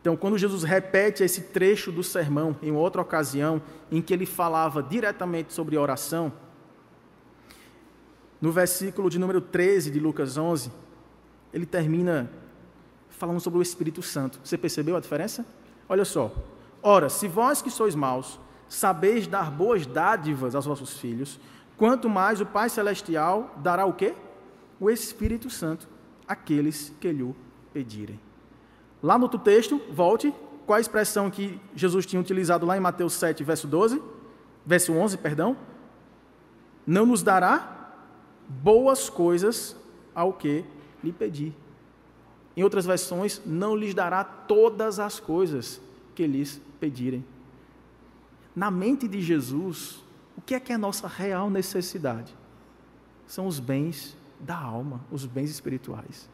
Então, 0.00 0.16
quando 0.16 0.36
Jesus 0.36 0.64
repete 0.64 1.22
esse 1.22 1.42
trecho 1.42 1.92
do 1.92 2.02
sermão 2.02 2.56
em 2.60 2.72
outra 2.72 3.00
ocasião, 3.00 3.62
em 3.90 4.02
que 4.02 4.12
ele 4.12 4.26
falava 4.26 4.82
diretamente 4.82 5.52
sobre 5.52 5.76
oração, 5.76 6.32
no 8.40 8.50
versículo 8.50 9.08
de 9.08 9.18
número 9.20 9.40
13 9.40 9.92
de 9.92 10.00
Lucas 10.00 10.36
11, 10.36 10.72
ele 11.52 11.66
termina 11.66 12.30
falando 13.10 13.40
sobre 13.40 13.58
o 13.58 13.62
Espírito 13.62 14.02
Santo. 14.02 14.40
Você 14.42 14.58
percebeu 14.58 14.96
a 14.96 15.00
diferença? 15.00 15.44
Olha 15.88 16.04
só. 16.04 16.32
Ora, 16.82 17.08
se 17.08 17.28
vós 17.28 17.62
que 17.62 17.70
sois 17.70 17.94
maus, 17.94 18.40
sabeis 18.68 19.26
dar 19.26 19.50
boas 19.50 19.86
dádivas 19.86 20.54
aos 20.54 20.66
vossos 20.66 20.98
filhos, 20.98 21.38
quanto 21.76 22.08
mais 22.08 22.40
o 22.40 22.46
Pai 22.46 22.68
Celestial 22.68 23.54
dará 23.58 23.86
o 23.86 23.92
quê? 23.92 24.14
O 24.80 24.90
Espírito 24.90 25.50
Santo 25.50 25.88
àqueles 26.26 26.92
que 27.00 27.12
lhe 27.12 27.34
pedirem. 27.72 28.18
Lá 29.02 29.18
no 29.18 29.24
outro 29.24 29.38
texto, 29.38 29.80
volte, 29.90 30.34
qual 30.66 30.76
a 30.76 30.80
expressão 30.80 31.30
que 31.30 31.60
Jesus 31.74 32.06
tinha 32.06 32.20
utilizado 32.20 32.64
lá 32.64 32.76
em 32.76 32.80
Mateus 32.80 33.12
7, 33.14 33.44
verso 33.44 33.66
12? 33.66 34.02
Verso 34.64 34.92
11, 34.92 35.18
perdão. 35.18 35.56
Não 36.86 37.06
nos 37.06 37.22
dará 37.22 37.94
boas 38.48 39.08
coisas 39.08 39.76
ao 40.14 40.32
que 40.32 40.64
lhe 41.02 41.12
pedir. 41.12 41.54
Em 42.56 42.62
outras 42.62 42.84
versões, 42.84 43.40
não 43.46 43.74
lhes 43.74 43.94
dará 43.94 44.22
todas 44.22 44.98
as 44.98 45.18
coisas 45.18 45.80
que 46.14 46.26
lhes 46.26 46.60
pedirem. 46.78 47.24
Na 48.54 48.70
mente 48.70 49.08
de 49.08 49.20
Jesus, 49.20 50.02
o 50.36 50.40
que 50.40 50.54
é 50.54 50.60
que 50.60 50.72
é 50.72 50.74
a 50.74 50.78
nossa 50.78 51.08
real 51.08 51.48
necessidade? 51.48 52.34
São 53.26 53.46
os 53.46 53.58
bens 53.58 54.16
da 54.38 54.56
alma, 54.56 55.00
os 55.10 55.24
bens 55.24 55.50
espirituais. 55.50 56.28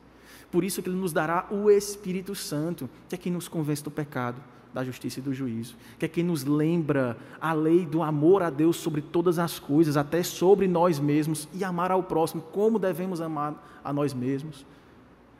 Por 0.50 0.64
isso 0.64 0.82
que 0.82 0.88
ele 0.88 0.96
nos 0.96 1.12
dará 1.12 1.46
o 1.50 1.70
Espírito 1.70 2.34
Santo, 2.34 2.88
que 3.08 3.14
é 3.14 3.18
quem 3.18 3.30
nos 3.30 3.48
convence 3.48 3.84
do 3.84 3.90
pecado, 3.90 4.42
da 4.72 4.84
justiça 4.84 5.18
e 5.18 5.22
do 5.22 5.32
juízo, 5.32 5.76
que 5.98 6.04
é 6.04 6.08
quem 6.08 6.22
nos 6.22 6.44
lembra 6.44 7.16
a 7.40 7.52
lei 7.52 7.86
do 7.86 8.02
amor 8.02 8.42
a 8.42 8.50
Deus 8.50 8.76
sobre 8.76 9.00
todas 9.00 9.38
as 9.38 9.58
coisas, 9.58 9.96
até 9.96 10.22
sobre 10.22 10.68
nós 10.68 10.98
mesmos, 10.98 11.48
e 11.54 11.64
amar 11.64 11.90
ao 11.90 12.02
próximo 12.02 12.42
como 12.52 12.78
devemos 12.78 13.20
amar 13.20 13.80
a 13.82 13.92
nós 13.92 14.12
mesmos. 14.12 14.64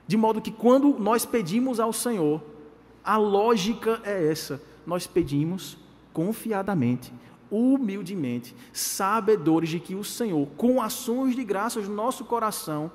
De 0.07 0.17
modo 0.17 0.41
que 0.41 0.51
quando 0.51 0.99
nós 0.99 1.27
pedimos 1.27 1.79
ao 1.79 1.93
Senhor, 1.93 2.43
a 3.05 3.17
lógica 3.17 4.01
é 4.05 4.31
essa: 4.31 4.61
nós 4.87 5.07
pedimos 5.07 5.77
confiadamente, 6.13 7.13
humildemente, 7.51 8.55
sabedores 8.73 9.69
de 9.69 9.79
que 9.79 9.95
o 9.95 10.03
Senhor, 10.03 10.49
com 10.57 10.81
ações 10.81 11.37
de 11.37 11.45
graças 11.45 11.87
no 11.87 11.95
nosso 11.95 12.25
coração, 12.25 12.91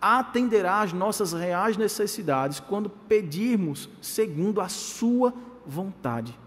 atenderá 0.00 0.82
às 0.82 0.92
nossas 0.92 1.32
reais 1.32 1.76
necessidades 1.76 2.60
quando 2.60 2.90
pedirmos 2.90 3.88
segundo 4.02 4.60
a 4.60 4.68
Sua 4.68 5.32
vontade. 5.66 6.38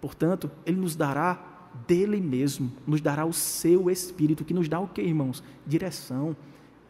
Portanto, 0.00 0.50
Ele 0.64 0.80
nos 0.80 0.94
dará 0.94 1.38
dele 1.86 2.20
mesmo, 2.20 2.72
nos 2.86 3.00
dará 3.00 3.24
o 3.24 3.32
seu 3.32 3.90
Espírito, 3.90 4.44
que 4.44 4.54
nos 4.54 4.68
dá 4.68 4.80
o 4.80 4.88
que, 4.88 5.02
irmãos? 5.02 5.42
Direção, 5.66 6.36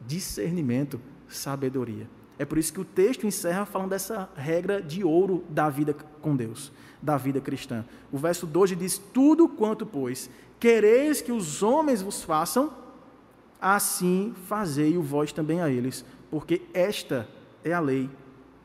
discernimento, 0.06 1.00
sabedoria. 1.28 2.08
É 2.38 2.44
por 2.44 2.56
isso 2.56 2.72
que 2.72 2.80
o 2.80 2.84
texto 2.84 3.26
encerra 3.26 3.66
falando 3.66 3.90
dessa 3.90 4.28
regra 4.36 4.80
de 4.80 5.02
ouro 5.02 5.44
da 5.48 5.68
vida 5.68 5.94
com 6.22 6.36
Deus, 6.36 6.72
da 7.02 7.16
vida 7.16 7.40
cristã. 7.40 7.84
O 8.12 8.18
verso 8.18 8.46
12 8.46 8.76
diz: 8.76 8.98
Tudo 8.98 9.48
quanto, 9.48 9.84
pois, 9.84 10.30
quereis 10.60 11.20
que 11.20 11.32
os 11.32 11.62
homens 11.62 12.00
vos 12.00 12.22
façam, 12.22 12.72
assim 13.60 14.32
fazei-o 14.46 15.02
vós 15.02 15.32
também 15.32 15.60
a 15.60 15.68
eles, 15.68 16.04
porque 16.30 16.62
esta 16.72 17.28
é 17.64 17.72
a 17.72 17.80
lei 17.80 18.08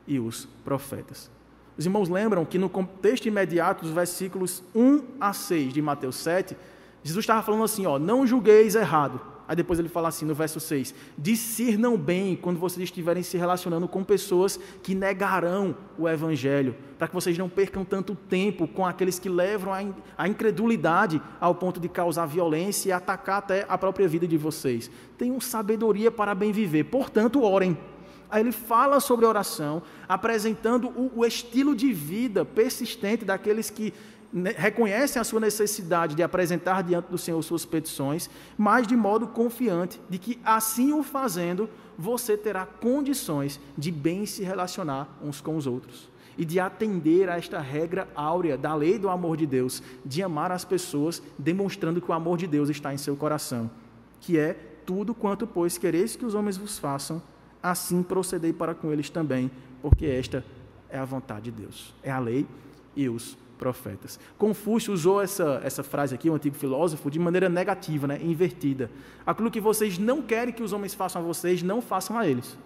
e 0.06 0.20
os 0.20 0.48
profetas. 0.64 1.32
Os 1.78 1.86
irmãos 1.86 2.10
lembram 2.10 2.46
que 2.46 2.58
no 2.58 2.70
contexto 2.70 3.26
imediato 3.26 3.84
dos 3.84 3.94
versículos 3.94 4.64
1 4.76 5.02
a 5.20 5.34
6 5.34 5.74
de 5.74 5.82
Mateus 5.82 6.16
7, 6.18 6.56
Jesus 7.04 7.24
estava 7.24 7.42
falando 7.42 7.64
assim: 7.64 7.86
ó, 7.86 7.98
não 7.98 8.26
julgueis 8.26 8.76
errado. 8.76 9.20
Aí 9.46 9.58
depois 9.58 9.78
ele 9.78 9.90
fala 9.90 10.08
assim 10.08 10.26
no 10.26 10.34
verso 10.34 10.60
6: 10.60 10.96
discernam 11.18 11.98
bem 11.98 12.36
quando 12.36 12.60
vocês 12.60 12.84
estiverem 12.84 13.24
se 13.24 13.38
relacionando 13.38 13.88
com 13.88 14.04
pessoas 14.04 14.60
que 14.82 14.96
negarão 14.96 15.76
o 15.98 16.08
evangelho, 16.08 16.76
para 16.98 17.08
que 17.08 17.14
vocês 17.14 17.38
não 17.38 17.50
percam 17.50 17.84
tanto 17.84 18.16
tempo 18.16 18.68
com 18.68 18.86
aqueles 18.86 19.20
que 19.20 19.28
levam 19.28 19.74
a 20.18 20.28
incredulidade 20.28 21.22
ao 21.42 21.56
ponto 21.56 21.80
de 21.80 21.90
causar 21.90 22.26
violência 22.26 22.90
e 22.90 22.92
atacar 22.92 23.40
até 23.40 23.66
a 23.68 23.78
própria 23.78 24.08
vida 24.08 24.28
de 24.28 24.38
vocês. 24.38 24.90
Tenham 25.18 25.42
sabedoria 25.42 26.10
para 26.10 26.34
bem 26.34 26.52
viver, 26.52 26.86
portanto, 26.86 27.44
orem. 27.44 27.78
Aí 28.34 28.42
ele 28.42 28.52
fala 28.52 29.00
sobre 29.00 29.28
oração, 29.28 29.84
apresentando 30.10 30.88
o, 30.88 31.20
o 31.20 31.24
estilo 31.24 31.76
de 31.76 31.94
vida 31.94 32.44
persistente 32.44 33.24
daqueles 33.24 33.70
que 33.70 33.94
reconhecem 34.58 35.22
a 35.22 35.24
sua 35.24 35.40
necessidade 35.40 36.16
de 36.16 36.24
apresentar 36.24 36.82
diante 36.82 37.12
do 37.12 37.18
Senhor 37.20 37.40
suas 37.44 37.64
petições, 37.64 38.32
mas 38.58 38.88
de 38.88 38.96
modo 38.96 39.28
confiante 39.28 40.02
de 40.10 40.18
que, 40.18 40.40
assim 40.44 40.94
o 40.94 41.04
fazendo, 41.04 41.70
você 41.96 42.36
terá 42.36 42.66
condições 42.66 43.60
de 43.78 43.92
bem 43.92 44.26
se 44.26 44.42
relacionar 44.42 45.16
uns 45.22 45.40
com 45.40 45.56
os 45.56 45.68
outros 45.68 46.10
e 46.36 46.44
de 46.44 46.60
atender 46.60 47.30
a 47.30 47.38
esta 47.38 47.60
regra 47.60 48.08
áurea 48.16 48.58
da 48.58 48.74
lei 48.74 48.98
do 48.98 49.10
amor 49.10 49.38
de 49.38 49.46
Deus, 49.46 49.84
de 50.04 50.24
amar 50.24 50.52
as 50.52 50.66
pessoas, 50.66 51.22
demonstrando 51.38 52.02
que 52.02 52.10
o 52.10 52.16
amor 52.16 52.40
de 52.40 52.48
Deus 52.48 52.68
está 52.68 52.92
em 52.92 52.98
seu 52.98 53.16
coração, 53.16 53.70
que 54.20 54.40
é 54.40 54.54
tudo 54.88 55.14
quanto, 55.14 55.46
pois, 55.46 55.78
quereis 55.78 56.16
que 56.16 56.26
os 56.26 56.34
homens 56.34 56.58
vos 56.58 56.80
façam, 56.80 57.22
assim 57.64 58.04
procedei 58.04 58.52
para 58.52 58.76
com 58.76 58.92
eles 58.92 59.10
também, 59.10 59.50
porque 59.82 60.06
esta 60.06 60.44
é 60.90 61.00
a 61.00 61.06
vontade 61.06 61.50
de 61.50 61.62
Deus, 61.62 61.96
é 62.04 62.12
a 62.12 62.20
lei 62.20 62.46
e 62.94 63.08
os 63.08 63.38
profetas. 63.58 64.20
Confúcio 64.38 64.94
usou 64.94 65.22
essa, 65.22 65.62
essa 65.64 65.82
frase 65.82 66.14
aqui, 66.14 66.30
o 66.30 66.34
um 66.34 66.36
antigo 66.36 66.56
filósofo, 66.56 67.10
de 67.10 67.18
maneira 67.18 67.48
negativa, 67.48 68.06
né, 68.06 68.20
invertida. 68.22 68.92
Aquilo 69.26 69.50
que 69.50 69.62
vocês 69.62 69.98
não 69.98 70.22
querem 70.22 70.54
que 70.54 70.62
os 70.62 70.74
homens 70.74 70.94
façam 70.94 71.22
a 71.22 71.26
vocês, 71.26 71.64
não 71.64 71.82
façam 71.82 72.18
a 72.18 72.28
eles. 72.28 72.58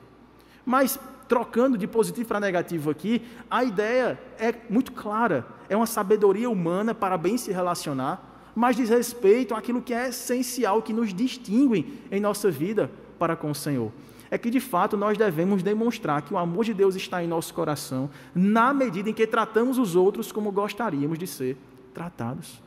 Mas, 0.66 1.00
trocando 1.28 1.78
de 1.78 1.86
positivo 1.86 2.28
para 2.28 2.40
negativo 2.40 2.90
aqui, 2.90 3.22
a 3.50 3.64
ideia 3.64 4.20
é 4.40 4.54
muito 4.70 4.92
clara. 4.92 5.46
É 5.70 5.78
uma 5.78 5.86
sabedoria 5.86 6.50
humana 6.50 6.96
para 6.96 7.18
bem 7.18 7.38
se 7.38 7.52
relacionar, 7.52 8.52
mas 8.56 8.76
diz 8.76 8.90
respeito 8.90 9.54
àquilo 9.54 9.82
que 9.82 9.94
é 9.94 10.10
essencial, 10.10 10.82
que 10.82 10.92
nos 10.92 11.14
distingue 11.14 12.02
em 12.12 12.20
nossa 12.20 12.50
vida 12.50 12.90
para 13.20 13.36
com 13.36 13.52
o 13.52 13.56
Senhor 13.56 13.92
é 14.30 14.38
que 14.38 14.50
de 14.50 14.60
fato 14.60 14.98
nós 14.98 15.18
devemos 15.18 15.64
demonstrar 15.64 16.22
que 16.22 16.34
o 16.34 16.38
amor 16.38 16.66
de 16.66 16.74
Deus 16.74 16.96
está 16.96 17.24
em 17.24 17.28
nosso 17.28 17.54
coração, 17.54 18.10
na 18.34 18.74
medida 18.74 19.10
em 19.10 19.14
que 19.14 19.26
tratamos 19.26 19.78
os 19.78 19.96
outros 19.96 20.32
como 20.32 20.52
gostaríamos 20.52 21.18
de 21.18 21.28
ser 21.28 21.58
tratados. 21.94 22.62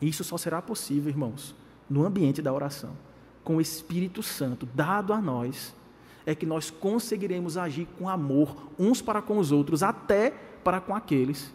Isso 0.00 0.22
só 0.22 0.38
será 0.38 0.62
possível, 0.62 1.10
irmãos, 1.10 1.54
no 1.88 2.04
ambiente 2.04 2.40
da 2.40 2.52
oração, 2.52 2.90
com 3.42 3.56
o 3.56 3.60
Espírito 3.60 4.22
Santo 4.22 4.68
dado 4.74 5.12
a 5.12 5.20
nós, 5.20 5.74
é 6.24 6.34
que 6.34 6.46
nós 6.46 6.70
conseguiremos 6.70 7.56
agir 7.56 7.88
com 7.98 8.08
amor 8.08 8.54
uns 8.78 9.00
para 9.00 9.22
com 9.22 9.38
os 9.38 9.50
outros, 9.50 9.82
até 9.82 10.30
para 10.62 10.80
com 10.80 10.94
aqueles 10.94 11.52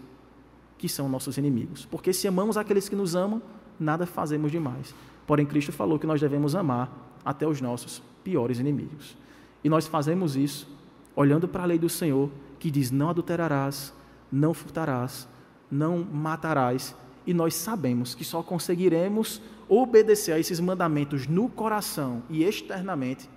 que 0.78 0.89
são 0.89 1.07
nossos 1.07 1.38
inimigos. 1.38 1.86
Porque 1.86 2.11
se 2.11 2.28
amamos 2.28 2.57
aqueles 2.57 2.89
que 2.89 2.95
nos 2.95 3.15
amam, 3.15 3.41
nada 3.80 4.05
fazemos 4.05 4.51
demais. 4.51 4.93
Porém, 5.26 5.45
Cristo 5.45 5.71
falou 5.71 5.99
que 5.99 6.07
nós 6.07 6.19
devemos 6.19 6.55
amar 6.55 6.91
até 7.24 7.47
os 7.47 7.61
nossos 7.61 8.01
piores 8.24 8.59
inimigos. 8.59 9.17
E 9.63 9.69
nós 9.69 9.88
fazemos 9.88 10.36
isso 10.36 10.67
olhando 11.15 11.47
para 11.47 11.63
a 11.63 11.65
lei 11.65 11.78
do 11.78 11.89
Senhor, 11.89 12.30
que 12.59 12.71
diz: 12.71 12.91
não 12.91 13.09
adulterarás, 13.09 13.93
não 14.32 14.53
furtarás, 14.53 15.28
não 15.69 16.03
matarás. 16.03 16.95
E 17.26 17.34
nós 17.34 17.55
sabemos 17.55 18.13
que 18.13 18.24
só 18.26 18.43
conseguiremos 18.43 19.41
obedecer 19.69 20.34
a 20.34 20.39
esses 20.39 20.59
mandamentos 20.59 21.26
no 21.26 21.47
coração 21.47 22.24
e 22.30 22.43
externamente 22.43 23.30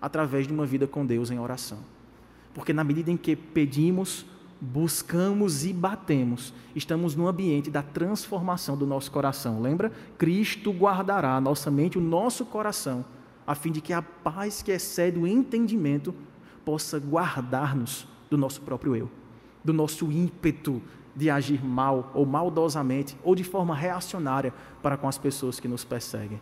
através 0.00 0.46
de 0.46 0.52
uma 0.52 0.64
vida 0.64 0.86
com 0.86 1.04
Deus 1.04 1.30
em 1.30 1.38
oração. 1.38 1.78
Porque 2.54 2.72
na 2.72 2.82
medida 2.82 3.10
em 3.10 3.16
que 3.18 3.36
pedimos, 3.36 4.24
buscamos 4.58 5.66
e 5.66 5.72
batemos, 5.72 6.54
estamos 6.74 7.14
no 7.14 7.28
ambiente 7.28 7.70
da 7.70 7.82
transformação 7.82 8.76
do 8.78 8.86
nosso 8.86 9.10
coração. 9.10 9.60
Lembra? 9.60 9.92
Cristo 10.16 10.72
guardará 10.72 11.36
a 11.36 11.40
nossa 11.40 11.70
mente, 11.70 11.98
o 11.98 12.00
nosso 12.00 12.46
coração 12.46 13.04
a 13.48 13.54
fim 13.54 13.72
de 13.72 13.80
que 13.80 13.94
a 13.94 14.02
paz 14.02 14.60
que 14.60 14.70
excede 14.70 15.18
o 15.18 15.26
entendimento 15.26 16.14
possa 16.66 16.98
guardar-nos 16.98 18.06
do 18.28 18.36
nosso 18.36 18.60
próprio 18.60 18.94
eu, 18.94 19.10
do 19.64 19.72
nosso 19.72 20.12
ímpeto 20.12 20.82
de 21.16 21.30
agir 21.30 21.64
mal 21.64 22.12
ou 22.12 22.26
maldosamente 22.26 23.16
ou 23.24 23.34
de 23.34 23.42
forma 23.42 23.74
reacionária 23.74 24.52
para 24.82 24.98
com 24.98 25.08
as 25.08 25.16
pessoas 25.16 25.58
que 25.58 25.66
nos 25.66 25.82
perseguem. 25.82 26.38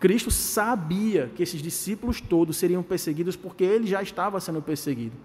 Cristo 0.00 0.30
sabia 0.30 1.30
que 1.36 1.42
esses 1.42 1.60
discípulos 1.60 2.18
todos 2.18 2.56
seriam 2.56 2.82
perseguidos 2.82 3.36
porque 3.36 3.64
ele 3.64 3.86
já 3.86 4.00
estava 4.00 4.40
sendo 4.40 4.62
perseguido. 4.62 5.16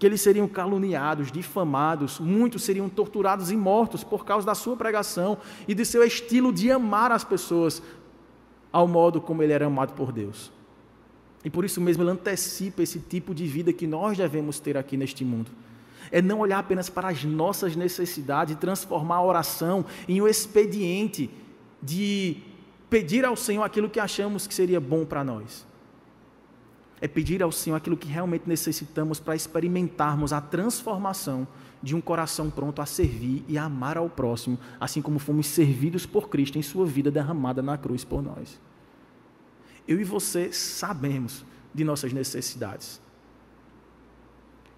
Que 0.00 0.04
eles 0.04 0.20
seriam 0.20 0.48
caluniados, 0.48 1.30
difamados, 1.30 2.18
muitos 2.18 2.64
seriam 2.64 2.88
torturados 2.88 3.52
e 3.52 3.56
mortos 3.56 4.02
por 4.02 4.24
causa 4.24 4.44
da 4.44 4.54
sua 4.56 4.76
pregação 4.76 5.38
e 5.68 5.74
de 5.76 5.84
seu 5.84 6.02
estilo 6.02 6.52
de 6.52 6.72
amar 6.72 7.12
as 7.12 7.22
pessoas 7.22 7.80
ao 8.72 8.88
modo 8.88 9.20
como 9.20 9.44
ele 9.44 9.52
era 9.52 9.66
amado 9.66 9.92
por 9.92 10.10
Deus. 10.10 10.55
E 11.46 11.50
por 11.50 11.64
isso 11.64 11.80
mesmo 11.80 12.02
ele 12.02 12.10
antecipa 12.10 12.82
esse 12.82 12.98
tipo 12.98 13.32
de 13.32 13.46
vida 13.46 13.72
que 13.72 13.86
nós 13.86 14.18
devemos 14.18 14.58
ter 14.58 14.76
aqui 14.76 14.96
neste 14.96 15.24
mundo. 15.24 15.48
É 16.10 16.20
não 16.20 16.40
olhar 16.40 16.58
apenas 16.58 16.90
para 16.90 17.06
as 17.06 17.22
nossas 17.22 17.76
necessidades 17.76 18.54
e 18.54 18.58
transformar 18.58 19.18
a 19.18 19.22
oração 19.22 19.84
em 20.08 20.20
um 20.20 20.26
expediente 20.26 21.30
de 21.80 22.38
pedir 22.90 23.24
ao 23.24 23.36
Senhor 23.36 23.62
aquilo 23.62 23.88
que 23.88 24.00
achamos 24.00 24.48
que 24.48 24.52
seria 24.52 24.80
bom 24.80 25.04
para 25.04 25.22
nós. 25.22 25.64
É 27.00 27.06
pedir 27.06 27.44
ao 27.44 27.52
Senhor 27.52 27.76
aquilo 27.76 27.96
que 27.96 28.08
realmente 28.08 28.48
necessitamos 28.48 29.20
para 29.20 29.36
experimentarmos 29.36 30.32
a 30.32 30.40
transformação 30.40 31.46
de 31.80 31.94
um 31.94 32.00
coração 32.00 32.50
pronto 32.50 32.82
a 32.82 32.86
servir 32.86 33.44
e 33.46 33.56
a 33.56 33.66
amar 33.66 33.96
ao 33.96 34.10
próximo, 34.10 34.58
assim 34.80 35.00
como 35.00 35.20
fomos 35.20 35.46
servidos 35.46 36.06
por 36.06 36.28
Cristo 36.28 36.58
em 36.58 36.62
Sua 36.62 36.84
vida 36.84 37.08
derramada 37.08 37.62
na 37.62 37.78
cruz 37.78 38.02
por 38.02 38.20
nós 38.20 38.58
eu 39.86 40.00
e 40.00 40.04
você 40.04 40.52
sabemos 40.52 41.44
de 41.72 41.84
nossas 41.84 42.12
necessidades. 42.12 43.00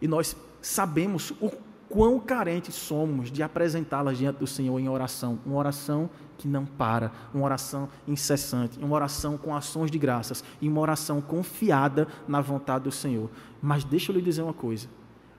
E 0.01 0.07
nós 0.07 0.37
sabemos 0.61 1.33
o 1.41 1.51
quão 1.89 2.21
carentes 2.21 2.75
somos 2.75 3.31
de 3.31 3.43
apresentá-las 3.43 4.19
diante 4.19 4.39
do 4.39 4.47
Senhor 4.47 4.79
em 4.79 4.89
oração. 4.89 5.39
Uma 5.47 5.57
oração 5.57 6.11
que 6.37 6.47
não 6.47 6.67
para, 6.67 7.11
uma 7.33 7.45
oração 7.45 7.89
incessante, 8.07 8.79
uma 8.79 8.95
oração 8.95 9.39
com 9.39 9.55
ações 9.57 9.91
de 9.91 9.99
graças 9.99 10.45
e 10.61 10.69
uma 10.69 10.81
oração 10.81 11.21
confiada 11.21 12.07
na 12.27 12.41
vontade 12.41 12.85
do 12.85 12.93
Senhor. 12.93 13.31
Mas 13.63 13.85
deixa 13.85 14.13
eu 14.13 14.17
lhe 14.17 14.23
dizer 14.23 14.43
uma 14.43 14.53
coisa: 14.53 14.89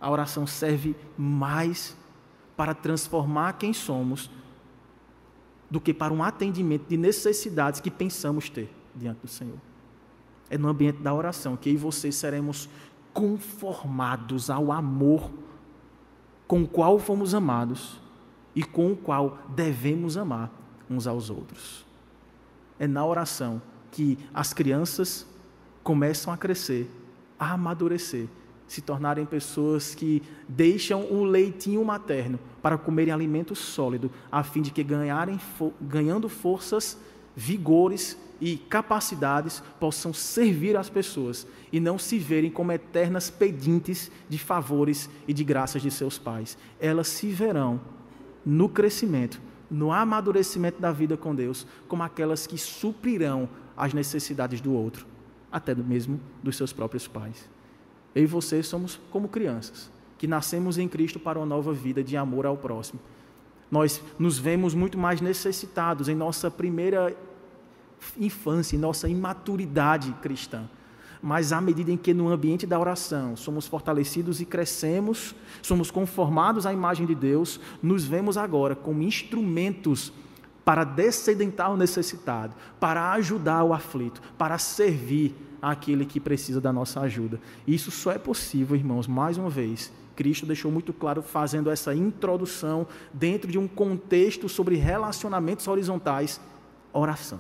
a 0.02 0.10
oração 0.10 0.48
serve 0.48 0.96
mais 1.18 1.96
para 2.58 2.74
transformar 2.74 3.54
quem 3.54 3.72
somos 3.72 4.30
do 5.70 5.80
que 5.80 5.94
para 5.94 6.12
um 6.12 6.24
atendimento 6.24 6.88
de 6.88 6.98
necessidades 6.98 7.80
que 7.80 7.92
pensamos 7.92 8.50
ter 8.50 8.79
diante 8.96 9.22
do 9.22 9.28
Senhor. 9.28 9.58
É 10.50 10.58
no 10.58 10.68
ambiente 10.68 11.02
da 11.02 11.14
oração 11.14 11.56
que 11.56 11.70
eu 11.70 11.74
e 11.74 11.78
você 11.78 12.12
seremos 12.12 12.70
conformados 13.14 14.50
ao 14.50 14.72
amor 14.72 15.32
com 16.48 16.64
o 16.64 16.68
qual 16.68 16.98
fomos 16.98 17.36
amados 17.36 18.00
e 18.56 18.64
com 18.64 18.92
o 18.92 18.96
qual 18.96 19.38
devemos 19.50 20.18
amar 20.18 20.52
uns 20.90 21.06
aos 21.06 21.30
outros. 21.30 21.86
É 22.80 22.88
na 22.88 23.06
oração 23.06 23.62
que 23.92 24.18
as 24.34 24.54
crianças 24.54 25.28
começam 25.84 26.34
a 26.34 26.38
crescer, 26.38 26.90
a 27.38 27.54
amadurecer, 27.54 28.28
se 28.68 28.82
tornarem 28.82 29.26
pessoas 29.26 29.96
que 29.96 30.22
deixam 30.48 31.04
o 31.12 31.24
leitinho 31.24 31.84
materno 31.84 32.40
para 32.62 32.78
comerem 32.78 33.14
alimento 33.14 33.56
sólido, 33.56 34.12
a 34.32 34.44
fim 34.44 34.62
de 34.62 34.72
que 34.72 34.84
ganharem, 34.84 35.40
ganhando 35.82 36.30
forças, 36.30 36.98
vigores 37.40 38.18
e 38.42 38.58
capacidades 38.58 39.64
possam 39.80 40.14
servir 40.14 40.76
as 40.76 40.90
pessoas 40.90 41.48
e 41.72 41.80
não 41.80 41.98
se 41.98 42.20
verem 42.20 42.52
como 42.52 42.74
eternas 42.74 43.30
pedintes 43.30 44.12
de 44.28 44.38
favores 44.38 45.10
e 45.26 45.34
de 45.34 45.46
graças 45.46 45.82
de 45.82 45.90
seus 45.90 46.18
pais. 46.18 46.58
Elas 46.82 47.08
se 47.08 47.28
verão 47.28 47.80
no 48.46 48.68
crescimento, 48.68 49.42
no 49.72 49.92
amadurecimento 49.92 50.82
da 50.82 50.92
vida 50.92 51.16
com 51.16 51.34
Deus, 51.34 51.66
como 51.88 52.04
aquelas 52.04 52.46
que 52.46 52.58
suprirão 52.58 53.48
as 53.78 53.94
necessidades 53.94 54.60
do 54.60 54.74
outro, 54.74 55.08
até 55.50 55.74
mesmo 55.74 56.20
dos 56.44 56.58
seus 56.58 56.74
próprios 56.74 57.08
pais. 57.08 57.50
Eu 58.14 58.24
e 58.24 58.28
você 58.28 58.62
somos 58.62 59.00
como 59.12 59.30
crianças, 59.30 59.90
que 60.18 60.28
nascemos 60.28 60.78
em 60.78 60.90
Cristo 60.90 61.20
para 61.20 61.40
uma 61.40 61.46
nova 61.46 61.72
vida 61.72 62.04
de 62.04 62.18
amor 62.18 62.46
ao 62.46 62.58
próximo. 62.58 63.00
Nós 63.72 64.02
nos 64.18 64.38
vemos 64.38 64.74
muito 64.74 64.98
mais 64.98 65.22
necessitados 65.22 66.10
em 66.10 66.16
nossa 66.16 66.50
primeira 66.50 67.16
infância, 68.18 68.76
em 68.76 68.80
nossa 68.80 69.08
imaturidade 69.08 70.12
cristã. 70.22 70.64
Mas 71.22 71.52
à 71.52 71.60
medida 71.60 71.92
em 71.92 71.98
que 71.98 72.14
no 72.14 72.30
ambiente 72.30 72.66
da 72.66 72.80
oração 72.80 73.36
somos 73.36 73.68
fortalecidos 73.68 74.40
e 74.40 74.46
crescemos, 74.46 75.36
somos 75.62 75.92
conformados 75.92 76.66
à 76.66 76.72
imagem 76.72 77.06
de 77.06 77.14
Deus, 77.14 77.60
nos 77.84 78.06
vemos 78.06 78.38
agora 78.38 78.76
como 78.76 79.02
instrumentos 79.02 80.14
para 80.64 80.84
descedentar 80.84 81.72
o 81.72 81.78
necessitado, 81.78 82.56
para 82.80 83.12
ajudar 83.14 83.64
o 83.64 83.74
aflito, 83.74 84.22
para 84.38 84.58
servir 84.58 85.36
aquele 85.62 86.06
que 86.06 86.20
precisa 86.20 86.62
da 86.62 86.72
nossa 86.72 87.02
ajuda. 87.02 87.40
Isso 87.68 87.92
só 87.92 88.12
é 88.12 88.18
possível, 88.18 88.76
irmãos, 88.76 89.08
mais 89.08 89.38
uma 89.38 89.50
vez. 89.50 89.92
Cristo 90.16 90.46
deixou 90.46 90.72
muito 90.72 90.94
claro 90.94 91.22
fazendo 91.22 91.70
essa 91.70 91.94
introdução 91.94 92.86
dentro 93.14 93.52
de 93.52 93.58
um 93.58 93.68
contexto 93.68 94.48
sobre 94.48 94.76
relacionamentos 94.76 95.68
horizontais, 95.68 96.40
oração. 96.94 97.40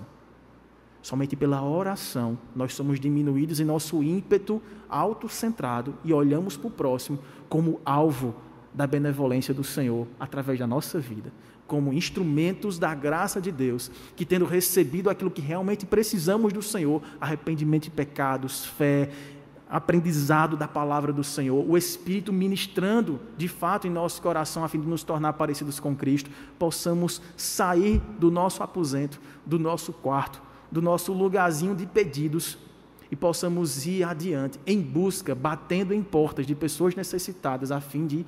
Somente 1.02 1.36
pela 1.36 1.64
oração 1.64 2.38
nós 2.56 2.74
somos 2.74 3.00
diminuídos 3.00 3.60
em 3.60 3.66
nosso 3.66 4.04
ímpeto 4.04 4.62
autocentrado 4.89 5.95
e 6.04 6.14
olhamos 6.14 6.58
para 6.58 6.68
o 6.68 6.72
próximo 6.72 7.20
como 7.47 7.80
alvo 7.86 8.36
da 8.74 8.86
benevolência 8.86 9.54
do 9.54 9.64
Senhor 9.64 10.08
através 10.20 10.60
da 10.60 10.68
nossa 10.68 11.00
vida 11.00 11.32
como 11.70 11.93
instrumentos 11.93 12.80
da 12.80 12.95
graça 12.95 13.39
de 13.39 13.52
Deus, 13.52 13.91
que 14.16 14.26
tendo 14.26 14.43
recebido 14.43 15.08
aquilo 15.08 15.30
que 15.30 15.39
realmente 15.39 15.86
precisamos 15.86 16.52
do 16.52 16.64
Senhor, 16.64 17.00
arrependimento 17.22 17.84
de 17.84 17.91
pecados, 17.91 18.66
fé, 18.66 19.12
aprendizado 19.70 20.58
da 20.58 20.68
palavra 20.68 21.14
do 21.14 21.24
Senhor, 21.24 21.64
o 21.70 21.78
Espírito 21.78 22.34
ministrando 22.34 23.20
de 23.38 23.47
fato 23.47 23.86
em 23.86 23.91
nosso 23.91 24.20
coração 24.20 24.64
a 24.64 24.68
fim 24.68 24.82
de 24.82 24.88
nos 24.88 25.04
tornar 25.04 25.34
parecidos 25.34 25.80
com 25.80 25.95
Cristo, 25.95 26.32
possamos 26.58 27.22
sair 27.38 28.02
do 28.18 28.32
nosso 28.32 28.64
aposento, 28.64 29.22
do 29.45 29.60
nosso 29.60 29.93
quarto, 29.93 30.41
do 30.72 30.82
nosso 30.82 31.14
lugarzinho 31.14 31.76
de 31.76 31.86
pedidos 31.86 32.58
e 33.12 33.16
possamos 33.16 33.86
ir 33.86 34.04
adiante 34.04 34.60
em 34.66 34.80
busca, 34.82 35.34
batendo 35.34 35.94
em 35.94 36.04
portas 36.04 36.46
de 36.46 36.54
pessoas 36.54 36.96
necessitadas 36.96 37.72
a 37.72 37.82
fim 37.82 38.06
de 38.06 38.26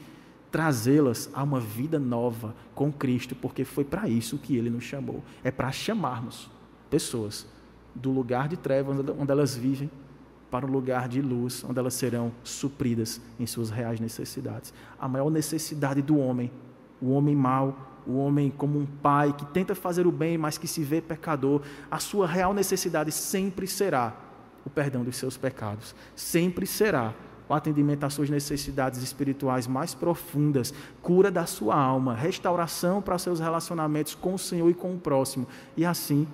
trazê-las 0.52 1.30
a 1.34 1.44
uma 1.44 1.60
vida 1.60 1.98
nova 1.98 2.54
com 2.76 2.92
Cristo, 2.92 3.36
porque 3.36 3.64
foi 3.64 3.86
para 3.86 4.10
isso 4.10 4.38
que 4.38 4.56
Ele 4.56 4.70
nos 4.70 4.84
chamou. 4.84 5.24
É 5.44 5.52
para 5.52 5.72
chamarmos 5.72 6.50
pessoas 6.90 7.48
do 7.96 8.12
lugar 8.12 8.50
de 8.50 8.58
trevas 8.58 8.98
onde 9.18 9.32
elas 9.32 9.56
vivem 9.56 9.90
para 10.50 10.66
o 10.66 10.70
lugar 10.70 11.08
de 11.08 11.22
luz, 11.22 11.64
onde 11.64 11.80
elas 11.80 11.94
serão 11.94 12.32
supridas 12.44 13.22
em 13.40 13.48
suas 13.48 13.70
reais 13.70 14.00
necessidades. 14.00 14.74
A 15.00 15.08
maior 15.08 15.30
necessidade 15.30 16.02
do 16.02 16.18
homem, 16.18 16.52
o 17.02 17.12
homem 17.12 17.36
mau, 17.36 17.91
o 18.06 18.18
homem 18.18 18.50
como 18.50 18.80
um 18.80 18.86
pai 18.86 19.34
que 19.34 19.46
tenta 19.46 19.76
fazer 19.76 20.08
o 20.08 20.12
bem, 20.12 20.38
mas 20.38 20.58
que 20.58 20.68
se 20.68 20.84
vê 20.84 21.02
pecador, 21.02 21.62
a 21.90 22.00
sua 22.00 22.28
real 22.28 22.54
necessidade 22.54 23.12
sempre 23.12 23.68
será 23.68 24.16
o 24.66 24.70
perdão 24.70 25.04
dos 25.04 25.16
seus 25.16 25.38
pecados. 25.38 25.96
Sempre 26.16 26.66
será 26.66 27.14
o 27.48 27.54
atendimento 27.54 28.06
às 28.06 28.14
suas 28.14 28.30
necessidades 28.30 29.02
espirituais 29.02 29.68
mais 29.68 29.94
profundas, 29.94 30.74
cura 31.02 31.30
da 31.30 31.46
sua 31.46 31.76
alma, 31.76 32.16
restauração 32.16 33.02
para 33.02 33.18
seus 33.18 33.40
relacionamentos 33.40 34.16
com 34.16 34.34
o 34.34 34.40
Senhor 34.40 34.70
e 34.70 34.74
com 34.74 34.96
o 34.96 35.00
próximo, 35.00 35.46
e 35.76 35.86
assim 35.86 36.28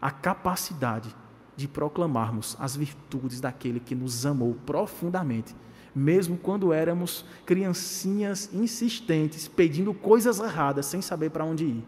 a 0.00 0.10
capacidade 0.10 1.14
de 1.56 1.66
proclamarmos 1.66 2.56
as 2.60 2.76
virtudes 2.76 3.40
daquele 3.40 3.80
que 3.80 3.94
nos 3.94 4.24
amou 4.24 4.54
profundamente, 4.66 5.54
mesmo 5.98 6.36
quando 6.36 6.74
éramos 6.74 7.24
criancinhas 7.46 8.52
insistentes, 8.52 9.48
pedindo 9.48 9.94
coisas 9.94 10.38
erradas, 10.38 10.84
sem 10.84 11.00
saber 11.00 11.30
para 11.30 11.42
onde 11.42 11.64
ir. 11.64 11.84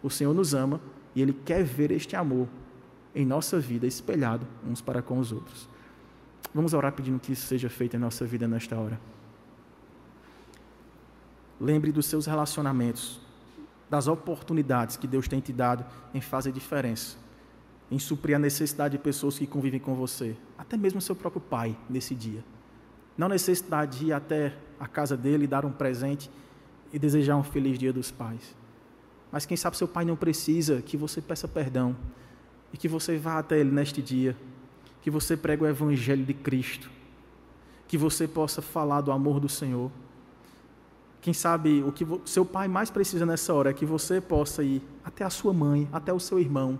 O 0.00 0.08
Senhor 0.08 0.32
nos 0.32 0.54
ama 0.54 0.80
e 1.12 1.20
Ele 1.20 1.32
quer 1.32 1.64
ver 1.64 1.90
este 1.90 2.14
amor 2.14 2.46
em 3.12 3.26
nossa 3.26 3.58
vida 3.58 3.84
espelhado 3.84 4.46
uns 4.64 4.80
para 4.80 5.02
com 5.02 5.18
os 5.18 5.32
outros. 5.32 5.68
Vamos 6.54 6.72
orar 6.72 6.92
pedindo 6.92 7.18
que 7.18 7.32
isso 7.32 7.48
seja 7.48 7.68
feito 7.68 7.96
em 7.96 7.98
nossa 7.98 8.24
vida 8.24 8.46
nesta 8.46 8.76
hora. 8.76 9.00
Lembre 11.60 11.90
dos 11.90 12.06
seus 12.06 12.26
relacionamentos, 12.26 13.20
das 13.90 14.06
oportunidades 14.06 14.96
que 14.96 15.08
Deus 15.08 15.26
tem 15.26 15.40
te 15.40 15.52
dado 15.52 15.84
em 16.14 16.20
fazer 16.20 16.52
diferença, 16.52 17.16
em 17.90 17.98
suprir 17.98 18.36
a 18.36 18.38
necessidade 18.38 18.96
de 18.96 19.02
pessoas 19.02 19.36
que 19.36 19.48
convivem 19.48 19.80
com 19.80 19.96
você, 19.96 20.36
até 20.56 20.76
mesmo 20.76 21.00
seu 21.00 21.16
próprio 21.16 21.40
pai 21.40 21.76
nesse 21.90 22.14
dia. 22.14 22.44
Não 23.18 23.28
necessidade 23.28 23.98
de 23.98 24.06
ir 24.06 24.12
até 24.12 24.54
a 24.78 24.86
casa 24.86 25.16
dele, 25.16 25.46
dar 25.46 25.66
um 25.66 25.72
presente 25.72 26.30
e 26.92 26.98
desejar 26.98 27.36
um 27.36 27.42
feliz 27.42 27.78
dia 27.78 27.92
dos 27.92 28.10
pais. 28.10 28.56
Mas 29.30 29.44
quem 29.44 29.56
sabe 29.56 29.76
seu 29.76 29.88
pai 29.88 30.04
não 30.04 30.16
precisa 30.16 30.80
que 30.80 30.96
você 30.96 31.20
peça 31.20 31.46
perdão 31.46 31.94
e 32.72 32.76
que 32.78 32.88
você 32.88 33.18
vá 33.18 33.38
até 33.38 33.58
ele 33.58 33.70
neste 33.70 34.00
dia 34.00 34.36
que 35.00 35.10
você 35.10 35.36
pregue 35.36 35.62
o 35.62 35.66
Evangelho 35.66 36.24
de 36.24 36.34
Cristo, 36.34 36.90
que 37.86 37.96
você 37.96 38.26
possa 38.26 38.60
falar 38.60 39.00
do 39.00 39.12
amor 39.12 39.40
do 39.40 39.48
Senhor. 39.48 39.90
Quem 41.20 41.32
sabe 41.32 41.82
o 41.82 41.92
que 41.92 42.06
seu 42.24 42.44
pai 42.44 42.68
mais 42.68 42.90
precisa 42.90 43.24
nessa 43.24 43.52
hora 43.54 43.70
é 43.70 43.72
que 43.72 43.86
você 43.86 44.20
possa 44.20 44.62
ir 44.62 44.82
até 45.04 45.24
a 45.24 45.30
sua 45.30 45.52
mãe, 45.52 45.88
até 45.92 46.12
o 46.12 46.20
seu 46.20 46.38
irmão, 46.38 46.78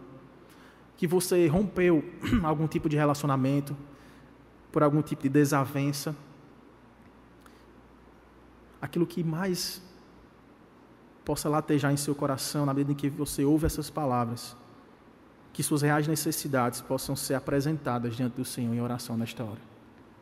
que 0.96 1.06
você 1.06 1.46
rompeu 1.46 2.04
algum 2.44 2.66
tipo 2.66 2.88
de 2.88 2.96
relacionamento, 2.96 3.76
por 4.70 4.82
algum 4.82 5.00
tipo 5.00 5.22
de 5.22 5.28
desavença. 5.28 6.14
Aquilo 8.80 9.06
que 9.06 9.24
mais 9.24 9.82
possa 11.24 11.48
latejar 11.48 11.92
em 11.92 11.96
seu 11.96 12.14
coração 12.14 12.64
na 12.64 12.72
medida 12.72 12.92
em 12.92 12.94
que 12.94 13.10
você 13.10 13.44
ouve 13.44 13.66
essas 13.66 13.90
palavras 13.90 14.56
que 15.52 15.62
suas 15.62 15.82
reais 15.82 16.06
necessidades 16.06 16.80
possam 16.80 17.16
ser 17.16 17.34
apresentadas 17.34 18.16
diante 18.16 18.36
do 18.36 18.44
Senhor 18.44 18.72
em 18.72 18.80
oração 18.80 19.16
nesta 19.16 19.42
hora, 19.42 19.60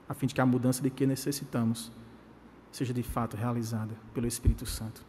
a 0.08 0.14
fim 0.14 0.26
de 0.26 0.34
que 0.34 0.40
a 0.40 0.46
mudança 0.46 0.82
de 0.82 0.88
que 0.88 1.04
necessitamos 1.04 1.92
seja 2.72 2.94
de 2.94 3.02
fato 3.02 3.36
realizada 3.36 3.94
pelo 4.14 4.26
Espírito 4.26 4.64
Santo. 4.64 5.04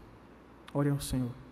Ore 0.73 0.89
ao 0.89 0.99
Senhor. 0.99 1.46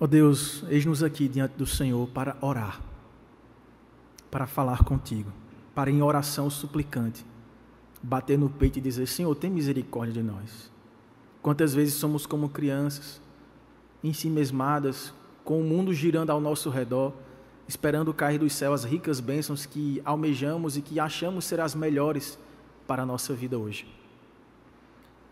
Ó 0.00 0.04
oh 0.04 0.06
Deus, 0.06 0.64
eis-nos 0.70 1.02
aqui 1.02 1.28
diante 1.28 1.58
do 1.58 1.66
Senhor 1.66 2.08
para 2.08 2.34
orar, 2.40 2.80
para 4.30 4.46
falar 4.46 4.82
contigo, 4.82 5.30
para 5.74 5.90
em 5.90 6.00
oração 6.00 6.48
suplicante 6.48 7.22
bater 8.02 8.38
no 8.38 8.48
peito 8.48 8.78
e 8.78 8.80
dizer: 8.80 9.06
Senhor, 9.06 9.34
tem 9.34 9.50
misericórdia 9.50 10.14
de 10.14 10.22
nós. 10.22 10.72
Quantas 11.42 11.74
vezes 11.74 11.92
somos 11.92 12.24
como 12.24 12.48
crianças, 12.48 13.20
em 14.02 14.14
si 14.14 14.30
mesmadas, 14.30 15.12
com 15.44 15.60
o 15.60 15.64
mundo 15.64 15.92
girando 15.92 16.30
ao 16.30 16.40
nosso 16.40 16.70
redor, 16.70 17.12
esperando 17.68 18.14
cair 18.14 18.38
dos 18.38 18.54
céus 18.54 18.86
as 18.86 18.90
ricas 18.90 19.20
bênçãos 19.20 19.66
que 19.66 20.00
almejamos 20.02 20.78
e 20.78 20.80
que 20.80 20.98
achamos 20.98 21.44
ser 21.44 21.60
as 21.60 21.74
melhores 21.74 22.38
para 22.86 23.02
a 23.02 23.06
nossa 23.06 23.34
vida 23.34 23.58
hoje. 23.58 23.86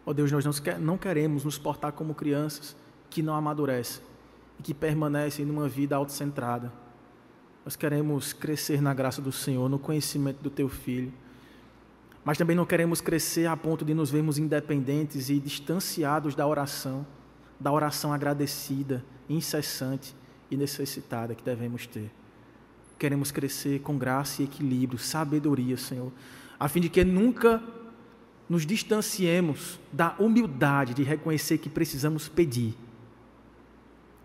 Ó 0.05 0.11
oh 0.11 0.15
Deus, 0.15 0.31
nós 0.31 0.45
não 0.79 0.99
queremos 0.99 1.43
nos 1.43 1.57
portar 1.57 1.93
como 1.93 2.15
crianças 2.15 2.77
que 3.09 3.23
não 3.23 3.35
amadurecem 3.35 4.07
e 4.59 4.63
que 4.63 4.75
permanecem 4.75 5.45
numa 5.45 5.69
vida 5.69 5.97
autocentrada. 5.97 6.73
Nós 7.65 7.77
queremos 7.77 8.33
crescer 8.33 8.81
na 8.81 8.95
graça 8.95 9.21
do 9.21 9.33
Senhor, 9.33 9.69
no 9.69 9.79
conhecimento 9.79 10.43
do 10.43 10.51
Teu 10.51 10.69
Filho 10.69 11.13
mas 12.29 12.37
também 12.37 12.55
não 12.55 12.67
queremos 12.67 13.01
crescer 13.01 13.47
a 13.47 13.57
ponto 13.57 13.87
de 13.87 13.95
nos 13.95 14.11
vermos 14.11 14.37
independentes 14.37 15.31
e 15.31 15.41
distanciados 15.41 16.35
da 16.35 16.47
oração, 16.47 17.07
da 17.59 17.73
oração 17.73 18.13
agradecida, 18.13 19.03
incessante 19.31 20.15
e 20.51 20.55
necessitada 20.57 21.35
que 21.35 21.43
devemos 21.43 21.87
ter. 21.87 22.11
Queremos 22.99 23.31
crescer 23.31 23.81
com 23.81 23.97
graça 23.97 24.43
e 24.43 24.45
equilíbrio, 24.45 24.99
sabedoria, 24.99 25.79
Senhor, 25.79 26.13
a 26.61 26.69
fim 26.69 26.83
de 26.83 26.91
que 26.91 27.03
nunca 27.03 27.63
nos 28.47 28.67
distanciemos 28.67 29.81
da 29.91 30.15
humildade 30.19 30.93
de 30.93 31.05
reconhecer 31.05 31.57
que 31.57 31.71
precisamos 31.71 32.29
pedir, 32.29 32.75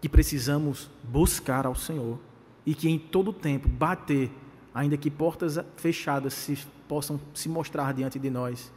que 0.03 0.09
precisamos 0.09 0.89
buscar 1.01 1.65
ao 1.65 1.73
Senhor 1.73 2.19
e 2.65 2.75
que 2.75 2.89
em 2.89 2.99
todo 2.99 3.31
tempo 3.31 3.69
bater, 3.69 4.29
ainda 4.75 4.97
que 4.97 5.09
portas 5.09 5.57
fechadas 5.77 6.33
se, 6.33 6.59
possam 6.89 7.17
se 7.33 7.47
mostrar 7.47 7.93
diante 7.93 8.19
de 8.19 8.29
nós 8.29 8.69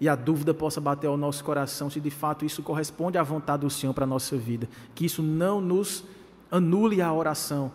e 0.00 0.08
a 0.08 0.16
dúvida 0.16 0.52
possa 0.52 0.80
bater 0.80 1.06
ao 1.06 1.16
nosso 1.16 1.44
coração 1.44 1.88
se 1.88 2.00
de 2.00 2.10
fato 2.10 2.44
isso 2.44 2.60
corresponde 2.60 3.16
à 3.16 3.22
vontade 3.22 3.60
do 3.60 3.70
Senhor 3.70 3.94
para 3.94 4.02
a 4.02 4.08
nossa 4.08 4.36
vida. 4.36 4.68
Que 4.96 5.06
isso 5.06 5.22
não 5.22 5.60
nos 5.60 6.02
anule 6.50 7.00
a 7.00 7.12
oração, 7.12 7.70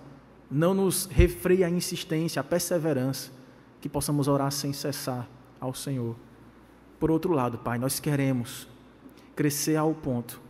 não 0.51 0.73
nos 0.73 1.05
refreie 1.05 1.63
a 1.63 1.69
insistência, 1.69 2.41
a 2.41 2.43
perseverança, 2.43 3.31
que 3.79 3.87
possamos 3.87 4.27
orar 4.27 4.51
sem 4.51 4.73
cessar 4.73 5.25
ao 5.57 5.73
Senhor. 5.73 6.17
Por 6.99 7.09
outro 7.09 7.31
lado, 7.31 7.57
Pai, 7.59 7.77
nós 7.77 8.01
queremos 8.01 8.67
crescer 9.37 9.77
ao 9.77 9.93
ponto 9.93 10.41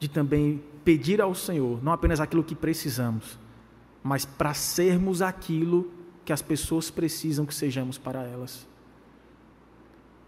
de 0.00 0.08
também 0.08 0.62
pedir 0.88 1.20
ao 1.20 1.34
Senhor, 1.34 1.84
não 1.84 1.92
apenas 1.92 2.18
aquilo 2.18 2.42
que 2.42 2.54
precisamos, 2.54 3.38
mas 4.02 4.24
para 4.24 4.54
sermos 4.54 5.20
aquilo 5.20 5.92
que 6.24 6.32
as 6.32 6.40
pessoas 6.40 6.90
precisam 6.90 7.44
que 7.44 7.54
sejamos 7.54 7.98
para 7.98 8.22
elas 8.22 8.66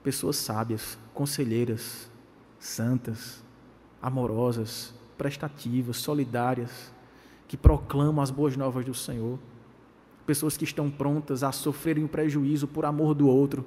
pessoas 0.02 0.36
sábias, 0.36 0.98
conselheiras, 1.14 2.10
santas, 2.58 3.42
amorosas, 4.02 4.92
prestativas, 5.16 5.96
solidárias, 5.96 6.92
que 7.48 7.56
proclamam 7.56 8.22
as 8.22 8.30
boas 8.30 8.54
novas 8.54 8.84
do 8.84 8.92
Senhor. 8.92 9.38
Pessoas 10.26 10.58
que 10.58 10.64
estão 10.64 10.90
prontas 10.90 11.42
a 11.42 11.52
sofrerem 11.52 12.04
o 12.04 12.08
prejuízo 12.08 12.68
por 12.68 12.84
amor 12.84 13.14
do 13.14 13.26
outro, 13.26 13.64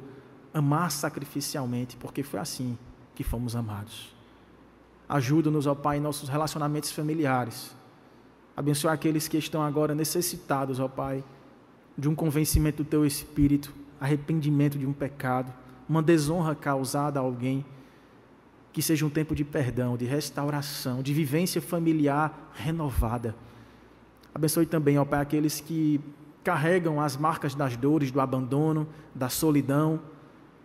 amar 0.53 0.91
sacrificialmente, 0.91 1.97
porque 1.97 2.21
foi 2.21 2.39
assim 2.39 2.77
que 3.15 3.23
fomos 3.23 3.55
amados. 3.55 4.12
Ajuda-nos, 5.07 5.67
ó 5.67 5.75
Pai, 5.75 5.97
em 5.97 6.01
nossos 6.01 6.29
relacionamentos 6.29 6.91
familiares. 6.91 7.75
Abençoa 8.55 8.93
aqueles 8.93 9.27
que 9.27 9.37
estão 9.37 9.61
agora 9.61 9.95
necessitados, 9.95 10.79
ó 10.79 10.87
Pai, 10.87 11.23
de 11.97 12.07
um 12.07 12.15
convencimento 12.15 12.83
do 12.83 12.89
Teu 12.89 13.05
Espírito, 13.05 13.73
arrependimento 13.99 14.77
de 14.77 14.85
um 14.85 14.93
pecado 14.93 15.53
uma 15.87 16.01
desonra 16.01 16.55
causada 16.55 17.19
a 17.19 17.23
alguém, 17.23 17.65
que 18.71 18.81
seja 18.81 19.05
um 19.05 19.09
tempo 19.09 19.35
de 19.35 19.43
perdão, 19.43 19.95
de 19.95 20.05
restauração, 20.05 21.03
de 21.03 21.13
vivência 21.13 21.61
familiar 21.61 22.51
renovada. 22.55 23.35
Abençoe 24.33 24.65
também, 24.65 24.97
ó 24.97 25.05
Pai, 25.05 25.21
aqueles 25.21 25.59
que 25.59 26.01
carregam 26.43 26.99
as 26.99 27.15
marcas 27.15 27.53
das 27.53 27.77
dores, 27.77 28.11
do 28.11 28.19
abandono, 28.19 28.87
da 29.13 29.29
solidão, 29.29 30.01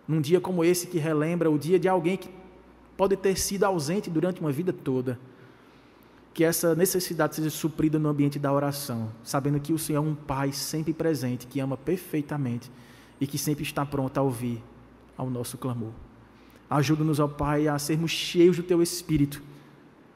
num 0.07 0.19
dia 0.19 0.41
como 0.41 0.63
esse 0.63 0.87
que 0.87 0.97
relembra 0.97 1.51
o 1.51 1.57
dia 1.57 1.79
de 1.79 1.87
alguém 1.87 2.17
que 2.17 2.29
pode 2.99 3.15
ter 3.15 3.39
sido 3.39 3.63
ausente 3.63 4.09
durante 4.09 4.41
uma 4.41 4.51
vida 4.51 4.73
toda. 4.73 5.17
Que 6.33 6.43
essa 6.43 6.75
necessidade 6.75 7.33
seja 7.33 7.49
suprida 7.49 7.97
no 7.97 8.09
ambiente 8.09 8.37
da 8.37 8.51
oração, 8.51 9.09
sabendo 9.23 9.57
que 9.57 9.71
o 9.71 9.79
Senhor 9.79 9.99
é 9.99 10.05
um 10.05 10.13
Pai 10.13 10.51
sempre 10.51 10.91
presente, 10.91 11.47
que 11.47 11.61
ama 11.61 11.77
perfeitamente 11.77 12.69
e 13.17 13.25
que 13.25 13.37
sempre 13.37 13.63
está 13.63 13.85
pronto 13.85 14.17
a 14.17 14.21
ouvir 14.21 14.61
ao 15.17 15.29
nosso 15.29 15.57
clamor. 15.57 15.93
Ajuda-nos, 16.69 17.21
ó 17.21 17.27
Pai, 17.29 17.69
a 17.69 17.79
sermos 17.79 18.11
cheios 18.11 18.57
do 18.57 18.63
Teu 18.63 18.81
Espírito, 18.81 19.41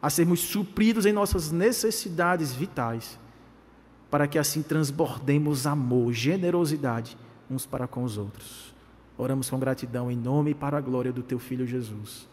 a 0.02 0.10
sermos 0.10 0.42
supridos 0.42 1.06
em 1.06 1.14
nossas 1.14 1.54
necessidades 1.54 2.54
vitais, 2.54 3.18
para 4.12 4.28
que 4.28 4.38
assim 4.38 4.62
transbordemos 4.62 5.66
amor, 5.66 6.12
generosidade 6.12 7.18
uns 7.50 7.66
para 7.66 7.88
com 7.88 8.04
os 8.04 8.18
outros. 8.18 8.76
Oramos 9.18 9.50
com 9.50 9.58
gratidão 9.58 10.12
em 10.12 10.18
nome 10.18 10.52
e 10.52 10.54
para 10.54 10.78
a 10.78 10.82
glória 10.82 11.14
do 11.14 11.24
Teu 11.24 11.40
Filho 11.40 11.66
Jesus. 11.66 12.33